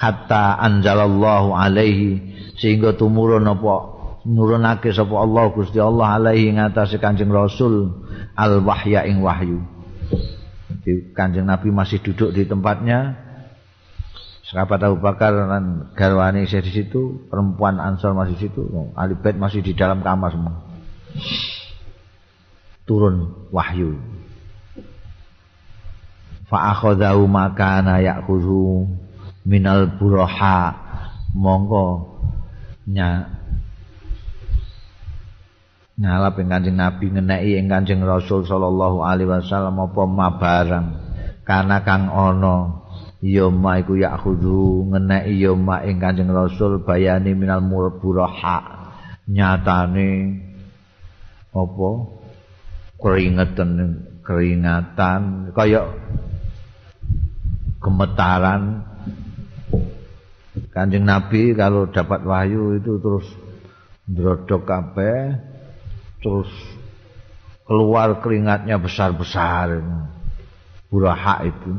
[0.00, 3.76] hatta anzalallahu alaihi sehingga tumurun apa
[4.24, 7.92] nurunake sapa Allah Gusti Allah alaihi ngatasé Kanjeng Rasul
[8.36, 9.79] al wahya ing wahyu.
[10.86, 13.18] Di Kanjeng Nabi masih duduk di tempatnya,
[14.50, 18.66] Sahabat Abu Bakar dan garwani saya di situ, perempuan Ansor masih di situ,
[18.98, 20.58] Ali Bait masih di dalam kamar semua.
[22.82, 23.94] Turun wahyu.
[26.50, 28.90] Fa akhadhahu makana ya'khudhu
[29.46, 30.74] minal buraha
[31.30, 32.18] monggo
[32.90, 33.39] nya
[36.00, 40.86] nyalap ing Kanjeng Nabi ngeneki ing Kanjeng Rasul sallallahu alaihi wasallam apa mabarang.
[41.44, 42.88] Karena kang ana
[43.20, 48.88] yoma iku yakhudu ngeneki yoma ing Kanjeng Rasul bayani minal murburoha
[49.28, 50.40] nyatane
[51.52, 51.90] apa?
[52.96, 53.68] Keringatan
[54.24, 55.84] keringatan kaya
[57.76, 58.88] gemetaran.
[60.72, 63.26] Kanjeng Nabi kalau dapat wahyu itu terus
[64.08, 65.49] ndrodok kabeh
[66.20, 66.48] terus
[67.66, 69.82] keluar keringatnya besar-besar.
[70.90, 71.72] Buraha itu.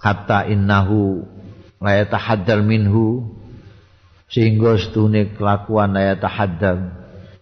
[0.00, 1.24] Hatta innahu
[1.80, 3.36] la yatahaddal minhu.
[4.30, 6.94] Sehingga setune kelakuan la yatahaddal.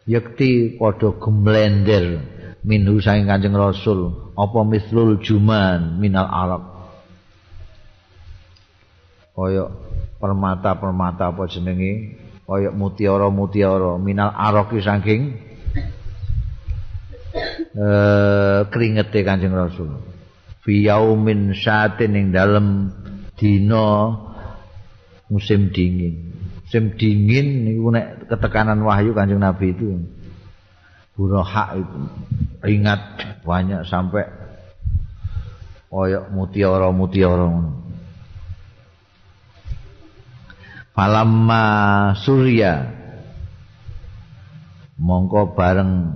[0.09, 2.25] Yakti padha gemlender
[2.65, 4.33] minhu saking Kanjeng Rasul.
[4.35, 6.79] Apa mislul juman minal arab
[9.39, 9.71] kaya
[10.19, 15.37] permata-permata apa jenenge kaya mutiara-mutiara minal aroki saking
[17.77, 20.01] eh kringete Kanjeng Rasul.
[20.65, 22.89] Fi yaumin satin ing dalem
[23.37, 24.17] dina
[25.29, 26.33] musim dingin.
[26.65, 30.01] Musim dingin niku nek ketekanan wahyu Kanjeng Nabi itu.
[31.21, 31.99] Hak itu.
[32.65, 33.01] Ingat
[33.45, 34.25] banyak sampai
[35.93, 37.49] koyok mutiara-mutiara
[40.99, 41.63] Falamma
[42.19, 42.91] surya.
[44.99, 46.11] Mongko bareng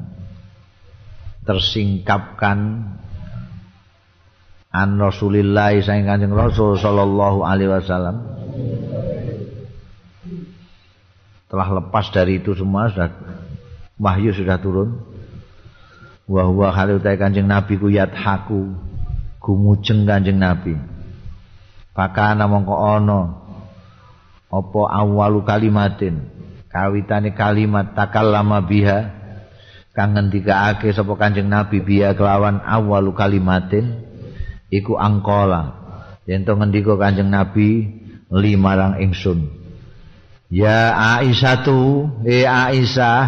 [1.47, 2.91] tersingkapkan
[4.75, 8.27] an Rasulillah saing Kanjeng Rasul sallallahu alaihi wasallam.
[11.47, 13.15] Telah lepas dari itu semua sudah
[14.03, 14.99] wahyu sudah turun.
[16.27, 18.75] Wa huwa halutai Kanjeng Nabi ku yathaku
[19.39, 20.75] gumujeng Kanjeng Nabi.
[21.95, 23.42] Pakana mongko ana
[24.53, 26.29] apa awalu kalimatin?
[26.69, 29.25] Kawitane kalimat takallama biha.
[29.93, 34.05] Kang ngendikaake sapa Kanjeng Nabi biha kelawan awalu kalimatin?
[34.69, 35.81] Iku angkola.
[36.29, 37.89] Yen to ngendika Kanjeng Nabi
[38.29, 39.49] limarang ingsun.
[40.53, 43.21] Ya Aisyatu e Aisyah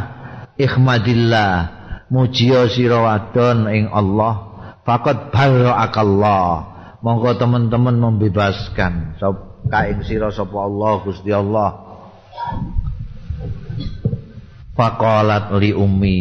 [0.61, 1.53] ikhmadillah
[2.13, 6.47] mujiya sira wadon ing Allah faqad barra'akallah
[7.01, 9.17] monggo teman-teman membebaskan
[9.69, 11.71] kaing sira sapa Allah Gusti Allah.
[14.75, 16.19] Faqalat li ummi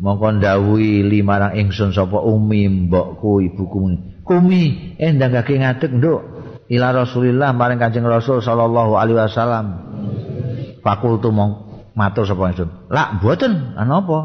[0.00, 4.00] mongko ndawuhi limarang ingsun sapa ummi mbokku ibuku.
[4.24, 6.20] Kumi endang kaki ngadeg nduk.
[6.72, 9.66] Ila Rasulillah maring Kanjeng Rasul sallallahu alaihi wasallam.
[10.80, 11.50] Fakultu mong
[11.92, 12.70] matur sapa ingsun.
[12.88, 13.76] Lak mboten?
[13.76, 14.18] Ana apa?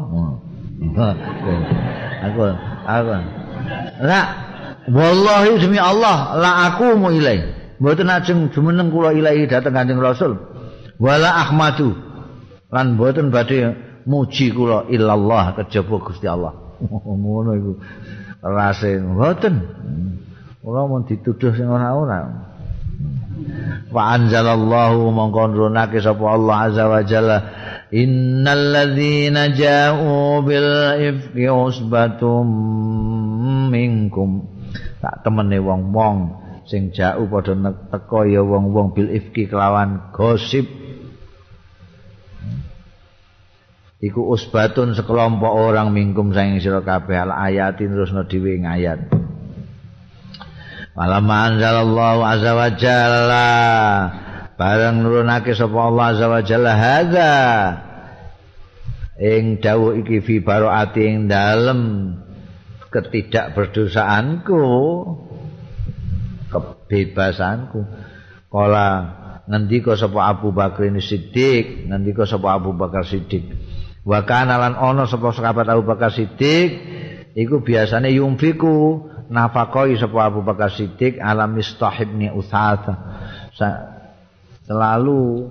[2.24, 2.42] Aku
[2.88, 3.12] aku.
[4.00, 4.26] Lak
[4.88, 10.38] wallahi demi Allah la aku mu ilai mboten ajeng jumeneng kula ilahi dhateng Kanjeng Rasul.
[10.98, 11.94] Wala ahmadu.
[12.74, 13.74] Lan mboten badhe
[14.04, 16.54] muji kula illallah kejaba Gusti Allah.
[17.22, 17.72] Ngono iku
[18.42, 18.98] rase.
[18.98, 19.54] Mboten.
[20.62, 22.48] Kula mun dituduh sing ora-ora
[23.88, 27.38] wa anzalallahu mongko nurunake sapa Allah azza wa jalla.
[27.88, 32.44] Innal ladzina ja'u bil ifki usbatum
[33.72, 34.44] minkum.
[35.00, 37.56] Tak temene wong-wong sing jauh padha
[37.88, 40.68] teko ya wong-wong bil ifki kelawan gosip.
[43.98, 49.10] Iku usbatun sekelompok orang mingkum saing sira kabeh al ayatin terus no dhewe ngayat
[50.94, 53.50] Malam anzalallahu azza wa jalla.
[54.58, 57.34] Bareng nurunake sapa Allah azza wa jalla hadza.
[59.18, 62.14] Ing dawuh iki fi baroati ing dalem
[62.90, 64.58] ketidakberdosaanku
[66.88, 67.84] kebebasanku.
[68.48, 68.88] Kala
[69.44, 73.44] ngendika sapa Abu Bakar ini Siddiq, ngendika sapa Abu Bakar Siddiq.
[74.08, 76.68] Wa kana lan ana sapa sahabat Abu Bakar Siddiq
[77.36, 82.96] iku biasane yumfiku nafakoi sapa Abu Bakar Siddiq alam mistahibni usata.
[84.68, 85.48] selalu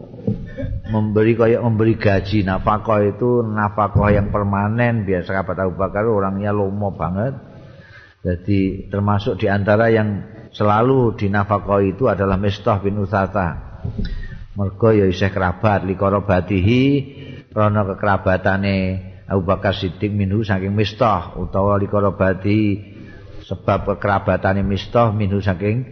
[0.94, 6.94] memberi kayak memberi gaji nafkah itu nafkah yang permanen biasa sahabat Abu Bakar orangnya lomo
[6.94, 7.34] banget
[8.22, 13.82] jadi termasuk di antara yang selalu dinafkahi itu adalah Mistah bin Utsata.
[14.58, 16.84] Mergo ya isih kerabat likarabatihi
[17.54, 18.78] krana kekerabatane
[19.30, 22.82] Abu Bakar Siddiq minhu saking Mistah utawa likarabati
[23.46, 25.86] sebab kekerabatane Mistah minhu saking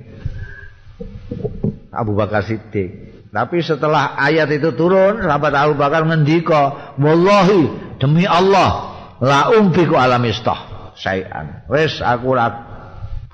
[1.94, 3.16] Abu Bakar Siddiq.
[3.36, 10.16] Tapi setelah ayat itu turun, sahabat Abu Bakar ngendika, "Wallahi demi Allah, la umfiku ala
[10.16, 12.32] Mistah sayan." Wis aku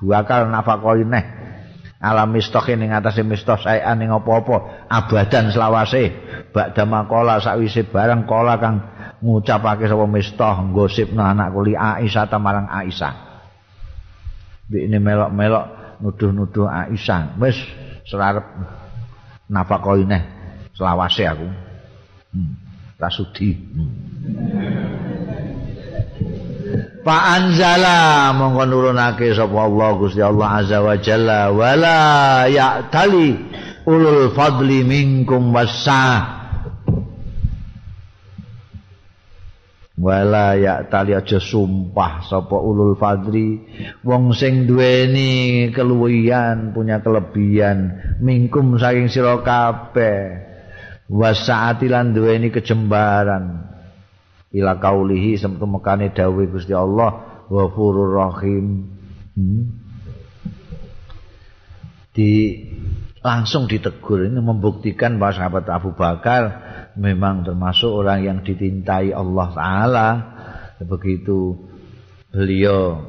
[0.02, 1.26] ora bakal nafakoi neh
[2.02, 4.90] alam mistoh ing atase mistoh saean ing apa-apa.
[4.90, 6.10] Abadan selawase.
[6.50, 8.82] Bakda makola sakwise barang kola kang
[9.22, 13.14] ngucapake sapa mistoh gosipno anak kuli Aisyah ta marang Aisyah.
[14.74, 15.66] Ini melok-melok
[16.02, 17.38] nuduh-nuduh Aisyah.
[17.38, 17.62] Wis
[18.10, 18.50] serarep
[19.46, 20.26] nafakoi neh
[20.74, 21.48] selawase aku.
[22.34, 22.56] Hmm.
[23.02, 25.11] rasudi hmm.
[27.02, 31.50] Fa anzala mongko nurunake sapa Allah Gusti Allah azza wa jalla.
[31.50, 33.42] Wala ya'tali
[33.90, 36.38] ulul fadli minkum wasa
[39.98, 43.58] wala ya'tali aja sumpah sapa ulul fadli.
[44.06, 50.54] Wong sing duweni keluwihan punya kelebihan minkum saking sira kabeh.
[51.10, 53.71] Wasaati lan duweni kejembaran
[54.52, 58.88] ila kaulihi semtu mekane dawuh Gusti Allah ghafurur rahim.
[59.32, 59.64] Hmm.
[62.12, 62.60] di
[63.24, 64.28] langsung ditegur.
[64.28, 66.44] Ini membuktikan bahwa sahabat Abu Bakar
[67.00, 70.08] memang termasuk orang yang ditintai Allah Ta'ala.
[70.82, 71.56] Begitu
[72.34, 73.00] beliau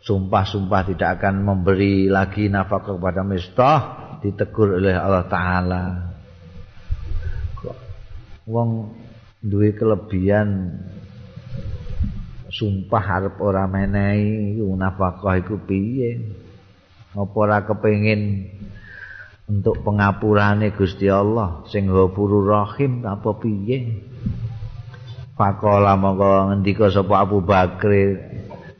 [0.00, 3.80] sumpah-sumpah tidak akan memberi lagi nafkah kepada Mistah
[4.24, 5.84] ditegur oleh Allah Ta'ala.
[8.50, 8.98] Wong
[9.40, 10.80] duwe kelebihan.
[12.50, 16.18] Sumpah harap ora menehi nafkah iku piye?
[17.14, 18.50] Apa ora kepengin
[19.46, 24.02] untuk pengapurane Gusti Allah sing Ghafurur Rahim apa piye?
[25.38, 27.90] Fakola mongko ngendika sapa Abu Bakar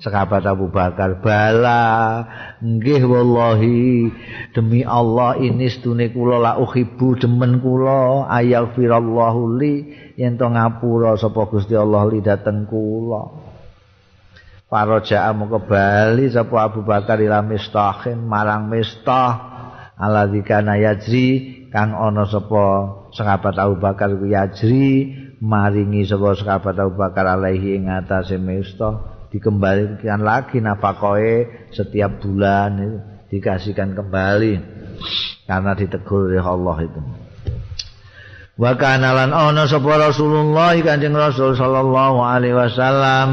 [0.01, 2.25] sahabat Abu Bakar bala
[2.65, 4.09] nggih wallahi
[4.57, 9.75] demi Allah ini stune kula la uhibbu demen kula ayaghfirallahu li
[10.21, 13.49] yen to ngapura sapa Gusti Allah li dateng kula?
[14.69, 19.49] Para ja'a mongko bali sapa Abu Bakar ila mistahin marang mistah.
[20.01, 21.29] Alladzi kana yajri
[21.73, 22.65] kang ana sapa
[23.17, 30.21] sahabat Abu Bakar ku yajri maringi sapa sahabat Abu Bakar alaihi ing atase mesta dikembalikan
[30.21, 33.01] lagi nafakoe setiap bulan
[33.33, 34.53] dikasihkan kembali.
[35.49, 37.01] Karena ditegur oleh Allah itu
[38.61, 43.29] wa kana lan ana sapa Rasulullah Kanjeng Rasul sallallahu alaihi wasallam.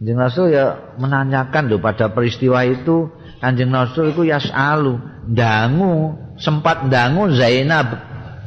[0.00, 3.12] Kanjeng Rasul ya menanyakan loh pada peristiwa itu
[3.44, 4.96] Kanjeng Rasul iku yas'alu
[5.28, 8.00] dangu sempat dangu Zainab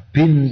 [0.10, 0.50] bin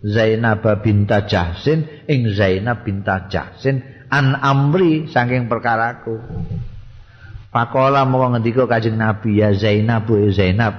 [0.00, 6.16] Zainab binta Jahsin ing Zainab binta Jahsin an amri saking perkaraku.
[7.52, 10.72] Pakola mau ngendika Kanjeng Nabi ya Zainab bu Zainab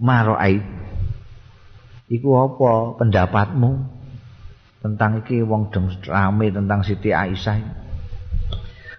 [0.00, 0.83] maroait
[2.08, 3.72] Iku apa pendapatmu
[4.84, 7.84] tentang iki wong deng rame tentang Siti Aisyah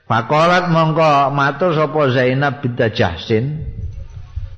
[0.06, 3.58] Fakolat mongko matur sapa Zainab binti Jahsin.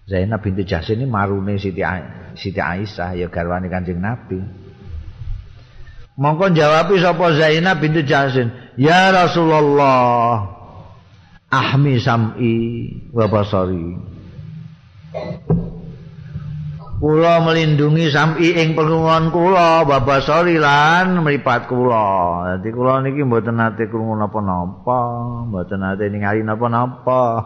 [0.03, 1.79] Zainab binti Jahsin ini marune Siti
[2.35, 4.43] Siti Aisyah ya garwane Kanjeng Nabi.
[6.19, 10.51] Mongko jawab sapa Zainab binti Jahsin, "Ya Rasulullah,
[11.47, 12.55] ahmi sam'i
[13.15, 13.95] wa basari."
[16.97, 22.05] Kula melindungi sam'i ing pengrungon kula babasori lan mripat kula.
[22.57, 24.99] Dadi kula niki mboten nate krungu napa-napa
[25.45, 27.45] mboten nate ningali napa-napa.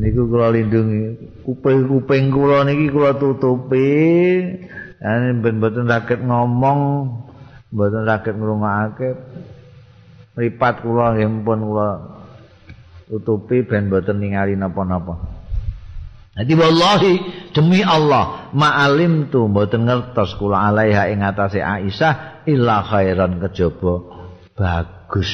[0.00, 1.04] Niku kula lindungi.
[1.44, 3.88] Kuping-kuping kula niki kula tutupi.
[5.04, 6.80] Ane ben mboten saged ngomong
[7.68, 9.10] mboten saged ngrungokake.
[10.32, 11.88] Mripat kula nggih pun kula
[13.12, 15.41] tutupi ben mboten ningali napa-napa
[16.32, 17.12] Jadi wallahi
[17.52, 24.00] demi Allah ma'alim tu mboten ngertos kula alaiha ing atase Aisyah illa khairan kejaba
[24.56, 25.28] bagus.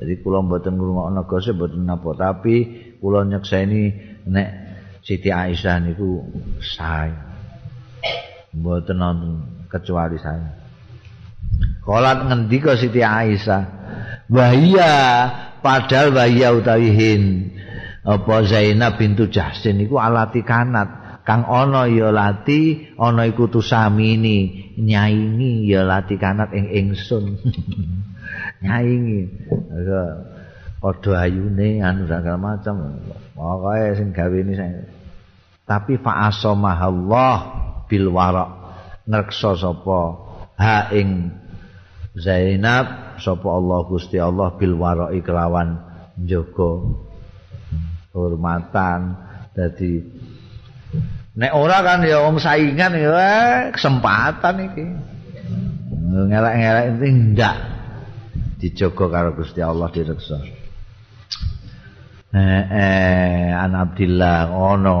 [0.00, 2.56] Jadi kula mboten ngrungokno gosip mboten napa tapi
[3.04, 3.82] kula nyekseni
[4.32, 4.48] nek
[5.04, 6.24] Siti Aisyah niku
[6.64, 7.12] sae.
[8.56, 9.32] Mboten nonton
[9.68, 10.56] kecuali saya.
[11.84, 13.62] Kolat ngendika Siti Aisyah,
[14.32, 14.96] "Wahia
[15.60, 16.88] padahal wahia utawi
[18.00, 21.20] apa Zainab bintu Jahsin iku alati kanat.
[21.20, 24.72] Kang ana ya lati ana iku tusamini.
[24.80, 27.36] Nyaingi ya lati kanat ing ingsun.
[28.64, 29.20] Nyaingi.
[30.80, 33.04] Padha ayune anu segala macam.
[33.36, 34.56] Pokoke sing gawe ini
[35.70, 37.36] tapi fa Allah
[37.86, 38.74] bil wara.
[39.06, 40.00] Ngreksa sapa?
[40.58, 41.30] Ha ing
[42.18, 45.78] Zainab sapa Allah Gusti Allah bil wara kelawan
[46.18, 46.70] njaga
[48.10, 49.14] hormatan
[49.54, 50.02] dadi
[51.38, 54.84] nek ora kan ya wong saingan ya eh, kesempatan iki.
[56.10, 57.56] Ngelak-ngelak itu ndak
[58.58, 60.42] dijogo karo Gusti Allah direksa.
[62.30, 64.94] Eh, eh an Abdillah ngono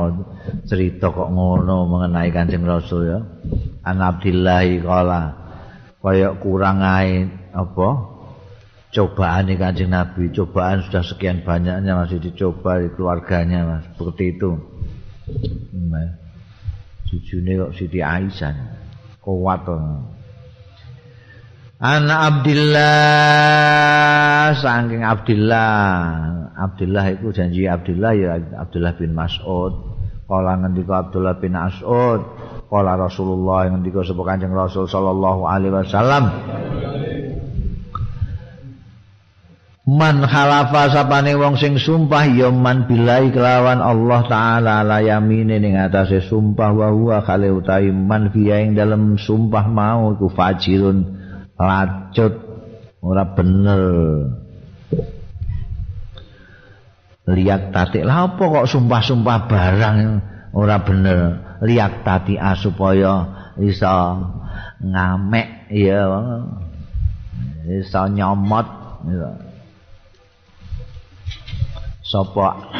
[0.66, 3.18] cerita kok ngono mengenai Kanjeng Rasul ya.
[3.82, 5.22] An Abdillah kala
[6.00, 7.88] kaya kurang ae apa
[8.90, 13.86] cobaan nih kanjeng Nabi cobaan sudah sekian banyaknya masih dicoba di keluarganya mas.
[13.94, 14.58] Seperti itu.
[17.10, 18.54] Jujurnya kok Siti Aisyah.
[19.20, 19.66] Kuat
[21.80, 22.84] Anak Abdillah
[24.52, 26.52] saking Abdillah.
[26.60, 29.72] Abdillah itu janji Abdillah ya Abdullah bin Mas'ud.
[30.28, 32.20] Kala ngendika Abdullah bin Mas'ud
[32.70, 36.30] kala Rasulullah ngendika sapa Kanjeng Rasul sallallahu alaihi wasallam
[39.90, 45.74] Man halafa sapane wong sing sumpah ya man bilai kelawan Allah taala la yamine ning
[45.74, 51.10] atase sumpah wa huwa khale utawi man fiya ing dalem sumpah mau iku fajirun
[51.58, 52.38] lacut
[53.02, 53.82] ora bener.
[57.26, 59.98] Liak tati lah apa kok sumpah-sumpah barang
[60.54, 61.18] ora bener?
[61.66, 63.26] Liak tati supaya
[63.58, 63.90] iso
[64.86, 66.06] ngamek ya.
[67.66, 68.66] Iso nyomot
[69.10, 69.49] ya.
[72.10, 72.74] Sapa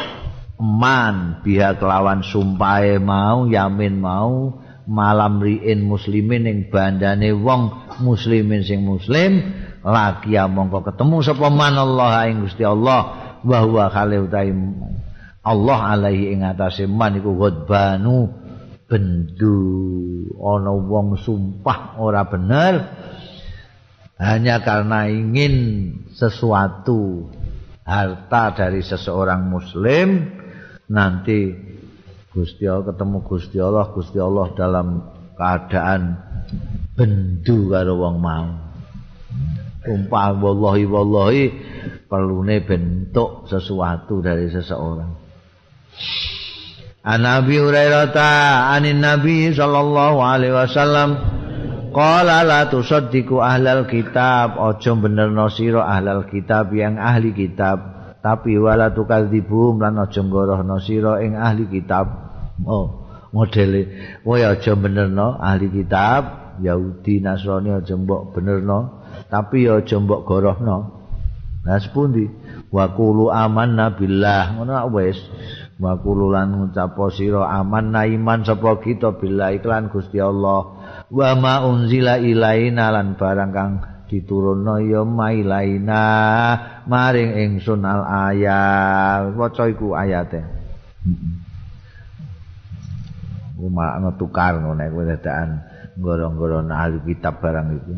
[0.59, 8.83] man biha kelawan sumpahe mau yamin mau malam riin muslimin ing bandane wong muslimin sing
[8.83, 9.39] muslim
[9.81, 13.87] lagi mongko ketemu sapa man Allah ing Gusti Allah wa huwa
[15.41, 18.29] Allah alaihi ing atase man iku ghadbanu
[18.85, 19.57] bendu.
[20.37, 22.93] Ana wong sumpah ora bener
[24.21, 25.55] hanya karena ingin
[26.13, 27.33] sesuatu
[27.91, 30.31] harta dari seseorang muslim
[30.87, 31.51] nanti
[32.31, 34.87] Gusti Allah ketemu Gusti Allah Gusti Allah dalam
[35.35, 36.01] keadaan
[36.95, 38.47] bendu karo wong mau.
[39.81, 41.43] Sumpah wallahi wallahi
[42.07, 45.11] perlune bentuk sesuatu dari seseorang.
[47.01, 48.13] An Nabi Hurairah
[48.77, 51.09] anin Nabi sallallahu alaihi wasallam
[51.91, 54.57] qala la tusaddiqu ahlal kitab.
[54.57, 57.77] Aja benerno sira ahlal kitab yang ahli kitab.
[58.21, 62.07] Tapi wala tukadzibum lan aja ngorohno sira ing ahli kitab.
[62.65, 63.01] Oh
[63.35, 64.15] modele.
[64.23, 66.41] Kowe aja benerno ahli kitab.
[66.61, 69.03] Yahudi Nasrani aja mbok benerno.
[69.27, 70.77] Tapi aja mbok gorohno.
[71.61, 72.25] Nah sepundi?
[72.73, 74.57] Wa qulu amanna billah.
[74.57, 75.17] Ngono wis
[75.81, 80.77] wa kululan ngucap sira aman iman sapa kita bila iklan Gusti Allah.
[81.09, 83.71] Wa ma unzila ilaina lan barang kang
[84.05, 86.03] diturunno ya mailaina
[86.85, 89.33] maring ingsun al ayat.
[89.33, 90.45] Waca iku ayate.
[93.57, 95.65] Uma tukar ngono kuwi dadakan
[95.97, 97.93] goro-goro ahli kitab barang itu.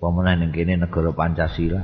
[0.00, 1.78] Pemenang ning kene negara Pancasila.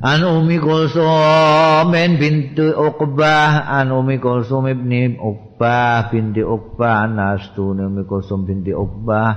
[0.00, 8.48] An umi kulsum binti uqbah an umi kulsum ibni uqbah binti uqbah nastu umi kulsum
[8.48, 9.32] binti uqbah.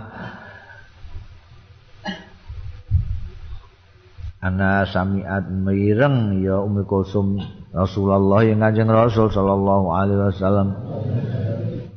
[4.43, 7.39] Ana samiat mireng ya umi kulsum
[7.71, 10.67] Rasulullah yang kanjeng Rasul sallallahu alaihi wasallam.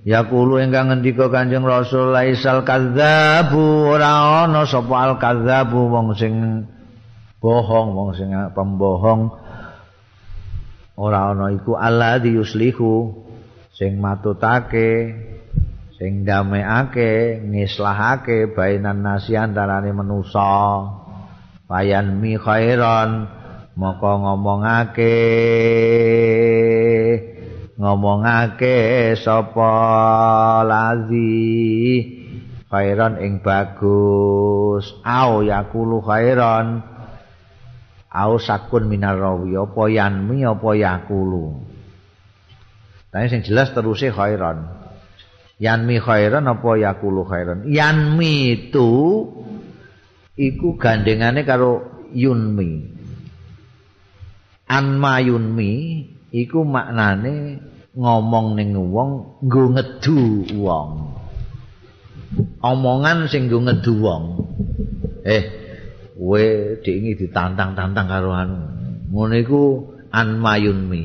[0.06, 6.62] Ya kulu ingkang ngendika Kanjeng Rasul laisal kadzabu ora ana sapa al kadzabu wong sing
[7.40, 9.32] bohong wong sing pembohong.
[10.96, 13.12] Ora ana iku Allah yuslihu
[13.76, 15.12] sing matutake
[16.00, 20.88] sing damekake ngislahake bainan nasi antarane manusa
[21.68, 23.28] bayan mi khairan
[23.76, 25.20] moko ngomongake.
[27.76, 29.72] Ngomongake sapa
[30.64, 31.44] lazi
[32.72, 34.96] khairan ing bagus.
[35.04, 36.95] Au yakulu khairan
[38.16, 41.60] au sakun minar rawi apa yanmi apa yakulu.
[43.12, 44.72] Tapi sing jelas terusé khairan.
[45.60, 47.68] Yanmi khairan apa yakulu khairan.
[47.68, 48.88] Yanmi itu
[50.32, 52.96] iku gandengane karo yunmi.
[54.66, 55.72] Anma yunmi
[56.32, 57.60] iku maknane
[57.92, 60.20] ngomong ning wong nggo ngedu
[60.56, 60.90] wong.
[62.64, 64.24] Omongan sing nggo ngedu wong.
[65.24, 65.65] Eh
[66.16, 66.44] kowe
[66.80, 68.58] diingi ditantang-tantang karo anu.
[69.12, 69.62] Ngono iku
[70.08, 71.04] an mayunmi.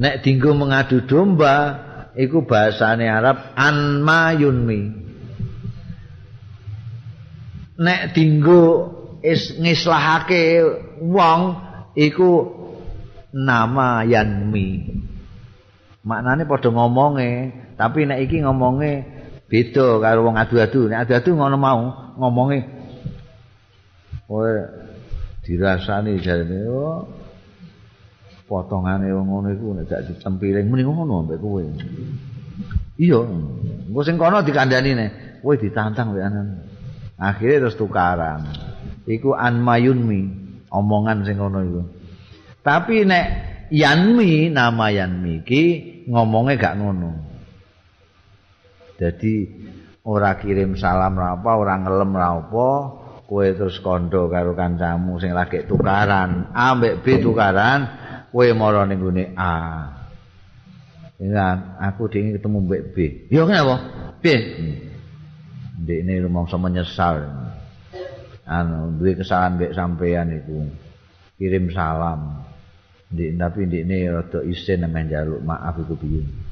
[0.00, 1.56] Nek dinggo mengadu domba
[2.16, 4.80] iku bahasane Arab an mayunmi.
[7.78, 8.62] Nek dinggo
[9.20, 10.64] is ngislahake
[11.04, 11.40] wong
[11.94, 12.48] iku
[13.34, 15.00] nama yanmi.
[16.04, 17.30] Maknane padha ngomonge,
[17.80, 19.13] tapi nek iki ngomonge
[19.54, 20.90] beda karo wong adu-adu.
[20.90, 21.80] Nek adu-adu ngono mau
[22.18, 22.58] ngomongi
[24.26, 24.50] kowe
[25.46, 27.06] dirasani jarene oh
[28.50, 31.62] potongane wong ngono iku nek gak ditempiling muni ngono mbek kowe.
[32.98, 33.18] Iya,
[33.86, 35.06] engko sing kono dikandani ne,
[35.38, 36.46] kowe ditantang mbek anan.
[37.14, 38.50] Akhire terus tukaran.
[39.06, 40.20] Iku an mayunmi,
[40.66, 41.82] omongan sing kono iku.
[42.66, 43.26] Tapi nek
[43.70, 45.62] yanmi nama yanmi iki
[46.10, 47.33] ngomongnya gak ngono.
[49.04, 49.34] Jadi
[50.08, 52.68] ora kirim salam ra apa ora ngelem ra apa
[53.28, 57.84] kowe terus kondo karo kancamu sing lagi tukaran A mbek B tukaran
[58.32, 59.54] kowe mara ning gone A
[61.14, 62.96] Ya, aku dingin ketemu Mbak B.
[63.30, 63.76] Ya kenapa?
[64.18, 64.24] B.
[65.78, 67.22] Ndek ini rumangsa menyesal.
[68.44, 70.68] Anu, duwe kesalahan mbek sampean iku.
[71.38, 72.44] Kirim salam.
[73.14, 76.43] Ndek tapi ndek ini rada isin nang njaluk maaf iku piye.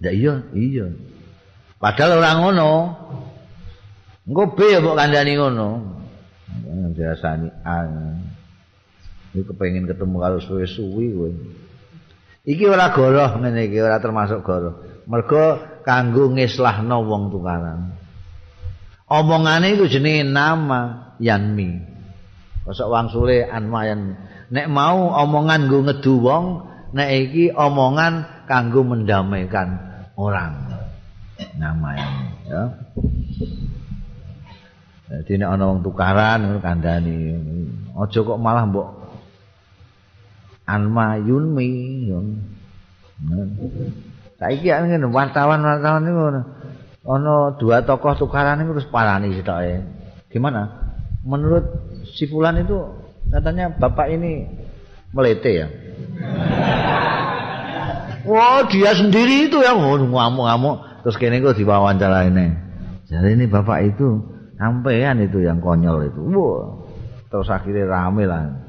[0.00, 0.86] Ya iya, iya.
[1.80, 2.70] Padahal ora ngono.
[4.26, 5.68] Engko be ya mbok kandhani ngono.
[6.92, 8.20] Biasani an.
[9.32, 11.30] Iki kepengin ketemu karo suwe-suwi kowe.
[12.46, 15.04] Iki ora goroh ngene iki ora termasuk goroh.
[15.06, 17.94] Mergo kanggo ngislahno wong tukaran.
[19.06, 21.94] Omongane iku jenenge nama Yanmi.
[22.66, 24.18] Kosok wangsule anmayan
[24.50, 26.44] nek mau omongan nggo ngedu wong,
[26.96, 29.76] nek iki omongan kanggo mendamaikan
[30.16, 30.72] orang.
[31.60, 32.62] Nama Yanmi, ya.
[35.06, 37.36] Jadi nek ana wong tukaran kandhani,
[37.92, 38.88] aja kok malah mbok
[40.66, 41.70] Anma Yunmi.
[44.36, 46.20] Saiki ngene wartawan-wartawan niku
[47.06, 49.84] ana dua tokoh tukaran itu terus parani sitoke.
[50.32, 50.90] Gimana?
[51.22, 51.64] Menurut
[52.16, 52.76] si Fulan itu
[53.30, 54.48] katanya bapak ini
[55.14, 55.68] melete ya.
[58.26, 60.76] Wah, dia sendiri itu ya ngamuk-ngamuk
[61.06, 62.46] terus kene kok diwawancara ini.
[63.06, 64.18] Jadi ini bapak itu
[64.58, 66.20] sampean itu yang konyol itu.
[66.34, 66.82] Wah.
[67.30, 68.66] Terus akhirnya rame lah.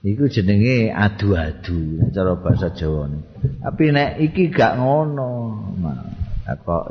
[0.00, 3.06] Iku jenenge adu-adu cara bahasa Jawa.
[3.60, 5.60] Tapi nek iki gak ngono.
[5.78, 6.02] Nah.
[6.66, 6.84] kok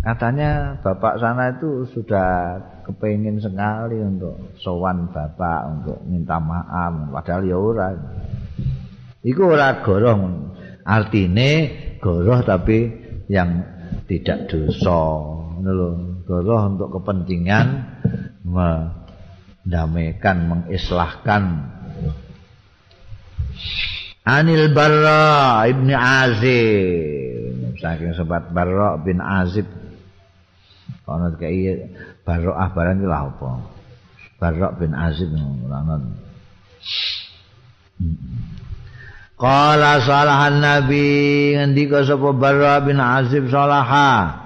[0.00, 7.10] katanya bapak sana itu sudah kepingin sekali untuk sowan bapak untuk minta maaf.
[7.14, 7.88] Padahal ya ora.
[9.22, 10.18] Iku ora goroh
[10.82, 11.50] artine
[12.02, 12.90] goroh tapi
[13.30, 13.62] yang
[14.10, 15.02] tidak dosa.
[15.62, 17.66] Ngono goroh untuk kepentingan
[18.42, 21.42] mendamaikan mengislahkan.
[24.22, 27.32] Anil Barra Ibni Azim
[27.82, 29.66] saking sobat Barra bin Azib.
[31.02, 31.90] Ana kaya
[32.22, 33.50] Barra ah barang iki lha apa?
[34.38, 36.06] Barra bin Azib ngono
[39.42, 41.06] Qala salahan nabi
[41.58, 44.38] ngendika sapa Barra bin Azib salaha?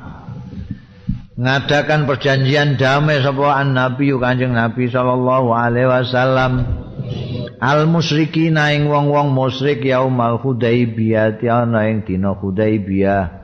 [1.37, 6.65] Ngadakan perjanjian damai sapa an nabi kanjeng nabi sallallahu alaihi wasallam.
[7.61, 13.36] Al musyrikina ing wong-wong musyrik yaumal hudaibiyah ana ing dina hudaibiyah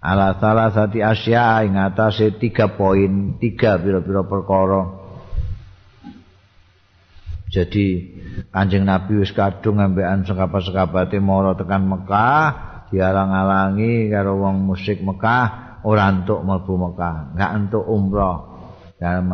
[0.00, 4.82] ala salah sati asya ing atase tiga poin tiga pira-pira perkara
[7.52, 7.86] jadi
[8.48, 12.44] kanjeng nabi wis kadung ngambekan sekapat-sekapate mara tekan Mekah
[12.88, 18.38] dialang-alangi karo wong musyrik Mekah ora entuk mlebu Mekah enggak entuk umrah
[18.96, 19.28] dalam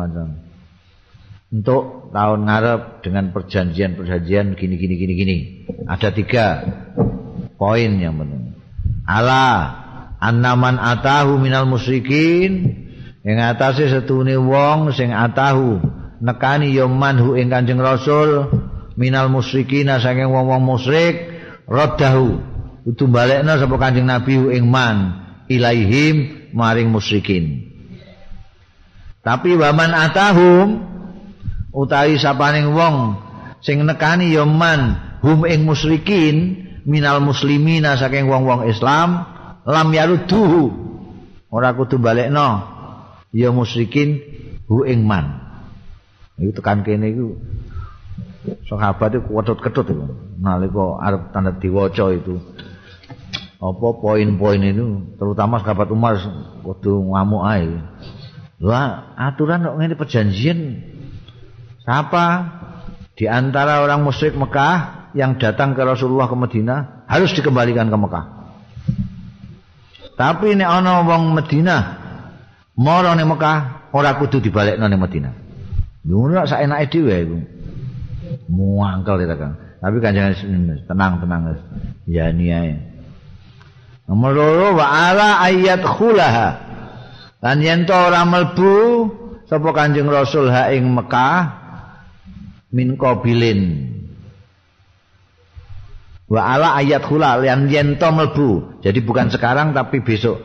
[1.47, 5.37] untuk tahun ngarep dengan perjanjian-perjanjian gini gini gini gini.
[5.87, 6.45] Ada tiga
[7.55, 8.51] poin yang penting.
[9.07, 9.86] Ala
[10.17, 12.85] annaman atahu minal musyrikin
[13.21, 15.81] yang atase setune wong sing atahu
[16.23, 18.49] nekani ya manhu ing Kanjeng Rasul
[18.97, 21.29] minal musyrikin saking wong-wong musyrik
[21.69, 22.41] raddahu
[22.87, 27.67] utu balekna sapa Kanjeng Nabi ing man ilaihim maring musyrikin.
[29.21, 30.67] Tapi waman atahum
[31.75, 33.19] utawi sapaning wong
[33.59, 39.36] sing nekani ya man hum ing musyrikin minal muslimina saking wong-wong Islam
[39.67, 40.71] lam yaruduhu.
[41.51, 42.63] Ora kudu balekno.
[43.35, 44.23] Ya musyrikin
[44.71, 45.43] hu ing man.
[46.39, 47.27] Iku tekan kene iku.
[48.71, 50.05] Sahabat itu ketut-ketut itu
[50.39, 52.39] nalika arep tanda diwaca itu.
[53.59, 55.17] Apa poin-poin itu?
[55.19, 56.15] Terutama sahabat Umar
[56.63, 57.67] kudu ngamuk ae.
[58.63, 60.59] Wah, aturan kok ngene perjanjian?
[61.83, 62.25] Siapa
[63.17, 68.36] di antara orang musyrik Mekah yang datang ke Rasulullah ke Madinah harus dikembalikan ke Mekah.
[70.17, 71.81] Tapi ini ana wong Madinah
[72.73, 75.33] mara ning Mekah ora kudu dibalekno ning Madinah.
[76.09, 77.37] Ngono sak enake dhewe iku.
[78.49, 79.53] Muangkel itu kan.
[79.77, 80.33] Tapi kan jangan
[80.89, 81.41] tenang-tenang
[82.09, 82.81] Ya niae.
[84.07, 86.49] Nomor loro wa ala ayat khulaha.
[87.43, 88.73] Lan yen to ora mlebu
[89.45, 91.39] sapa Kanjeng Rasul ha ing Mekah
[92.73, 93.61] min qabilin
[96.27, 100.39] wa ala ayat khula yang yento melbu jadi bukan sekarang tapi besok.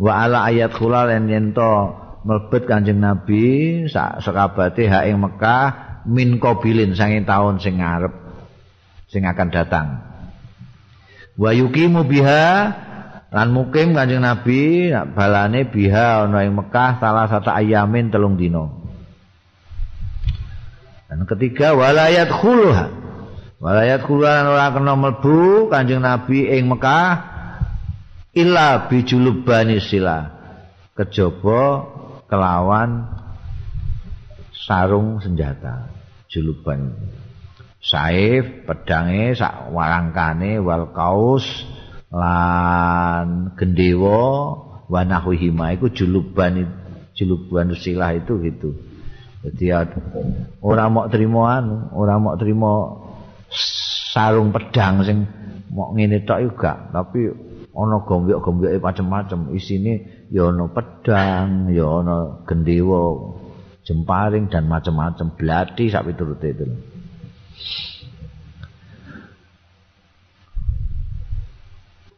[0.00, 5.66] Wa ala ayat khula yang yento melbet kanjeng nabi sekabate hak ing Mekah
[6.08, 8.14] min qabilin sanging tahun sing ngarep
[9.12, 9.86] sing akan datang.
[11.36, 12.46] Wa yuqimu biha
[13.28, 18.80] lan mukim kanjeng nabi balane biha ana ing Mekah salah satu ayamin telung dino
[21.04, 23.03] Dan ketiga walayat khuluha.
[23.64, 27.16] Walayat khuluha ora kena mlebu Kanjeng Nabi ing Mekah
[28.36, 30.36] illa bijulubani sila.
[30.92, 31.88] Kejaba
[32.28, 33.08] kelawan
[34.52, 35.88] sarung senjata
[36.28, 36.92] juluban.
[37.80, 41.48] Saif, pedange, sak warangkane wal kaus
[42.12, 44.60] lan gendewa
[44.92, 46.68] wa nahwihima iku juluban
[47.16, 48.76] jelubuan silah itu gitu.
[49.40, 49.72] Jadi
[50.60, 53.03] orang mau terima anu, orang mau terima
[54.12, 55.18] sarung pedang sing
[55.70, 57.30] mau ngene tok juga, tapi
[57.74, 59.50] ana gombyok-gombyoke macam-macam.
[59.54, 63.34] Isine ya ana pedang, ya ana gendewa,
[63.82, 66.66] jemparing dan macam-macam, blati sak piturute itu.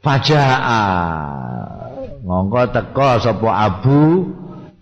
[0.05, 0.85] Faja'a
[2.27, 4.27] Ngongko teko sapa Abu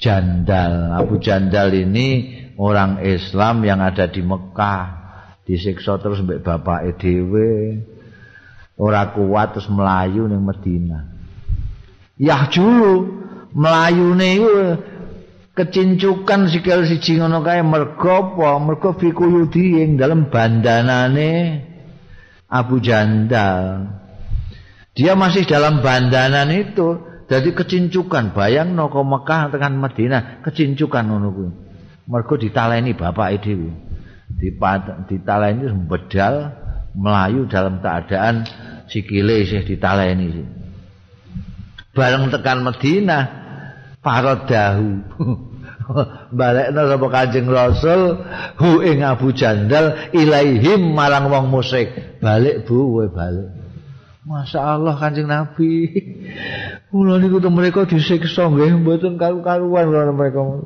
[0.01, 0.97] Jandal.
[0.97, 5.04] Abu Jandal ini orang Islam yang ada di Mekah.
[5.45, 7.81] Disiksa terus mbek bapake dhewe.
[8.75, 11.05] Ora kuat terus melayu ning Madinah.
[12.19, 13.23] Yah dulu
[13.55, 14.51] melayune iku
[15.55, 18.59] kecincukan sikil siji ngono kae mergo apa?
[18.59, 21.63] Mergo fikuyudi ing dalem bandanane
[22.51, 23.87] Abu Jandal.
[24.95, 28.31] Dia masih dalam bandanan itu, jadi kecincukan.
[28.31, 31.51] Bayang no Mekah dengan Madinah, kecincukan ngono kuwi.
[32.07, 33.84] Mergo ditaleni bapak dhewe.
[34.41, 36.53] Ditaleni bedal
[36.95, 38.47] melayu dalam keadaan
[38.87, 40.47] sikile isih ditaleni.
[41.95, 43.25] Bareng tekan Madinah,
[44.03, 44.91] paradahu.
[46.39, 48.25] balekna sapa Kanjeng Rasul
[48.57, 52.21] hu ing Abu Jandal ilaihim marang wong musyrik.
[52.25, 53.64] Balik bu, we balik.
[54.25, 55.71] Masya Allah kancing Nabi
[56.95, 60.63] Kula niku tuh mereka disiksa nggih mboten karu-karuan kula mereka.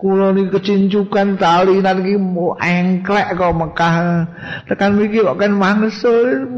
[0.00, 2.16] Kula niku kecincukan tali niki
[2.56, 3.96] engklek kok Mekah.
[4.64, 6.48] Tekan mriki kok kan mangsul.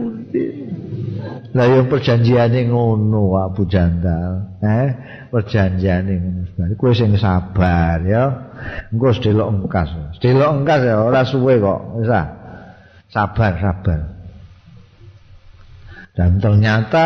[1.51, 4.63] Lah yo perjanjiane ngono Abu Jandal.
[4.63, 4.89] Eh,
[5.35, 6.79] perjanjiane ngono.
[6.79, 8.55] Kowe sing sabar ya.
[8.95, 9.91] Engko sedelok engkas.
[10.23, 11.99] Sedelok engkas ya ora suwe kok.
[11.99, 12.15] Wis
[13.11, 14.20] Sabar, sabar.
[16.21, 17.05] Dan ternyata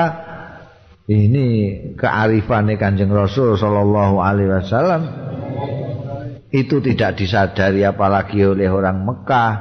[1.07, 1.47] ini
[1.95, 5.03] kearifan Kanjeng Rasul sallallahu alaihi wasallam
[6.51, 9.53] itu tidak disadari apalagi oleh orang Mekah,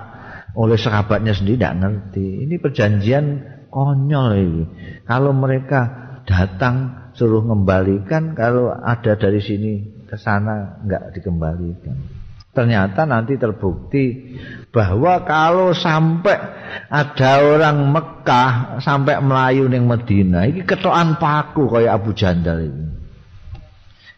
[0.58, 2.50] oleh sahabatnya sendiri tidak ngerti.
[2.50, 3.26] Ini perjanjian
[3.70, 4.64] konyol ini.
[5.06, 5.82] Kalau mereka
[6.26, 12.23] datang suruh mengembalikan, kalau ada dari sini ke sana enggak dikembalikan.
[12.54, 14.38] Ternyata nanti terbukti
[14.70, 16.38] bahwa kalau sampai
[16.86, 22.86] ada orang Mekah sampai Melayu ning Medina, ini ketokan paku kayak Abu Jandal ini.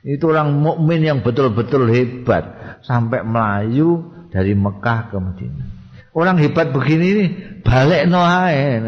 [0.03, 5.65] Itu orang mukmin yang betul-betul hebat sampai Melayu dari Mekah ke Medina.
[6.11, 7.25] Orang hebat begini ini
[7.63, 8.83] balik noae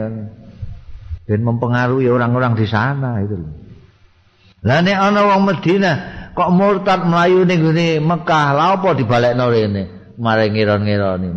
[1.23, 3.47] dan mempengaruhi orang-orang di sana itu.
[4.67, 8.47] Ana wong Medina kok murtad melayu ning gone Mekah?
[8.53, 9.83] Lha apa dibalekno rene?
[10.21, 11.29] Mare ngira-ngirani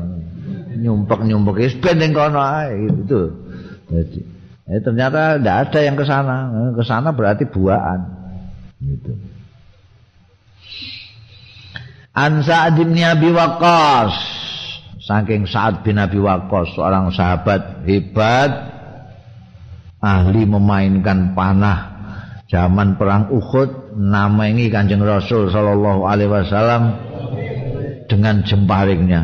[0.80, 3.20] nyumpek-nyumpek wis ning kono ae gitu.
[3.88, 4.20] Jadi
[4.68, 6.36] eh, ternyata tidak ada yang ke sana.
[6.76, 8.00] Ke sana berarti buaan.
[8.80, 9.12] Gitu.
[12.12, 14.14] An Sa'ad bin Abi Waqqas.
[15.00, 18.52] Saking Sa'ad bin Abi Waqqas seorang sahabat hebat
[20.00, 21.78] ahli memainkan panah
[22.48, 26.82] zaman perang Uhud namengi Kanjeng Rasul sallallahu alaihi wasallam
[28.10, 29.22] dengan jemparingnya.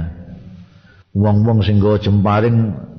[1.16, 2.56] Wong-wong sing nggawa jemparing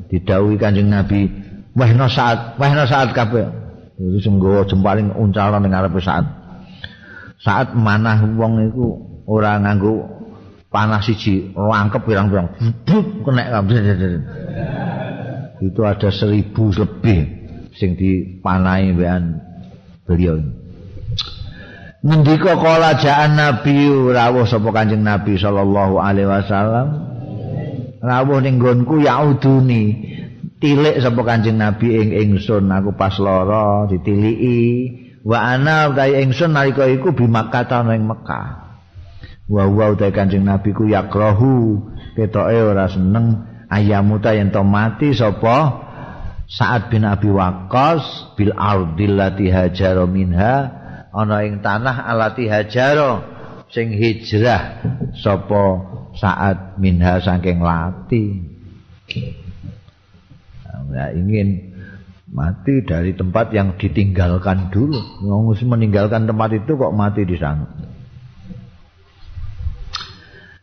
[0.10, 1.30] didhawuhi Kanjeng Nabi,
[1.78, 3.46] "Wahna saat, wahna saat kabeh."
[3.98, 6.26] Iki sing nggawa jemparing uncalan ning ngarepe saat.
[7.38, 8.88] Saat manah wong iku
[9.30, 10.18] ora nganggo
[10.74, 12.54] panah siji, langkep pirang-pirang,
[12.86, 13.78] bubuk kena kabeh.
[15.68, 17.20] Itu ada seribu lebih
[17.74, 19.24] sing dipanahi mbekan
[20.06, 20.67] beliau ini.
[22.06, 26.88] Ngendika kala jaan Nabi rawuh sapa Kanjeng Nabi sallallahu alaihi wasallam.
[27.98, 30.14] Rawuh ning nggonku yauduni.
[30.62, 34.62] Tilik sapa Kanjeng Nabi ing ingsun aku pas lara ditiliki.
[35.26, 38.48] Wa ana utahe ingsun nalika iku bi Makkah ing Mekah.
[39.50, 41.82] Wa wa utahe Kanjeng Nabi ku yakrahu
[42.14, 43.42] ketoke ora seneng
[43.74, 45.86] ayamu ta yen to mati sapa
[46.48, 50.87] Sa'ad bin Abi Waqqas bil ardil lati hajara minha
[51.18, 53.26] ana ing tanah alati hajara
[53.74, 54.86] sing hijrah
[55.18, 58.42] sapa Sa'ad minha saking lati.
[60.88, 61.78] Nah, ingin
[62.34, 64.98] mati dari tempat yang ditinggalkan dulu.
[65.22, 67.70] Wong meninggalkan tempat itu kok mati di sana.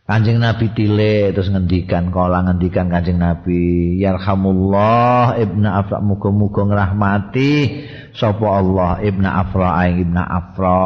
[0.05, 7.81] Kanjeng Nabi tile terus ngendikan kala ngendikan Kanjeng Nabi yarhamullah ibnu Afra muga-muga ngrahmati
[8.13, 10.85] sapa Allah ibnu Afra aing ibnu Afra.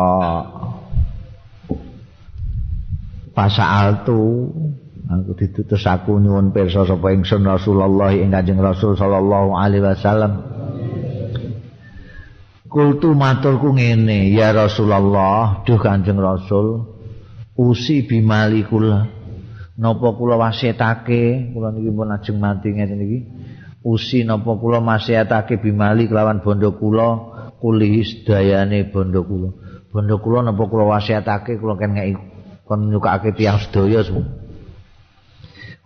[3.35, 4.55] Pasal aku
[5.35, 10.47] ditutus aku nyuwun pirsa sapa ingsun Rasulullah ing Kanjeng Rasul sallallahu alaihi wasallam.
[12.71, 16.98] Kultu maturku ngene ya Rasulullah duh Kanjeng Rasul
[17.59, 19.03] usi bimali kula.
[19.79, 23.19] Napa kula wasiatake kula niki pun ajeng mati ngeten iki.
[23.83, 27.07] Usi napa kula wasiatake bimali kelawan bondo kula
[27.59, 29.49] kulih sedayane bondo kula.
[29.91, 32.15] Bondo kula napa kula wasiatake kula kan ngeki
[32.63, 34.05] kon nyukake tiyang sedaya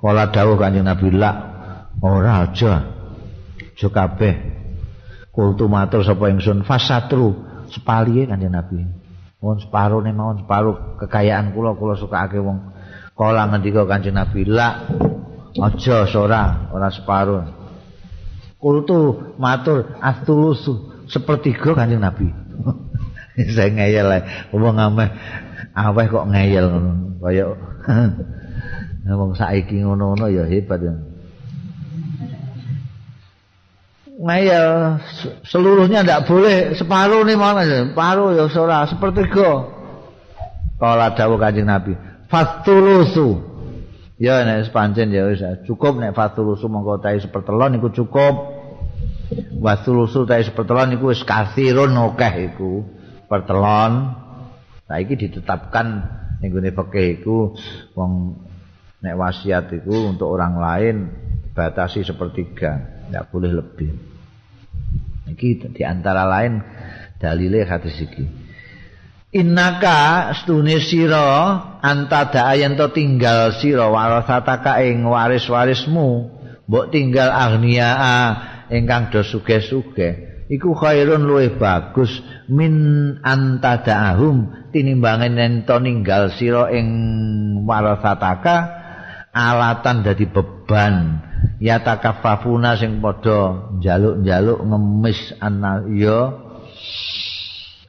[0.04, 1.32] kala dawuh kanjeng Nabi la
[2.04, 2.74] ora aja.
[3.74, 4.36] Aja kabeh.
[5.32, 6.68] Kultu matur sapa ingsun?
[6.68, 7.32] Fasatru.
[7.72, 9.03] Sepalihe kanjeng Nabi
[9.44, 12.64] Mohon separuh nih, mohon separuh kekayaan kula kula suka ake wong.
[13.12, 14.88] Kala ngendika Kanjeng Nabi, "La
[15.60, 17.44] aja ora, ora separuh."
[18.56, 22.32] Kultu matur astulusu sepertiga Kanjeng Nabi.
[23.56, 24.24] Saya ngeyel lah,
[24.56, 25.12] wong ameh
[25.76, 26.92] aweh kok ngeyel ngono.
[27.20, 27.44] Kaya
[29.20, 30.96] wong saiki ngono-ngono ya hebat ya.
[34.24, 35.04] Ngayal
[35.44, 36.74] seluruhnya ndak boleh.
[36.80, 39.68] Separuh nih mana separuh ya ora sepertiga.
[40.80, 42.00] Kala dawuh kanjeng nabi.
[42.32, 43.52] Fastulusu.
[44.18, 48.64] Ya nek pancen ya wis cukup nek fastulusu mongko tae sepertelon iku cukup.
[49.60, 52.88] Wasulusu tae sepertelon iku wis kasirun akeh iku
[53.28, 54.16] pertelon.
[54.88, 55.88] Saiki ditetapkan
[56.40, 57.56] ning gone fikih iku
[57.96, 58.40] wong
[59.04, 60.96] nek wasiat iku untuk orang lain
[61.52, 64.13] batasi sepertiga tidak boleh lebih.
[65.34, 66.62] Iki di antara lain
[67.18, 68.26] dalile hadis iki.
[69.34, 76.10] Innaka stune sira antada yen to tinggal sira warasataka ing waris-warismu,
[76.70, 77.90] mbok tinggal agnia
[78.70, 80.46] ingkang do sugih-sugih.
[80.54, 82.76] Iku khairun luwih bagus min
[83.26, 86.86] antadaahum tinimbangan yen to ninggal sira ing
[87.66, 88.56] warasataka
[89.34, 91.26] alatan dadi beban
[91.64, 96.36] ya takaffafuna sing padha njaluk-njaluk ngemis ana ya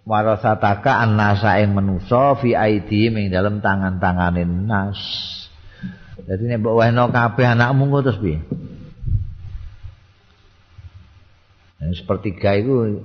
[0.07, 5.01] warasataka annasa ing manusa fi aidi ing dalem tangan-tangane nas.
[6.15, 8.39] Dadi nek mbok wehno kabeh anakmu kok terus piye?
[11.85, 13.03] Sepertiga itu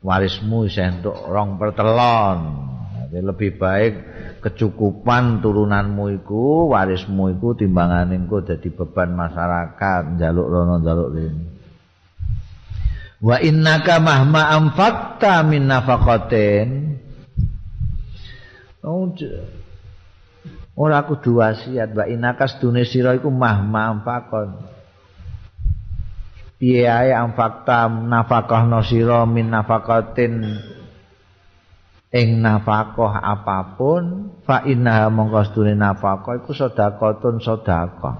[0.00, 2.38] warismu bisa untuk rong pertelon.
[3.14, 3.92] Jadi lebih baik
[4.42, 11.46] kecukupan turunanmu iku warismu iku timbangane engko dadi beban masyarakat njaluk rono njaluk rene.
[13.22, 16.98] Wa innaka mahma anfaqta min nafaqatin.
[18.82, 19.06] Oh,
[20.74, 24.58] ora kudu wasiat wa innaka sedune sira iku mahma anfaqon.
[26.58, 30.73] Piye ae anfaqta nafaqah sira min nafaqatin
[32.14, 38.16] ing nafkah apapun fa inna mongko sedune nafkah iku sedekahun sedekah.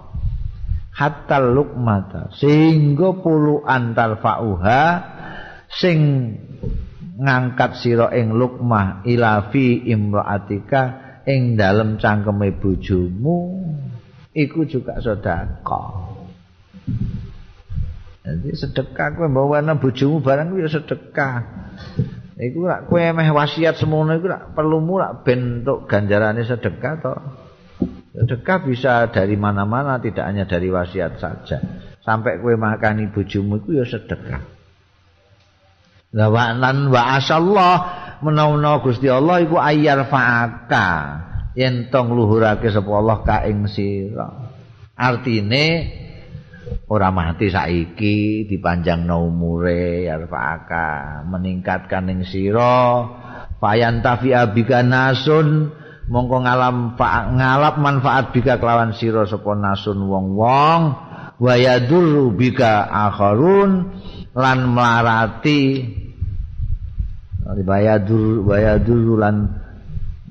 [0.95, 2.35] Hatta lukmata.
[2.35, 4.83] Sehingga puluhan tarfauha
[5.71, 5.99] sing
[7.19, 10.83] ngangkat sira ing lukmah ila fi imraatika
[11.27, 13.63] ing dalem cangkeme bojomu
[14.35, 15.91] iku juga sedekah.
[18.25, 21.37] Jadi sedekah kowe bawa bojomu barang kuwi sedekah.
[22.35, 27.15] Iku lak kowe meh wasiat semono iku lak perlu mulak bentuk ganjarane sedekah to.
[28.15, 31.63] Sedekah bisa dari mana-mana tidak hanya dari wasiat saja.
[32.03, 34.43] Sampai kowe makani bojomu iku ya sedekah.
[36.15, 37.75] La wa lan wa asallah
[38.23, 40.91] menawa Gusti Allah iku ayar faaka
[41.55, 44.51] yen tong luhurake sapa Allah ka ing sira.
[44.95, 45.91] Artine
[46.89, 53.05] ora mati saiki dipanjang umure yarfaka meningkatkan ing sira.
[53.61, 55.73] Fayan tafi abika nasun
[56.09, 56.77] mongko ngalam
[57.39, 60.81] ngalap manfaat bika kelawan sira sapa nasun wong-wong.
[61.35, 61.55] Wa
[62.37, 63.71] bika akharun
[64.37, 65.83] lan melarati
[67.45, 69.51] bayadur bayadur lan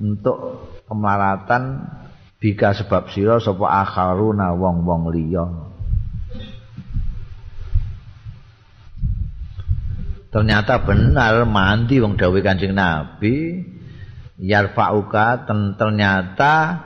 [0.00, 1.86] untuk kemelaratan
[2.42, 5.63] bika sebab sira sapa akharuna wong-wong liya
[10.34, 13.62] ternyata benar mandi wong dawuh Kanjeng Nabi.
[14.34, 15.46] Yarfauka
[15.78, 16.82] ternyata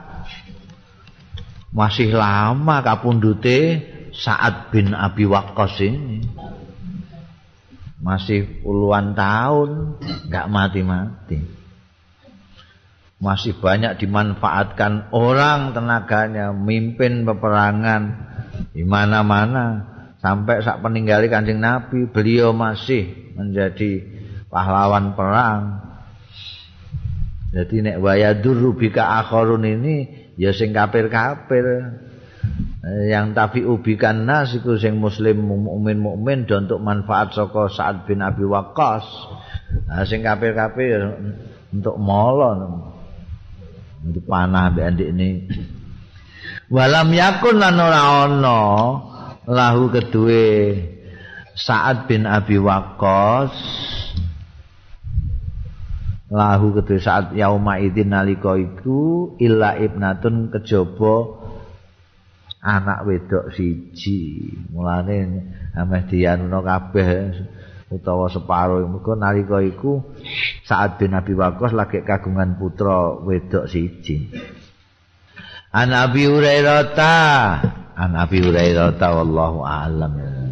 [1.73, 3.81] masih lama kapundute
[4.13, 6.29] saat bin Abi Waqqas ini.
[8.05, 9.97] Masih puluhan tahun
[10.29, 11.41] nggak mati-mati.
[13.19, 18.29] Masih banyak dimanfaatkan orang tenaganya mimpin peperangan
[18.77, 19.97] di mana-mana.
[20.21, 24.03] Sampai saat peninggali Kanjeng Nabi beliau masih menjadi
[24.51, 25.63] pahlawan perang.
[27.55, 31.97] Jadi nek wayadur rubika akharun ini ya sing kafir-kafir.
[32.89, 38.25] Yang tapi ubikan nas iku sing muslim mukmin mukmin dan untuk manfaat saka Sa'ad bin
[38.25, 39.05] Abi Waqqas.
[39.89, 40.97] Nah, sing kafir-kafir
[41.73, 42.91] untuk molon.
[44.09, 45.31] Itu panah mbek ndekne.
[46.69, 48.61] Walam yakun lan ora ana
[49.49, 50.77] lahu kedue
[51.59, 53.51] Sa'ad bin Abi Waqqas.
[56.31, 61.35] Lahu kedue saat yauma idzin nalika iku illa ibnatun kejaba
[62.63, 64.55] anak wedok siji.
[64.71, 65.19] Mulane
[65.75, 67.35] ameh dianuno kabeh
[67.91, 70.15] utawa separo mergo nalika iku
[70.63, 74.31] saat bin Abi Waqqas lagi kagungan putra wedok siji.
[75.75, 76.97] An Abi Hurairah
[77.99, 80.49] An Abi Hurairah wallahu a'lam